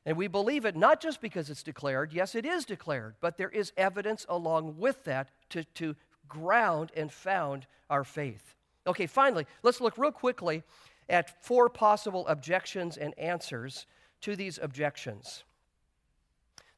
And 0.06 0.16
we 0.16 0.28
believe 0.28 0.64
it 0.64 0.76
not 0.76 1.00
just 1.00 1.20
because 1.20 1.50
it's 1.50 1.62
declared, 1.62 2.12
yes, 2.12 2.34
it 2.34 2.46
is 2.46 2.64
declared, 2.64 3.14
but 3.20 3.36
there 3.36 3.50
is 3.50 3.72
evidence 3.76 4.24
along 4.28 4.78
with 4.78 5.04
that 5.04 5.30
to, 5.50 5.64
to 5.74 5.96
ground 6.28 6.90
and 6.96 7.12
found 7.12 7.66
our 7.90 8.04
faith. 8.04 8.54
Okay, 8.86 9.06
finally, 9.06 9.46
let's 9.62 9.80
look 9.80 9.98
real 9.98 10.12
quickly 10.12 10.62
at 11.08 11.44
four 11.44 11.68
possible 11.68 12.26
objections 12.28 12.96
and 12.96 13.18
answers 13.18 13.86
to 14.22 14.36
these 14.36 14.58
objections. 14.62 15.44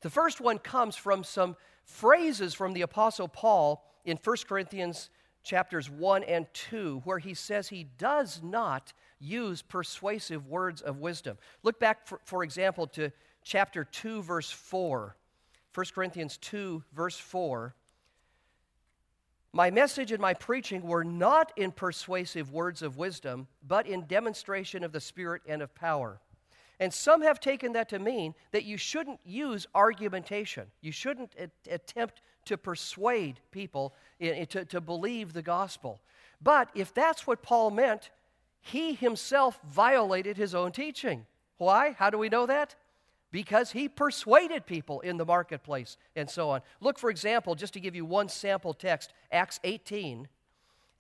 The 0.01 0.11
first 0.11 0.41
one 0.41 0.59
comes 0.59 0.97
from 0.97 1.23
some 1.23 1.57
phrases 1.85 2.55
from 2.55 2.73
the 2.73 2.83
Apostle 2.83 3.29
Paul 3.29 3.85
in 4.05 4.19
1 4.23 4.37
Corinthians 4.49 5.11
chapters 5.45 5.91
1 5.91 6.25
and 6.25 6.47
2, 6.55 7.03
where 7.05 7.19
he 7.19 7.35
says 7.35 7.69
he 7.69 7.85
does 7.99 8.41
not 8.43 8.93
use 9.23 9.63
persuasive 9.63 10.47
words 10.49 10.83
of 10.83 10.99
wisdom. 10.99 11.39
Look 11.63 11.79
back, 11.79 12.07
for, 12.07 12.21
for 12.25 12.43
example, 12.43 12.87
to 12.89 13.11
chapter 13.45 13.85
2, 13.85 14.23
verse 14.23 14.51
4. 14.51 15.17
1 15.75 15.87
Corinthians 15.95 16.37
2, 16.39 16.83
verse 16.93 17.17
4. 17.17 17.75
My 19.55 19.71
message 19.71 20.13
and 20.13 20.21
my 20.21 20.35
preaching 20.35 20.83
were 20.83 21.05
not 21.05 21.53
in 21.57 21.73
persuasive 21.73 22.53
words 22.53 22.83
of 22.83 22.97
wisdom, 22.97 23.47
but 23.67 23.87
in 23.87 24.07
demonstration 24.07 24.83
of 24.83 24.93
the 24.93 25.01
Spirit 25.01 25.43
and 25.47 25.61
of 25.63 25.75
power. 25.75 26.21
And 26.81 26.93
some 26.93 27.23
have 27.23 27.39
taken 27.39 27.75
that 27.75 27.91
to 27.91 27.99
mean 27.99 28.35
that 28.51 28.65
you 28.65 28.77
shouldn't 28.77 29.21
use 29.25 29.67
argumentation. 29.75 30.67
You 30.81 30.91
shouldn't 30.91 31.35
attempt 31.71 32.23
to 32.47 32.57
persuade 32.57 33.41
people 33.51 33.95
eh, 34.21 34.47
to, 34.47 34.65
to 34.65 34.81
believe 34.81 35.33
the 35.33 35.43
gospel. 35.43 36.01
But 36.43 36.71
if 36.75 36.93
that's 36.93 37.27
what 37.27 37.43
Paul 37.43 37.71
meant, 37.71 38.11
he 38.63 38.95
himself 38.95 39.59
violated 39.69 40.37
his 40.37 40.55
own 40.55 40.73
teaching. 40.73 41.27
Why? 41.59 41.93
How 41.99 42.11
do 42.11 42.17
we 42.17 42.29
know 42.29 42.47
that? 42.47 42.77
Because 43.33 43.73
he 43.73 43.89
persuaded 43.89 44.67
people 44.67 45.01
in 45.01 45.17
the 45.17 45.25
marketplace 45.25 45.97
and 46.15 46.31
so 46.31 46.51
on. 46.51 46.61
Look, 46.81 46.99
for 46.99 47.11
example, 47.11 47.55
just 47.55 47.73
to 47.75 47.81
give 47.81 47.97
you 47.97 48.05
one 48.05 48.29
sample 48.29 48.73
text, 48.73 49.13
Acts 49.33 49.59
18, 49.65 50.29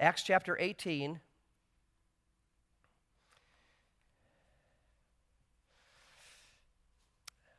Acts 0.01 0.25
chapter 0.25 0.57
18. 0.59 1.21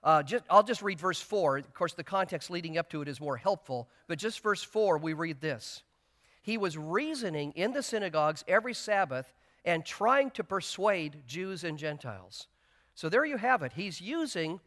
Uh, 0.03 0.21
just, 0.21 0.43
I'll 0.49 0.63
just 0.63 0.81
read 0.81 0.99
verse 0.99 1.21
4. 1.21 1.59
Of 1.59 1.73
course, 1.73 1.93
the 1.93 2.03
context 2.03 2.49
leading 2.49 2.77
up 2.77 2.89
to 2.89 3.01
it 3.01 3.07
is 3.07 3.21
more 3.21 3.37
helpful, 3.37 3.87
but 4.07 4.19
just 4.19 4.43
verse 4.43 4.63
4, 4.63 4.97
we 4.97 5.13
read 5.13 5.39
this. 5.39 5.81
He 6.41 6.57
was 6.57 6.77
reasoning 6.77 7.53
in 7.55 7.71
the 7.71 7.81
synagogues 7.81 8.43
every 8.49 8.73
Sabbath 8.73 9.31
and 9.65 9.85
trying 9.85 10.31
to 10.31 10.43
persuade 10.43 11.23
Jews 11.25 11.63
and 11.63 11.77
Gentiles. 11.77 12.47
So 12.95 13.09
there 13.09 13.25
you 13.25 13.37
have 13.37 13.63
it. 13.63 13.73
He's 13.73 14.01
using 14.01 14.59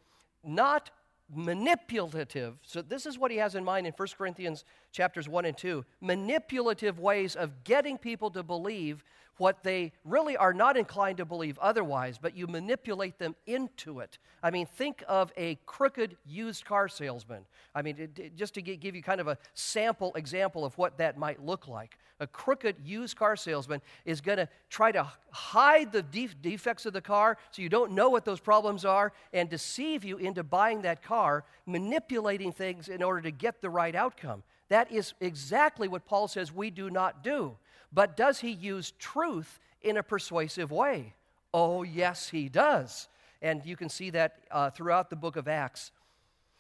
not 0.42 0.90
manipulative 1.34 2.56
so 2.62 2.80
this 2.80 3.04
is 3.04 3.18
what 3.18 3.32
he 3.32 3.36
has 3.36 3.56
in 3.56 3.64
mind 3.64 3.84
in 3.84 3.92
1 3.92 4.08
corinthians 4.16 4.64
chapters 4.96 5.28
1 5.28 5.44
and 5.44 5.56
2 5.58 5.84
manipulative 6.00 6.98
ways 6.98 7.36
of 7.36 7.64
getting 7.64 7.98
people 7.98 8.30
to 8.30 8.42
believe 8.42 9.04
what 9.36 9.62
they 9.62 9.92
really 10.04 10.36
are 10.36 10.54
not 10.54 10.78
inclined 10.78 11.18
to 11.18 11.26
believe 11.26 11.58
otherwise, 11.58 12.18
but 12.18 12.34
you 12.34 12.46
manipulate 12.46 13.18
them 13.18 13.34
into 13.46 14.00
it. 14.00 14.18
I 14.42 14.50
mean, 14.50 14.64
think 14.64 15.04
of 15.06 15.30
a 15.36 15.58
crooked 15.66 16.16
used 16.24 16.64
car 16.64 16.88
salesman. 16.88 17.44
I 17.74 17.82
mean, 17.82 17.96
it, 17.98 18.18
it, 18.18 18.36
just 18.36 18.54
to 18.54 18.62
give 18.62 18.96
you 18.96 19.02
kind 19.02 19.20
of 19.20 19.28
a 19.28 19.36
sample 19.52 20.14
example 20.14 20.64
of 20.64 20.76
what 20.78 20.96
that 20.96 21.18
might 21.18 21.44
look 21.44 21.68
like. 21.68 21.98
A 22.18 22.26
crooked 22.26 22.76
used 22.82 23.18
car 23.18 23.36
salesman 23.36 23.82
is 24.06 24.22
going 24.22 24.38
to 24.38 24.48
try 24.70 24.90
to 24.90 25.06
hide 25.30 25.92
the 25.92 26.02
def- 26.02 26.40
defects 26.40 26.86
of 26.86 26.94
the 26.94 27.02
car 27.02 27.36
so 27.50 27.60
you 27.60 27.68
don't 27.68 27.92
know 27.92 28.08
what 28.08 28.24
those 28.24 28.40
problems 28.40 28.86
are 28.86 29.12
and 29.34 29.50
deceive 29.50 30.02
you 30.02 30.16
into 30.16 30.42
buying 30.42 30.80
that 30.82 31.02
car, 31.02 31.44
manipulating 31.66 32.52
things 32.52 32.88
in 32.88 33.02
order 33.02 33.20
to 33.20 33.30
get 33.30 33.60
the 33.60 33.68
right 33.68 33.94
outcome. 33.94 34.42
That 34.68 34.90
is 34.90 35.14
exactly 35.20 35.88
what 35.88 36.06
Paul 36.06 36.28
says 36.28 36.52
we 36.52 36.70
do 36.70 36.90
not 36.90 37.22
do. 37.22 37.56
But 37.92 38.16
does 38.16 38.40
he 38.40 38.50
use 38.50 38.92
truth 38.98 39.60
in 39.82 39.96
a 39.96 40.02
persuasive 40.02 40.72
way? 40.72 41.14
Oh, 41.54 41.82
yes, 41.82 42.28
he 42.28 42.48
does. 42.48 43.08
And 43.40 43.64
you 43.64 43.76
can 43.76 43.88
see 43.88 44.10
that 44.10 44.40
uh, 44.50 44.70
throughout 44.70 45.08
the 45.10 45.16
book 45.16 45.36
of 45.36 45.46
Acts. 45.46 45.92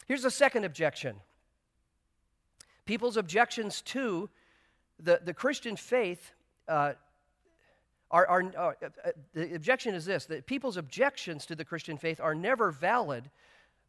Here's 0.06 0.24
a 0.24 0.30
second 0.30 0.64
objection 0.64 1.16
people's 2.84 3.16
objections 3.16 3.82
to 3.82 4.30
the, 5.00 5.20
the 5.24 5.34
Christian 5.34 5.76
faith 5.76 6.32
uh, 6.68 6.92
are, 8.10 8.26
are, 8.26 8.52
are 8.56 8.76
uh, 8.82 8.86
uh, 9.04 9.10
the 9.34 9.54
objection 9.54 9.94
is 9.94 10.04
this 10.04 10.26
that 10.26 10.46
people's 10.46 10.76
objections 10.76 11.46
to 11.46 11.56
the 11.56 11.64
Christian 11.64 11.98
faith 11.98 12.20
are 12.20 12.34
never 12.34 12.70
valid, 12.70 13.30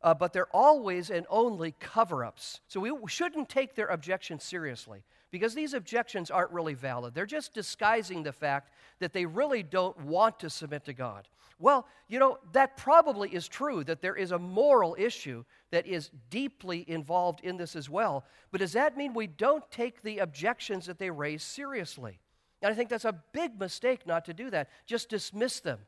uh, 0.02 0.14
but 0.14 0.34
they're 0.34 0.56
always 0.56 1.10
and 1.10 1.26
only 1.30 1.74
cover 1.80 2.24
ups. 2.24 2.62
So 2.68 2.80
we 2.80 2.92
shouldn't 3.08 3.50
take 3.50 3.76
their 3.76 3.88
objections 3.88 4.44
seriously 4.44 5.04
because 5.32 5.54
these 5.54 5.74
objections 5.74 6.32
aren't 6.32 6.52
really 6.52 6.74
valid. 6.74 7.14
They're 7.14 7.26
just 7.26 7.54
disguising 7.54 8.24
the 8.24 8.32
fact 8.32 8.72
that 9.00 9.14
they 9.14 9.26
really 9.26 9.64
don't 9.64 10.00
want 10.02 10.40
to 10.40 10.50
submit 10.50 10.86
to 10.86 10.94
God. 10.94 11.28
Well, 11.60 11.88
you 12.08 12.20
know, 12.20 12.38
that 12.52 12.78
probably 12.78 13.30
is 13.30 13.48
true, 13.48 13.84
that 13.86 14.02
there 14.02 14.16
is 14.16 14.32
a 14.32 14.38
moral 14.38 14.96
issue 14.98 15.44
that 15.72 15.88
is 15.88 16.12
deeply 16.30 16.86
involved 16.88 17.42
in 17.44 17.58
this 17.58 17.76
as 17.76 17.90
well. 17.90 18.26
But 18.52 18.62
does 18.62 18.74
that 18.74 18.96
mean 18.96 19.14
we 19.14 19.28
don't 19.28 19.70
take 19.72 20.02
the 20.04 20.20
objections 20.20 20.86
that 20.86 21.00
they 21.00 21.10
raise 21.10 21.44
seriously? 21.44 22.20
And 22.62 22.72
I 22.72 22.76
think 22.76 22.90
that's 22.90 23.06
a 23.06 23.22
big 23.34 23.60
mistake 23.60 24.06
not 24.06 24.26
to 24.26 24.34
do 24.34 24.50
that. 24.52 24.70
Just 24.86 25.10
dismiss 25.10 25.60
them 25.60 25.80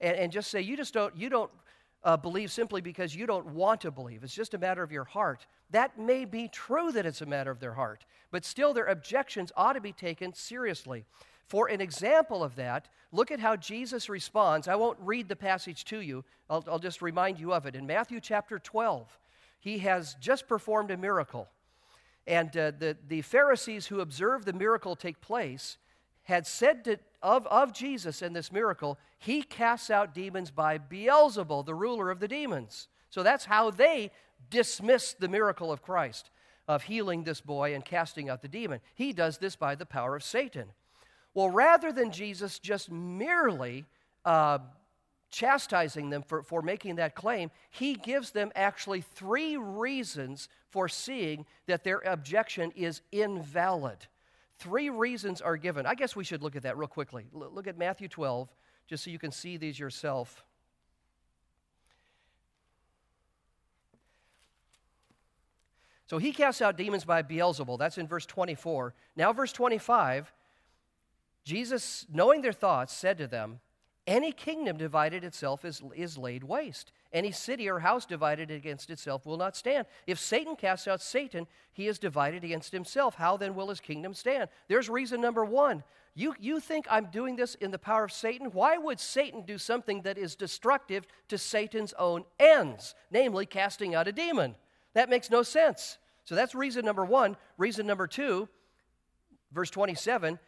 and, 0.00 0.16
and 0.16 0.32
just 0.32 0.50
say, 0.50 0.62
you 0.62 0.76
just 0.76 0.94
don't, 0.94 1.14
you 1.16 1.28
don't 1.28 1.50
uh, 2.04 2.16
believe 2.16 2.50
simply 2.50 2.80
because 2.80 3.14
you 3.14 3.26
don't 3.26 3.54
want 3.54 3.80
to 3.80 3.90
believe. 3.90 4.22
It's 4.22 4.34
just 4.34 4.54
a 4.54 4.58
matter 4.58 4.82
of 4.82 4.92
your 4.92 5.04
heart. 5.04 5.46
That 5.70 5.98
may 5.98 6.24
be 6.24 6.48
true 6.48 6.92
that 6.92 7.06
it's 7.06 7.20
a 7.20 7.26
matter 7.26 7.50
of 7.50 7.60
their 7.60 7.74
heart, 7.74 8.04
but 8.30 8.44
still 8.44 8.72
their 8.72 8.86
objections 8.86 9.52
ought 9.56 9.74
to 9.74 9.80
be 9.80 9.92
taken 9.92 10.32
seriously. 10.32 11.04
For 11.46 11.68
an 11.68 11.80
example 11.80 12.44
of 12.44 12.56
that, 12.56 12.88
look 13.10 13.30
at 13.30 13.40
how 13.40 13.56
Jesus 13.56 14.08
responds. 14.08 14.68
I 14.68 14.76
won't 14.76 14.98
read 15.00 15.28
the 15.28 15.36
passage 15.36 15.84
to 15.86 16.00
you, 16.00 16.24
I'll, 16.48 16.64
I'll 16.68 16.78
just 16.78 17.02
remind 17.02 17.40
you 17.40 17.52
of 17.52 17.66
it. 17.66 17.74
In 17.74 17.86
Matthew 17.86 18.20
chapter 18.20 18.58
12, 18.58 19.18
he 19.58 19.78
has 19.78 20.14
just 20.20 20.46
performed 20.46 20.90
a 20.90 20.96
miracle. 20.96 21.48
And 22.26 22.54
uh, 22.56 22.72
the, 22.78 22.96
the 23.08 23.22
Pharisees 23.22 23.86
who 23.86 24.00
observe 24.00 24.44
the 24.44 24.52
miracle 24.52 24.94
take 24.94 25.20
place 25.20 25.78
had 26.28 26.46
said 26.46 26.84
to, 26.84 26.98
of, 27.22 27.46
of 27.46 27.72
Jesus 27.72 28.20
and 28.20 28.36
this 28.36 28.52
miracle, 28.52 28.98
he 29.18 29.42
casts 29.42 29.88
out 29.88 30.14
demons 30.14 30.50
by 30.50 30.76
Beelzebul, 30.76 31.64
the 31.64 31.74
ruler 31.74 32.10
of 32.10 32.20
the 32.20 32.28
demons. 32.28 32.88
So 33.08 33.22
that's 33.22 33.46
how 33.46 33.70
they 33.70 34.10
dismissed 34.50 35.20
the 35.20 35.28
miracle 35.28 35.72
of 35.72 35.80
Christ, 35.80 36.28
of 36.68 36.82
healing 36.82 37.24
this 37.24 37.40
boy 37.40 37.74
and 37.74 37.82
casting 37.82 38.28
out 38.28 38.42
the 38.42 38.48
demon. 38.48 38.80
He 38.94 39.14
does 39.14 39.38
this 39.38 39.56
by 39.56 39.74
the 39.74 39.86
power 39.86 40.14
of 40.14 40.22
Satan. 40.22 40.66
Well, 41.32 41.48
rather 41.48 41.92
than 41.92 42.12
Jesus 42.12 42.58
just 42.58 42.90
merely 42.90 43.86
uh, 44.26 44.58
chastising 45.30 46.10
them 46.10 46.22
for, 46.22 46.42
for 46.42 46.60
making 46.60 46.96
that 46.96 47.14
claim, 47.14 47.50
he 47.70 47.94
gives 47.94 48.32
them 48.32 48.52
actually 48.54 49.00
three 49.00 49.56
reasons 49.56 50.50
for 50.68 50.90
seeing 50.90 51.46
that 51.66 51.84
their 51.84 52.00
objection 52.00 52.70
is 52.72 53.00
invalid. 53.12 54.08
Three 54.58 54.90
reasons 54.90 55.40
are 55.40 55.56
given. 55.56 55.86
I 55.86 55.94
guess 55.94 56.16
we 56.16 56.24
should 56.24 56.42
look 56.42 56.56
at 56.56 56.62
that 56.62 56.76
real 56.76 56.88
quickly. 56.88 57.26
L- 57.34 57.50
look 57.52 57.66
at 57.66 57.78
Matthew 57.78 58.08
12, 58.08 58.48
just 58.88 59.04
so 59.04 59.10
you 59.10 59.18
can 59.18 59.30
see 59.30 59.56
these 59.56 59.78
yourself. 59.78 60.44
So 66.06 66.18
he 66.18 66.32
casts 66.32 66.62
out 66.62 66.76
demons 66.76 67.04
by 67.04 67.22
Beelzebul. 67.22 67.78
That's 67.78 67.98
in 67.98 68.08
verse 68.08 68.26
24. 68.26 68.94
Now, 69.14 69.32
verse 69.32 69.52
25, 69.52 70.32
Jesus, 71.44 72.06
knowing 72.10 72.40
their 72.40 72.52
thoughts, 72.52 72.94
said 72.94 73.18
to 73.18 73.26
them, 73.26 73.60
Any 74.08 74.32
kingdom 74.32 74.78
divided 74.78 75.22
itself 75.22 75.66
is, 75.66 75.82
is 75.94 76.16
laid 76.16 76.42
waste. 76.42 76.92
Any 77.12 77.30
city 77.30 77.68
or 77.68 77.80
house 77.80 78.06
divided 78.06 78.50
against 78.50 78.88
itself 78.88 79.26
will 79.26 79.36
not 79.36 79.54
stand. 79.54 79.86
If 80.06 80.18
Satan 80.18 80.56
casts 80.56 80.88
out 80.88 81.02
Satan, 81.02 81.46
he 81.74 81.88
is 81.88 81.98
divided 81.98 82.42
against 82.42 82.72
himself. 82.72 83.16
How 83.16 83.36
then 83.36 83.54
will 83.54 83.68
his 83.68 83.80
kingdom 83.80 84.14
stand? 84.14 84.48
There's 84.66 84.88
reason 84.88 85.20
number 85.20 85.44
one. 85.44 85.84
You, 86.14 86.34
you 86.40 86.58
think 86.58 86.86
I'm 86.90 87.10
doing 87.10 87.36
this 87.36 87.54
in 87.56 87.70
the 87.70 87.78
power 87.78 88.04
of 88.04 88.12
Satan? 88.12 88.46
Why 88.46 88.78
would 88.78 88.98
Satan 88.98 89.42
do 89.42 89.58
something 89.58 90.00
that 90.02 90.16
is 90.16 90.34
destructive 90.34 91.06
to 91.28 91.36
Satan's 91.36 91.92
own 91.98 92.24
ends, 92.40 92.94
namely 93.10 93.44
casting 93.44 93.94
out 93.94 94.08
a 94.08 94.12
demon? 94.12 94.54
That 94.94 95.10
makes 95.10 95.30
no 95.30 95.42
sense. 95.42 95.98
So 96.24 96.34
that's 96.34 96.54
reason 96.54 96.86
number 96.86 97.04
one. 97.04 97.36
Reason 97.58 97.86
number 97.86 98.06
two, 98.06 98.48
verse 99.52 99.68
27 99.68 100.38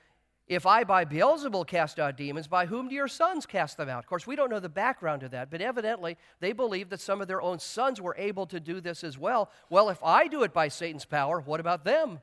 if 0.50 0.66
I 0.66 0.82
by 0.82 1.04
Beelzebul 1.04 1.68
cast 1.68 2.00
out 2.00 2.16
demons, 2.16 2.48
by 2.48 2.66
whom 2.66 2.88
do 2.88 2.94
your 2.96 3.06
sons 3.06 3.46
cast 3.46 3.76
them 3.76 3.88
out? 3.88 4.00
Of 4.00 4.08
course, 4.08 4.26
we 4.26 4.34
don't 4.34 4.50
know 4.50 4.58
the 4.58 4.68
background 4.68 5.22
of 5.22 5.30
that, 5.30 5.48
but 5.48 5.60
evidently 5.60 6.18
they 6.40 6.52
believe 6.52 6.88
that 6.88 7.00
some 7.00 7.20
of 7.20 7.28
their 7.28 7.40
own 7.40 7.60
sons 7.60 8.00
were 8.00 8.16
able 8.18 8.46
to 8.46 8.58
do 8.58 8.80
this 8.80 9.04
as 9.04 9.16
well. 9.16 9.48
Well, 9.70 9.90
if 9.90 10.02
I 10.02 10.26
do 10.26 10.42
it 10.42 10.52
by 10.52 10.66
Satan's 10.66 11.04
power, 11.04 11.40
what 11.40 11.60
about 11.60 11.84
them? 11.84 12.18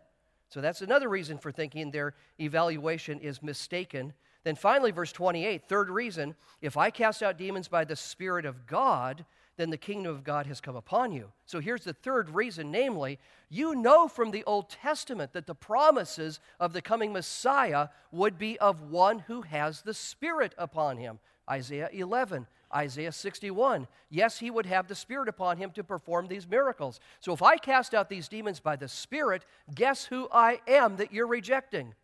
So 0.50 0.60
that's 0.60 0.82
another 0.82 1.08
reason 1.08 1.38
for 1.38 1.54
thinking 1.54 1.90
their 1.90 2.16
evaluation 2.38 3.22
is 3.22 3.42
mistaken. 3.42 4.12
Then 4.44 4.56
finally, 4.56 4.92
verse 4.92 5.14
28, 5.14 5.64
third 5.70 5.90
reason 5.90 6.36
if 6.62 6.76
I 6.76 6.90
cast 6.90 7.24
out 7.24 7.38
demons 7.38 7.70
by 7.70 7.86
the 7.86 7.96
Spirit 7.96 8.46
of 8.46 8.68
God, 8.68 9.26
then 9.58 9.72
the 9.72 9.78
kingdom 9.78 10.14
of 10.14 10.24
God 10.24 10.46
has 10.46 10.62
come 10.62 10.76
upon 10.76 11.12
you. 11.12 11.32
So 11.46 11.60
here's 11.60 11.84
the 11.84 11.94
third 11.94 12.30
reason 12.30 12.72
namely, 12.72 13.20
you 13.50 13.76
know 13.76 14.08
from 14.08 14.32
the 14.32 14.44
Old 14.46 14.70
Testament 14.70 15.34
that 15.34 15.48
the 15.48 15.56
promises 15.56 16.40
of 16.60 16.74
the 16.74 16.82
coming 16.82 17.12
Messiah 17.12 17.90
would 18.12 18.38
be 18.38 18.58
of 18.60 18.84
one 18.84 19.20
who 19.20 19.42
has 19.42 19.82
the 19.82 19.94
Spirit 19.94 20.54
upon 20.58 20.98
him. 20.98 21.20
Isaiah 21.50 21.90
11, 21.92 22.46
Isaiah 22.76 23.12
61. 23.12 23.88
Yes, 24.10 24.38
he 24.38 24.52
would 24.52 24.66
have 24.66 24.88
the 24.88 24.96
Spirit 24.96 25.28
upon 25.28 25.58
him 25.58 25.72
to 25.72 25.84
perform 25.84 26.28
these 26.28 26.48
miracles. 26.48 27.00
So 27.20 27.34
if 27.34 27.42
I 27.42 27.58
cast 27.58 27.94
out 27.94 28.10
these 28.10 28.28
demons 28.28 28.60
by 28.60 28.76
the 28.76 28.88
Spirit, 28.88 29.44
guess 29.74 30.06
who 30.06 30.28
I 30.32 30.62
am 30.68 30.98
that 30.98 31.12
you're 31.12 31.28
rejecting? 31.28 31.96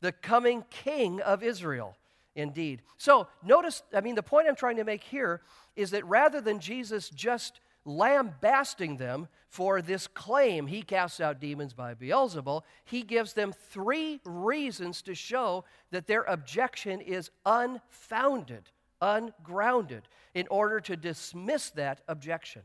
The 0.00 0.12
coming 0.12 0.64
King 0.70 1.20
of 1.20 1.42
Israel 1.42 1.96
indeed. 2.34 2.82
So 2.96 3.28
notice, 3.44 3.82
I 3.94 4.00
mean, 4.00 4.14
the 4.14 4.22
point 4.22 4.48
I'm 4.48 4.56
trying 4.56 4.76
to 4.76 4.84
make 4.84 5.04
here 5.04 5.42
is 5.76 5.90
that 5.90 6.04
rather 6.06 6.40
than 6.40 6.60
Jesus 6.60 7.08
just 7.08 7.60
lambasting 7.84 8.96
them 8.96 9.28
for 9.48 9.82
this 9.82 10.06
claim 10.06 10.66
he 10.66 10.82
casts 10.82 11.20
out 11.20 11.40
demons 11.40 11.74
by 11.74 11.94
Beelzebul, 11.94 12.62
he 12.84 13.02
gives 13.02 13.32
them 13.32 13.52
three 13.52 14.20
reasons 14.24 15.02
to 15.02 15.14
show 15.14 15.64
that 15.90 16.06
their 16.06 16.22
objection 16.22 17.00
is 17.00 17.30
unfounded, 17.44 18.70
ungrounded, 19.00 20.08
in 20.34 20.46
order 20.48 20.80
to 20.80 20.96
dismiss 20.96 21.70
that 21.70 22.02
objection. 22.08 22.62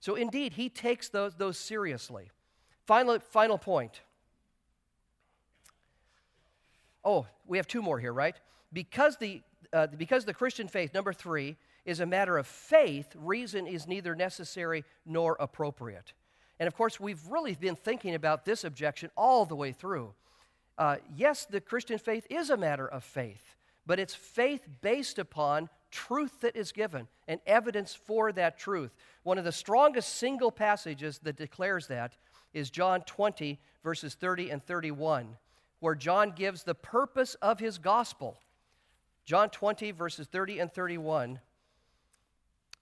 So 0.00 0.16
indeed, 0.16 0.54
he 0.54 0.68
takes 0.68 1.08
those, 1.08 1.34
those 1.34 1.58
seriously. 1.58 2.30
Final, 2.86 3.18
final 3.18 3.58
point. 3.58 4.02
Oh, 7.04 7.26
we 7.46 7.58
have 7.58 7.66
two 7.66 7.82
more 7.82 7.98
here, 7.98 8.12
right? 8.12 8.36
because 8.74 9.16
the, 9.16 9.40
uh, 9.72 9.86
because 9.86 10.26
the 10.26 10.34
Christian 10.34 10.68
faith, 10.68 10.92
number 10.92 11.14
three, 11.14 11.56
is 11.86 12.00
a 12.00 12.06
matter 12.06 12.36
of 12.36 12.46
faith, 12.46 13.08
reason 13.14 13.66
is 13.66 13.86
neither 13.86 14.14
necessary 14.14 14.84
nor 15.06 15.36
appropriate. 15.40 16.12
And 16.58 16.66
of 16.66 16.74
course, 16.74 17.00
we've 17.00 17.24
really 17.28 17.54
been 17.54 17.76
thinking 17.76 18.14
about 18.14 18.44
this 18.44 18.64
objection 18.64 19.10
all 19.16 19.46
the 19.46 19.56
way 19.56 19.72
through. 19.72 20.12
Uh, 20.76 20.96
yes, 21.16 21.46
the 21.46 21.60
Christian 21.60 21.98
faith 21.98 22.26
is 22.28 22.50
a 22.50 22.56
matter 22.56 22.86
of 22.86 23.04
faith, 23.04 23.54
but 23.86 24.00
it's 24.00 24.14
faith 24.14 24.66
based 24.80 25.18
upon 25.18 25.68
truth 25.90 26.40
that 26.40 26.56
is 26.56 26.72
given 26.72 27.06
and 27.28 27.40
evidence 27.46 27.94
for 27.94 28.32
that 28.32 28.58
truth. 28.58 28.92
One 29.22 29.38
of 29.38 29.44
the 29.44 29.52
strongest 29.52 30.16
single 30.16 30.50
passages 30.50 31.20
that 31.22 31.36
declares 31.36 31.86
that 31.86 32.16
is 32.52 32.70
John 32.70 33.02
20, 33.02 33.60
verses 33.84 34.14
30 34.14 34.50
and 34.50 34.64
31, 34.64 35.36
where 35.84 35.94
John 35.94 36.30
gives 36.30 36.62
the 36.62 36.74
purpose 36.74 37.34
of 37.42 37.60
his 37.60 37.76
gospel. 37.76 38.40
John 39.26 39.50
20, 39.50 39.90
verses 39.90 40.26
30 40.26 40.60
and 40.60 40.72
31. 40.72 41.40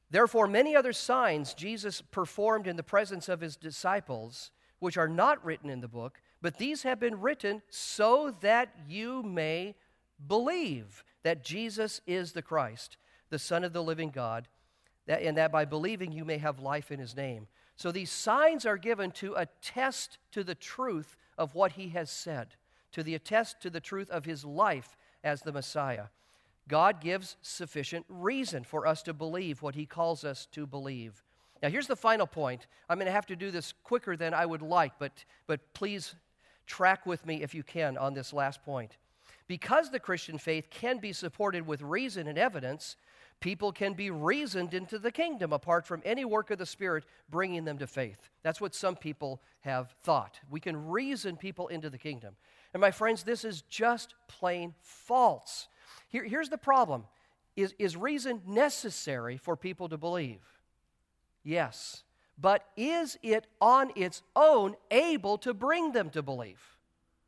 Therefore, 0.08 0.46
many 0.46 0.76
other 0.76 0.92
signs 0.92 1.52
Jesus 1.52 2.00
performed 2.00 2.68
in 2.68 2.76
the 2.76 2.84
presence 2.84 3.28
of 3.28 3.40
his 3.40 3.56
disciples, 3.56 4.52
which 4.78 4.96
are 4.96 5.08
not 5.08 5.44
written 5.44 5.68
in 5.68 5.80
the 5.80 5.88
book, 5.88 6.20
but 6.40 6.58
these 6.58 6.84
have 6.84 7.00
been 7.00 7.20
written 7.20 7.62
so 7.70 8.36
that 8.40 8.72
you 8.86 9.24
may 9.24 9.74
believe 10.24 11.02
that 11.24 11.44
Jesus 11.44 12.00
is 12.06 12.34
the 12.34 12.42
Christ, 12.42 12.98
the 13.30 13.38
Son 13.40 13.64
of 13.64 13.72
the 13.72 13.82
living 13.82 14.10
God, 14.10 14.46
and 15.08 15.36
that 15.38 15.50
by 15.50 15.64
believing 15.64 16.12
you 16.12 16.24
may 16.24 16.38
have 16.38 16.60
life 16.60 16.92
in 16.92 17.00
his 17.00 17.16
name. 17.16 17.48
So 17.74 17.90
these 17.90 18.12
signs 18.12 18.64
are 18.64 18.76
given 18.76 19.10
to 19.12 19.34
attest 19.34 20.18
to 20.30 20.44
the 20.44 20.54
truth 20.54 21.16
of 21.36 21.56
what 21.56 21.72
he 21.72 21.88
has 21.88 22.08
said, 22.08 22.54
to 22.92 23.02
the 23.02 23.14
attest 23.14 23.60
to 23.62 23.70
the 23.70 23.80
truth 23.80 24.10
of 24.10 24.24
his 24.24 24.44
life 24.44 24.96
as 25.24 25.42
the 25.42 25.52
Messiah. 25.52 26.06
God 26.68 27.00
gives 27.00 27.36
sufficient 27.42 28.06
reason 28.08 28.64
for 28.64 28.86
us 28.86 29.02
to 29.02 29.12
believe 29.12 29.62
what 29.62 29.74
He 29.74 29.86
calls 29.86 30.24
us 30.24 30.46
to 30.52 30.66
believe. 30.66 31.22
Now, 31.62 31.68
here's 31.68 31.86
the 31.86 31.96
final 31.96 32.26
point. 32.26 32.66
I'm 32.88 32.98
going 32.98 33.06
to 33.06 33.12
have 33.12 33.26
to 33.26 33.36
do 33.36 33.50
this 33.50 33.72
quicker 33.84 34.16
than 34.16 34.34
I 34.34 34.46
would 34.46 34.62
like, 34.62 34.92
but, 34.98 35.24
but 35.46 35.60
please 35.74 36.14
track 36.66 37.06
with 37.06 37.24
me 37.24 37.42
if 37.42 37.54
you 37.54 37.62
can 37.62 37.96
on 37.96 38.14
this 38.14 38.32
last 38.32 38.62
point. 38.64 38.96
Because 39.46 39.90
the 39.90 40.00
Christian 40.00 40.38
faith 40.38 40.70
can 40.70 40.98
be 40.98 41.12
supported 41.12 41.66
with 41.66 41.82
reason 41.82 42.26
and 42.26 42.38
evidence, 42.38 42.96
people 43.40 43.70
can 43.70 43.92
be 43.92 44.10
reasoned 44.10 44.72
into 44.72 44.98
the 44.98 45.12
kingdom 45.12 45.52
apart 45.52 45.86
from 45.86 46.00
any 46.04 46.24
work 46.24 46.50
of 46.50 46.58
the 46.58 46.66
Spirit 46.66 47.04
bringing 47.28 47.64
them 47.64 47.78
to 47.78 47.86
faith. 47.86 48.30
That's 48.42 48.60
what 48.60 48.74
some 48.74 48.96
people 48.96 49.40
have 49.60 49.94
thought. 50.02 50.40
We 50.50 50.60
can 50.60 50.88
reason 50.88 51.36
people 51.36 51.68
into 51.68 51.90
the 51.90 51.98
kingdom. 51.98 52.34
And 52.72 52.80
my 52.80 52.90
friends, 52.90 53.22
this 53.22 53.44
is 53.44 53.62
just 53.62 54.14
plain 54.28 54.74
false. 54.80 55.68
Here, 56.08 56.24
here's 56.24 56.48
the 56.48 56.58
problem 56.58 57.04
is, 57.54 57.74
is 57.78 57.96
reason 57.96 58.40
necessary 58.46 59.36
for 59.36 59.56
people 59.56 59.88
to 59.90 59.98
believe? 59.98 60.40
Yes. 61.44 62.02
But 62.38 62.64
is 62.76 63.18
it 63.22 63.46
on 63.60 63.92
its 63.94 64.22
own 64.34 64.74
able 64.90 65.38
to 65.38 65.52
bring 65.52 65.92
them 65.92 66.08
to 66.10 66.22
believe? 66.22 66.60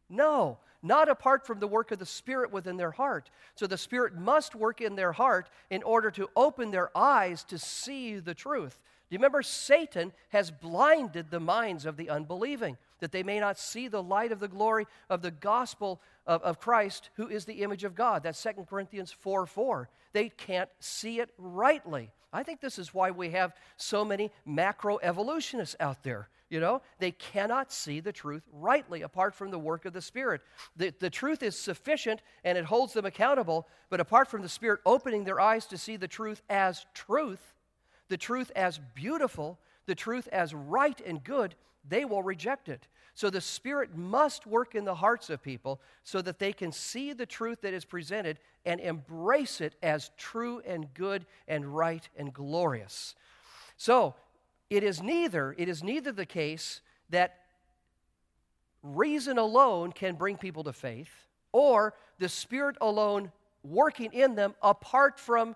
No, 0.08 0.58
not 0.82 1.08
apart 1.08 1.46
from 1.46 1.60
the 1.60 1.66
work 1.66 1.90
of 1.92 1.98
the 1.98 2.06
Spirit 2.06 2.52
within 2.52 2.76
their 2.76 2.90
heart. 2.90 3.30
So 3.54 3.66
the 3.66 3.78
Spirit 3.78 4.14
must 4.14 4.54
work 4.54 4.80
in 4.80 4.96
their 4.96 5.12
heart 5.12 5.50
in 5.70 5.82
order 5.82 6.10
to 6.12 6.28
open 6.36 6.70
their 6.70 6.96
eyes 6.96 7.44
to 7.44 7.58
see 7.58 8.18
the 8.18 8.34
truth. 8.34 8.80
Do 9.08 9.14
you 9.14 9.18
remember 9.18 9.42
Satan 9.42 10.12
has 10.30 10.50
blinded 10.50 11.30
the 11.30 11.40
minds 11.40 11.86
of 11.86 11.96
the 11.96 12.10
unbelieving? 12.10 12.76
That 13.04 13.12
they 13.12 13.22
may 13.22 13.38
not 13.38 13.58
see 13.58 13.86
the 13.86 14.02
light 14.02 14.32
of 14.32 14.40
the 14.40 14.48
glory 14.48 14.86
of 15.10 15.20
the 15.20 15.30
gospel 15.30 16.00
of, 16.26 16.40
of 16.40 16.58
Christ, 16.58 17.10
who 17.16 17.28
is 17.28 17.44
the 17.44 17.62
image 17.62 17.84
of 17.84 17.94
God. 17.94 18.22
That's 18.22 18.42
2 18.42 18.64
Corinthians 18.64 19.12
4 19.12 19.44
4. 19.44 19.90
They 20.14 20.30
can't 20.30 20.70
see 20.80 21.20
it 21.20 21.28
rightly. 21.36 22.12
I 22.32 22.44
think 22.44 22.62
this 22.62 22.78
is 22.78 22.94
why 22.94 23.10
we 23.10 23.28
have 23.32 23.54
so 23.76 24.06
many 24.06 24.30
macro 24.46 24.98
evolutionists 25.02 25.76
out 25.80 26.02
there. 26.02 26.30
You 26.48 26.60
know, 26.60 26.80
they 26.98 27.10
cannot 27.10 27.70
see 27.70 28.00
the 28.00 28.10
truth 28.10 28.44
rightly 28.50 29.02
apart 29.02 29.34
from 29.34 29.50
the 29.50 29.58
work 29.58 29.84
of 29.84 29.92
the 29.92 30.00
Spirit. 30.00 30.40
The, 30.74 30.94
the 30.98 31.10
truth 31.10 31.42
is 31.42 31.58
sufficient 31.58 32.22
and 32.42 32.56
it 32.56 32.64
holds 32.64 32.94
them 32.94 33.04
accountable, 33.04 33.68
but 33.90 34.00
apart 34.00 34.28
from 34.28 34.40
the 34.40 34.48
Spirit 34.48 34.80
opening 34.86 35.24
their 35.24 35.42
eyes 35.42 35.66
to 35.66 35.76
see 35.76 35.98
the 35.98 36.08
truth 36.08 36.40
as 36.48 36.86
truth, 36.94 37.52
the 38.08 38.16
truth 38.16 38.50
as 38.56 38.80
beautiful, 38.94 39.58
the 39.84 39.94
truth 39.94 40.26
as 40.32 40.54
right 40.54 40.98
and 41.04 41.22
good, 41.22 41.54
they 41.86 42.04
will 42.04 42.22
reject 42.22 42.68
it. 42.68 42.88
So 43.14 43.30
the 43.30 43.40
Spirit 43.40 43.96
must 43.96 44.46
work 44.46 44.74
in 44.74 44.84
the 44.84 44.94
hearts 44.94 45.30
of 45.30 45.42
people 45.42 45.80
so 46.02 46.20
that 46.22 46.40
they 46.40 46.52
can 46.52 46.72
see 46.72 47.12
the 47.12 47.26
truth 47.26 47.60
that 47.60 47.72
is 47.72 47.84
presented 47.84 48.40
and 48.64 48.80
embrace 48.80 49.60
it 49.60 49.76
as 49.82 50.10
true 50.16 50.60
and 50.66 50.92
good 50.94 51.24
and 51.46 51.76
right 51.76 52.06
and 52.16 52.32
glorious. 52.32 53.14
So 53.76 54.14
it 54.68 54.82
is 54.82 55.00
neither, 55.00 55.54
it 55.56 55.68
is 55.68 55.84
neither 55.84 56.10
the 56.10 56.26
case 56.26 56.80
that 57.10 57.38
reason 58.82 59.38
alone 59.38 59.92
can 59.92 60.16
bring 60.16 60.36
people 60.36 60.64
to 60.64 60.72
faith 60.72 61.12
or 61.52 61.94
the 62.18 62.28
Spirit 62.28 62.76
alone 62.80 63.30
working 63.62 64.12
in 64.12 64.34
them 64.34 64.54
apart 64.60 65.20
from 65.20 65.54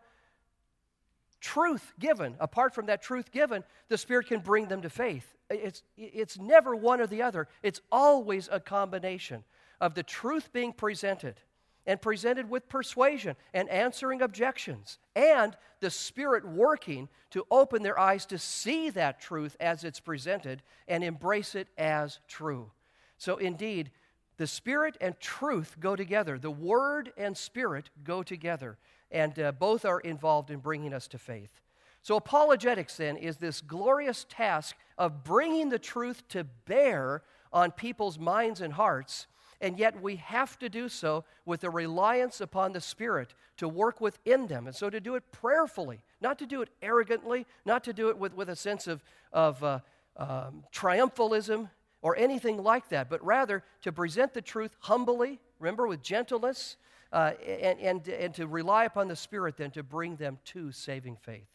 truth 1.40 1.92
given. 1.98 2.36
Apart 2.40 2.74
from 2.74 2.86
that 2.86 3.02
truth 3.02 3.30
given, 3.30 3.64
the 3.88 3.98
Spirit 3.98 4.26
can 4.26 4.40
bring 4.40 4.66
them 4.66 4.82
to 4.82 4.90
faith. 4.90 5.34
It's, 5.50 5.82
it's 5.96 6.38
never 6.38 6.76
one 6.76 7.00
or 7.00 7.06
the 7.06 7.22
other, 7.22 7.48
it's 7.62 7.80
always 7.90 8.48
a 8.52 8.60
combination 8.60 9.44
of 9.80 9.94
the 9.94 10.02
truth 10.02 10.52
being 10.52 10.72
presented 10.72 11.40
and 11.86 12.02
presented 12.02 12.50
with 12.50 12.68
persuasion 12.68 13.34
and 13.54 13.68
answering 13.70 14.20
objections, 14.20 14.98
and 15.16 15.56
the 15.80 15.90
Spirit 15.90 16.46
working 16.46 17.08
to 17.30 17.46
open 17.50 17.82
their 17.82 17.98
eyes 17.98 18.26
to 18.26 18.36
see 18.36 18.90
that 18.90 19.20
truth 19.20 19.56
as 19.58 19.84
it's 19.84 20.00
presented 20.00 20.62
and 20.86 21.02
embrace 21.02 21.54
it 21.54 21.68
as 21.78 22.20
true. 22.28 22.70
So, 23.16 23.38
indeed, 23.38 23.90
the 24.36 24.46
Spirit 24.46 24.98
and 25.00 25.18
truth 25.18 25.76
go 25.80 25.96
together. 25.96 26.38
The 26.38 26.50
Word 26.50 27.12
and 27.16 27.36
Spirit 27.36 27.88
go 28.04 28.22
together 28.22 28.76
and 29.10 29.38
uh, 29.38 29.52
both 29.52 29.84
are 29.84 30.00
involved 30.00 30.50
in 30.50 30.58
bringing 30.58 30.92
us 30.92 31.08
to 31.08 31.18
faith. 31.18 31.60
So, 32.02 32.16
apologetics 32.16 32.96
then 32.96 33.16
is 33.16 33.36
this 33.36 33.60
glorious 33.60 34.24
task 34.28 34.76
of 34.96 35.24
bringing 35.24 35.68
the 35.68 35.78
truth 35.78 36.26
to 36.28 36.44
bear 36.44 37.22
on 37.52 37.70
people's 37.70 38.18
minds 38.18 38.60
and 38.60 38.72
hearts, 38.72 39.26
and 39.60 39.78
yet 39.78 40.00
we 40.00 40.16
have 40.16 40.58
to 40.60 40.68
do 40.68 40.88
so 40.88 41.24
with 41.44 41.64
a 41.64 41.70
reliance 41.70 42.40
upon 42.40 42.72
the 42.72 42.80
Spirit 42.80 43.34
to 43.56 43.68
work 43.68 44.00
within 44.00 44.46
them. 44.46 44.66
And 44.66 44.76
so, 44.76 44.88
to 44.90 45.00
do 45.00 45.16
it 45.16 45.24
prayerfully, 45.32 46.00
not 46.20 46.38
to 46.38 46.46
do 46.46 46.62
it 46.62 46.68
arrogantly, 46.82 47.46
not 47.64 47.84
to 47.84 47.92
do 47.92 48.08
it 48.10 48.18
with, 48.18 48.34
with 48.34 48.48
a 48.48 48.56
sense 48.56 48.86
of, 48.86 49.02
of 49.32 49.62
uh, 49.64 49.80
um, 50.16 50.64
triumphalism 50.72 51.68
or 52.00 52.16
anything 52.16 52.62
like 52.62 52.88
that, 52.90 53.10
but 53.10 53.24
rather 53.24 53.64
to 53.82 53.92
present 53.92 54.32
the 54.34 54.42
truth 54.42 54.76
humbly, 54.80 55.40
remember, 55.58 55.86
with 55.86 56.02
gentleness 56.02 56.76
uh, 57.12 57.32
and, 57.46 57.80
and, 57.80 58.08
and 58.08 58.34
to 58.34 58.46
rely 58.46 58.84
upon 58.84 59.08
the 59.08 59.16
Spirit 59.16 59.56
then 59.56 59.70
to 59.72 59.82
bring 59.82 60.16
them 60.16 60.38
to 60.46 60.72
saving 60.72 61.16
faith. 61.16 61.48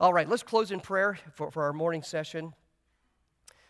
All 0.00 0.12
right, 0.12 0.28
let's 0.28 0.42
close 0.42 0.70
in 0.70 0.80
prayer 0.80 1.18
for, 1.34 1.50
for 1.50 1.64
our 1.64 1.72
morning 1.72 2.02
session. 2.02 2.54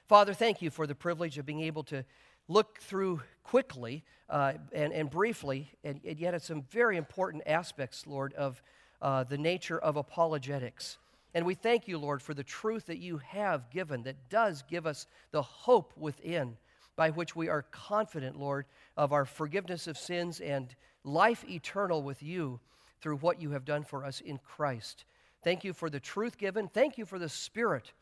Father, 0.07 0.35
thank 0.35 0.63
you 0.63 0.71
for 0.71 0.87
the 0.87 0.95
privilege 0.95 1.39
of 1.39 1.47
being 1.47 1.61
able 1.61 1.85
to 1.85 2.05
look 2.49 2.79
through 2.81 3.23
quickly 3.43 4.05
uh, 4.31 4.55
and, 4.73 4.93
and 4.93 5.11
briefly, 5.11 5.71
and, 5.85 6.01
and, 6.07 6.19
yet 6.19 6.35
at 6.35 6.43
some 6.43 6.63
very 6.71 6.97
important 6.97 7.43
aspects, 7.47 8.07
Lord, 8.07 8.35
of 8.35 8.63
uh, 9.01 9.25
the 9.25 9.39
nature 9.39 9.79
of 9.79 9.97
apologetics. 9.97 10.99
And 11.35 11.45
we 11.47 11.55
thank 11.55 11.89
you, 11.89 11.99
Lord, 11.99 12.23
for 12.23 12.35
the 12.35 12.45
truth 12.45 12.87
that 12.87 12.99
you 12.99 13.19
have 13.19 13.71
given 13.71 14.03
that 14.05 14.29
does 14.29 14.65
give 14.69 14.87
us 14.87 15.07
the 15.31 15.43
hope 15.43 15.93
within 15.97 16.57
by 16.99 17.11
which 17.11 17.37
we 17.37 17.49
are 17.49 17.63
confident, 17.71 18.37
Lord, 18.37 18.67
of 18.97 19.13
our 19.13 19.25
forgiveness 19.25 19.87
of 19.87 19.97
sins 19.97 20.41
and 20.41 20.75
life 21.05 21.49
eternal 21.49 22.03
with 22.03 22.25
you 22.25 22.59
through 23.01 23.19
what 23.19 23.41
you 23.41 23.53
have 23.53 23.65
done 23.65 23.85
for 23.85 24.05
us 24.05 24.21
in 24.21 24.39
Christ. 24.39 25.05
Thank 25.45 25.63
you 25.63 25.73
for 25.73 25.89
the 25.89 26.01
truth 26.01 26.37
given. 26.37 26.67
Thank 26.67 26.99
you 26.99 27.07
for 27.07 27.21
the 27.21 27.29
Spirit, 27.29 27.93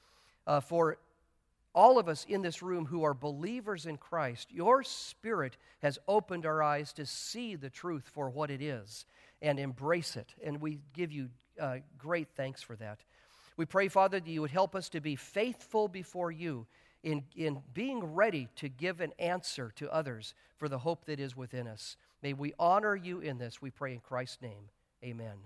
uh, 0.47 0.61
for 0.61 0.97
all 1.75 1.99
of 1.99 2.09
us 2.09 2.25
in 2.27 2.41
this 2.41 2.63
room 2.63 2.87
who 2.87 3.05
are 3.05 3.13
believers 3.13 3.85
in 3.85 3.99
Christ. 3.99 4.51
Your 4.51 4.83
Spirit 4.83 5.59
has 5.83 5.99
opened 6.09 6.47
our 6.47 6.63
eyes 6.63 6.95
to 6.95 7.05
see 7.05 7.55
the 7.55 7.69
truth 7.69 8.09
for 8.15 8.31
what 8.31 8.51
it 8.51 8.63
is 8.63 9.05
and 9.43 9.59
embrace 9.59 10.17
it. 10.17 10.35
And 10.43 10.59
we 10.59 10.81
give 10.95 11.13
you 11.13 11.29
uh, 11.61 11.81
great 11.99 12.29
thanks 12.35 12.63
for 12.63 12.77
that. 12.77 13.01
We 13.59 13.67
pray, 13.67 13.89
Father, 13.89 14.21
that 14.21 14.31
you 14.31 14.41
would 14.41 14.51
help 14.51 14.75
us 14.75 14.89
to 14.89 15.03
be 15.03 15.17
faithful 15.17 15.87
before 15.87 16.33
you 16.33 16.67
in, 17.07 17.23
in 17.37 17.63
being 17.73 18.03
ready 18.15 18.49
to 18.57 18.69
give 18.69 19.01
an 19.01 19.13
answer 19.21 19.73
to 19.77 19.89
others 19.93 20.35
for 20.57 20.69
the 20.69 20.79
hope 20.79 21.05
that 21.05 21.21
is 21.21 21.37
within 21.37 21.69
us. 21.69 21.97
May 22.21 22.33
we 22.33 22.53
honor 22.59 22.97
you 22.97 23.21
in 23.21 23.39
this, 23.39 23.63
we 23.63 23.71
pray 23.71 23.95
in 23.95 24.01
Christ's 24.01 24.43
name. 24.43 24.71
Amen. 25.05 25.37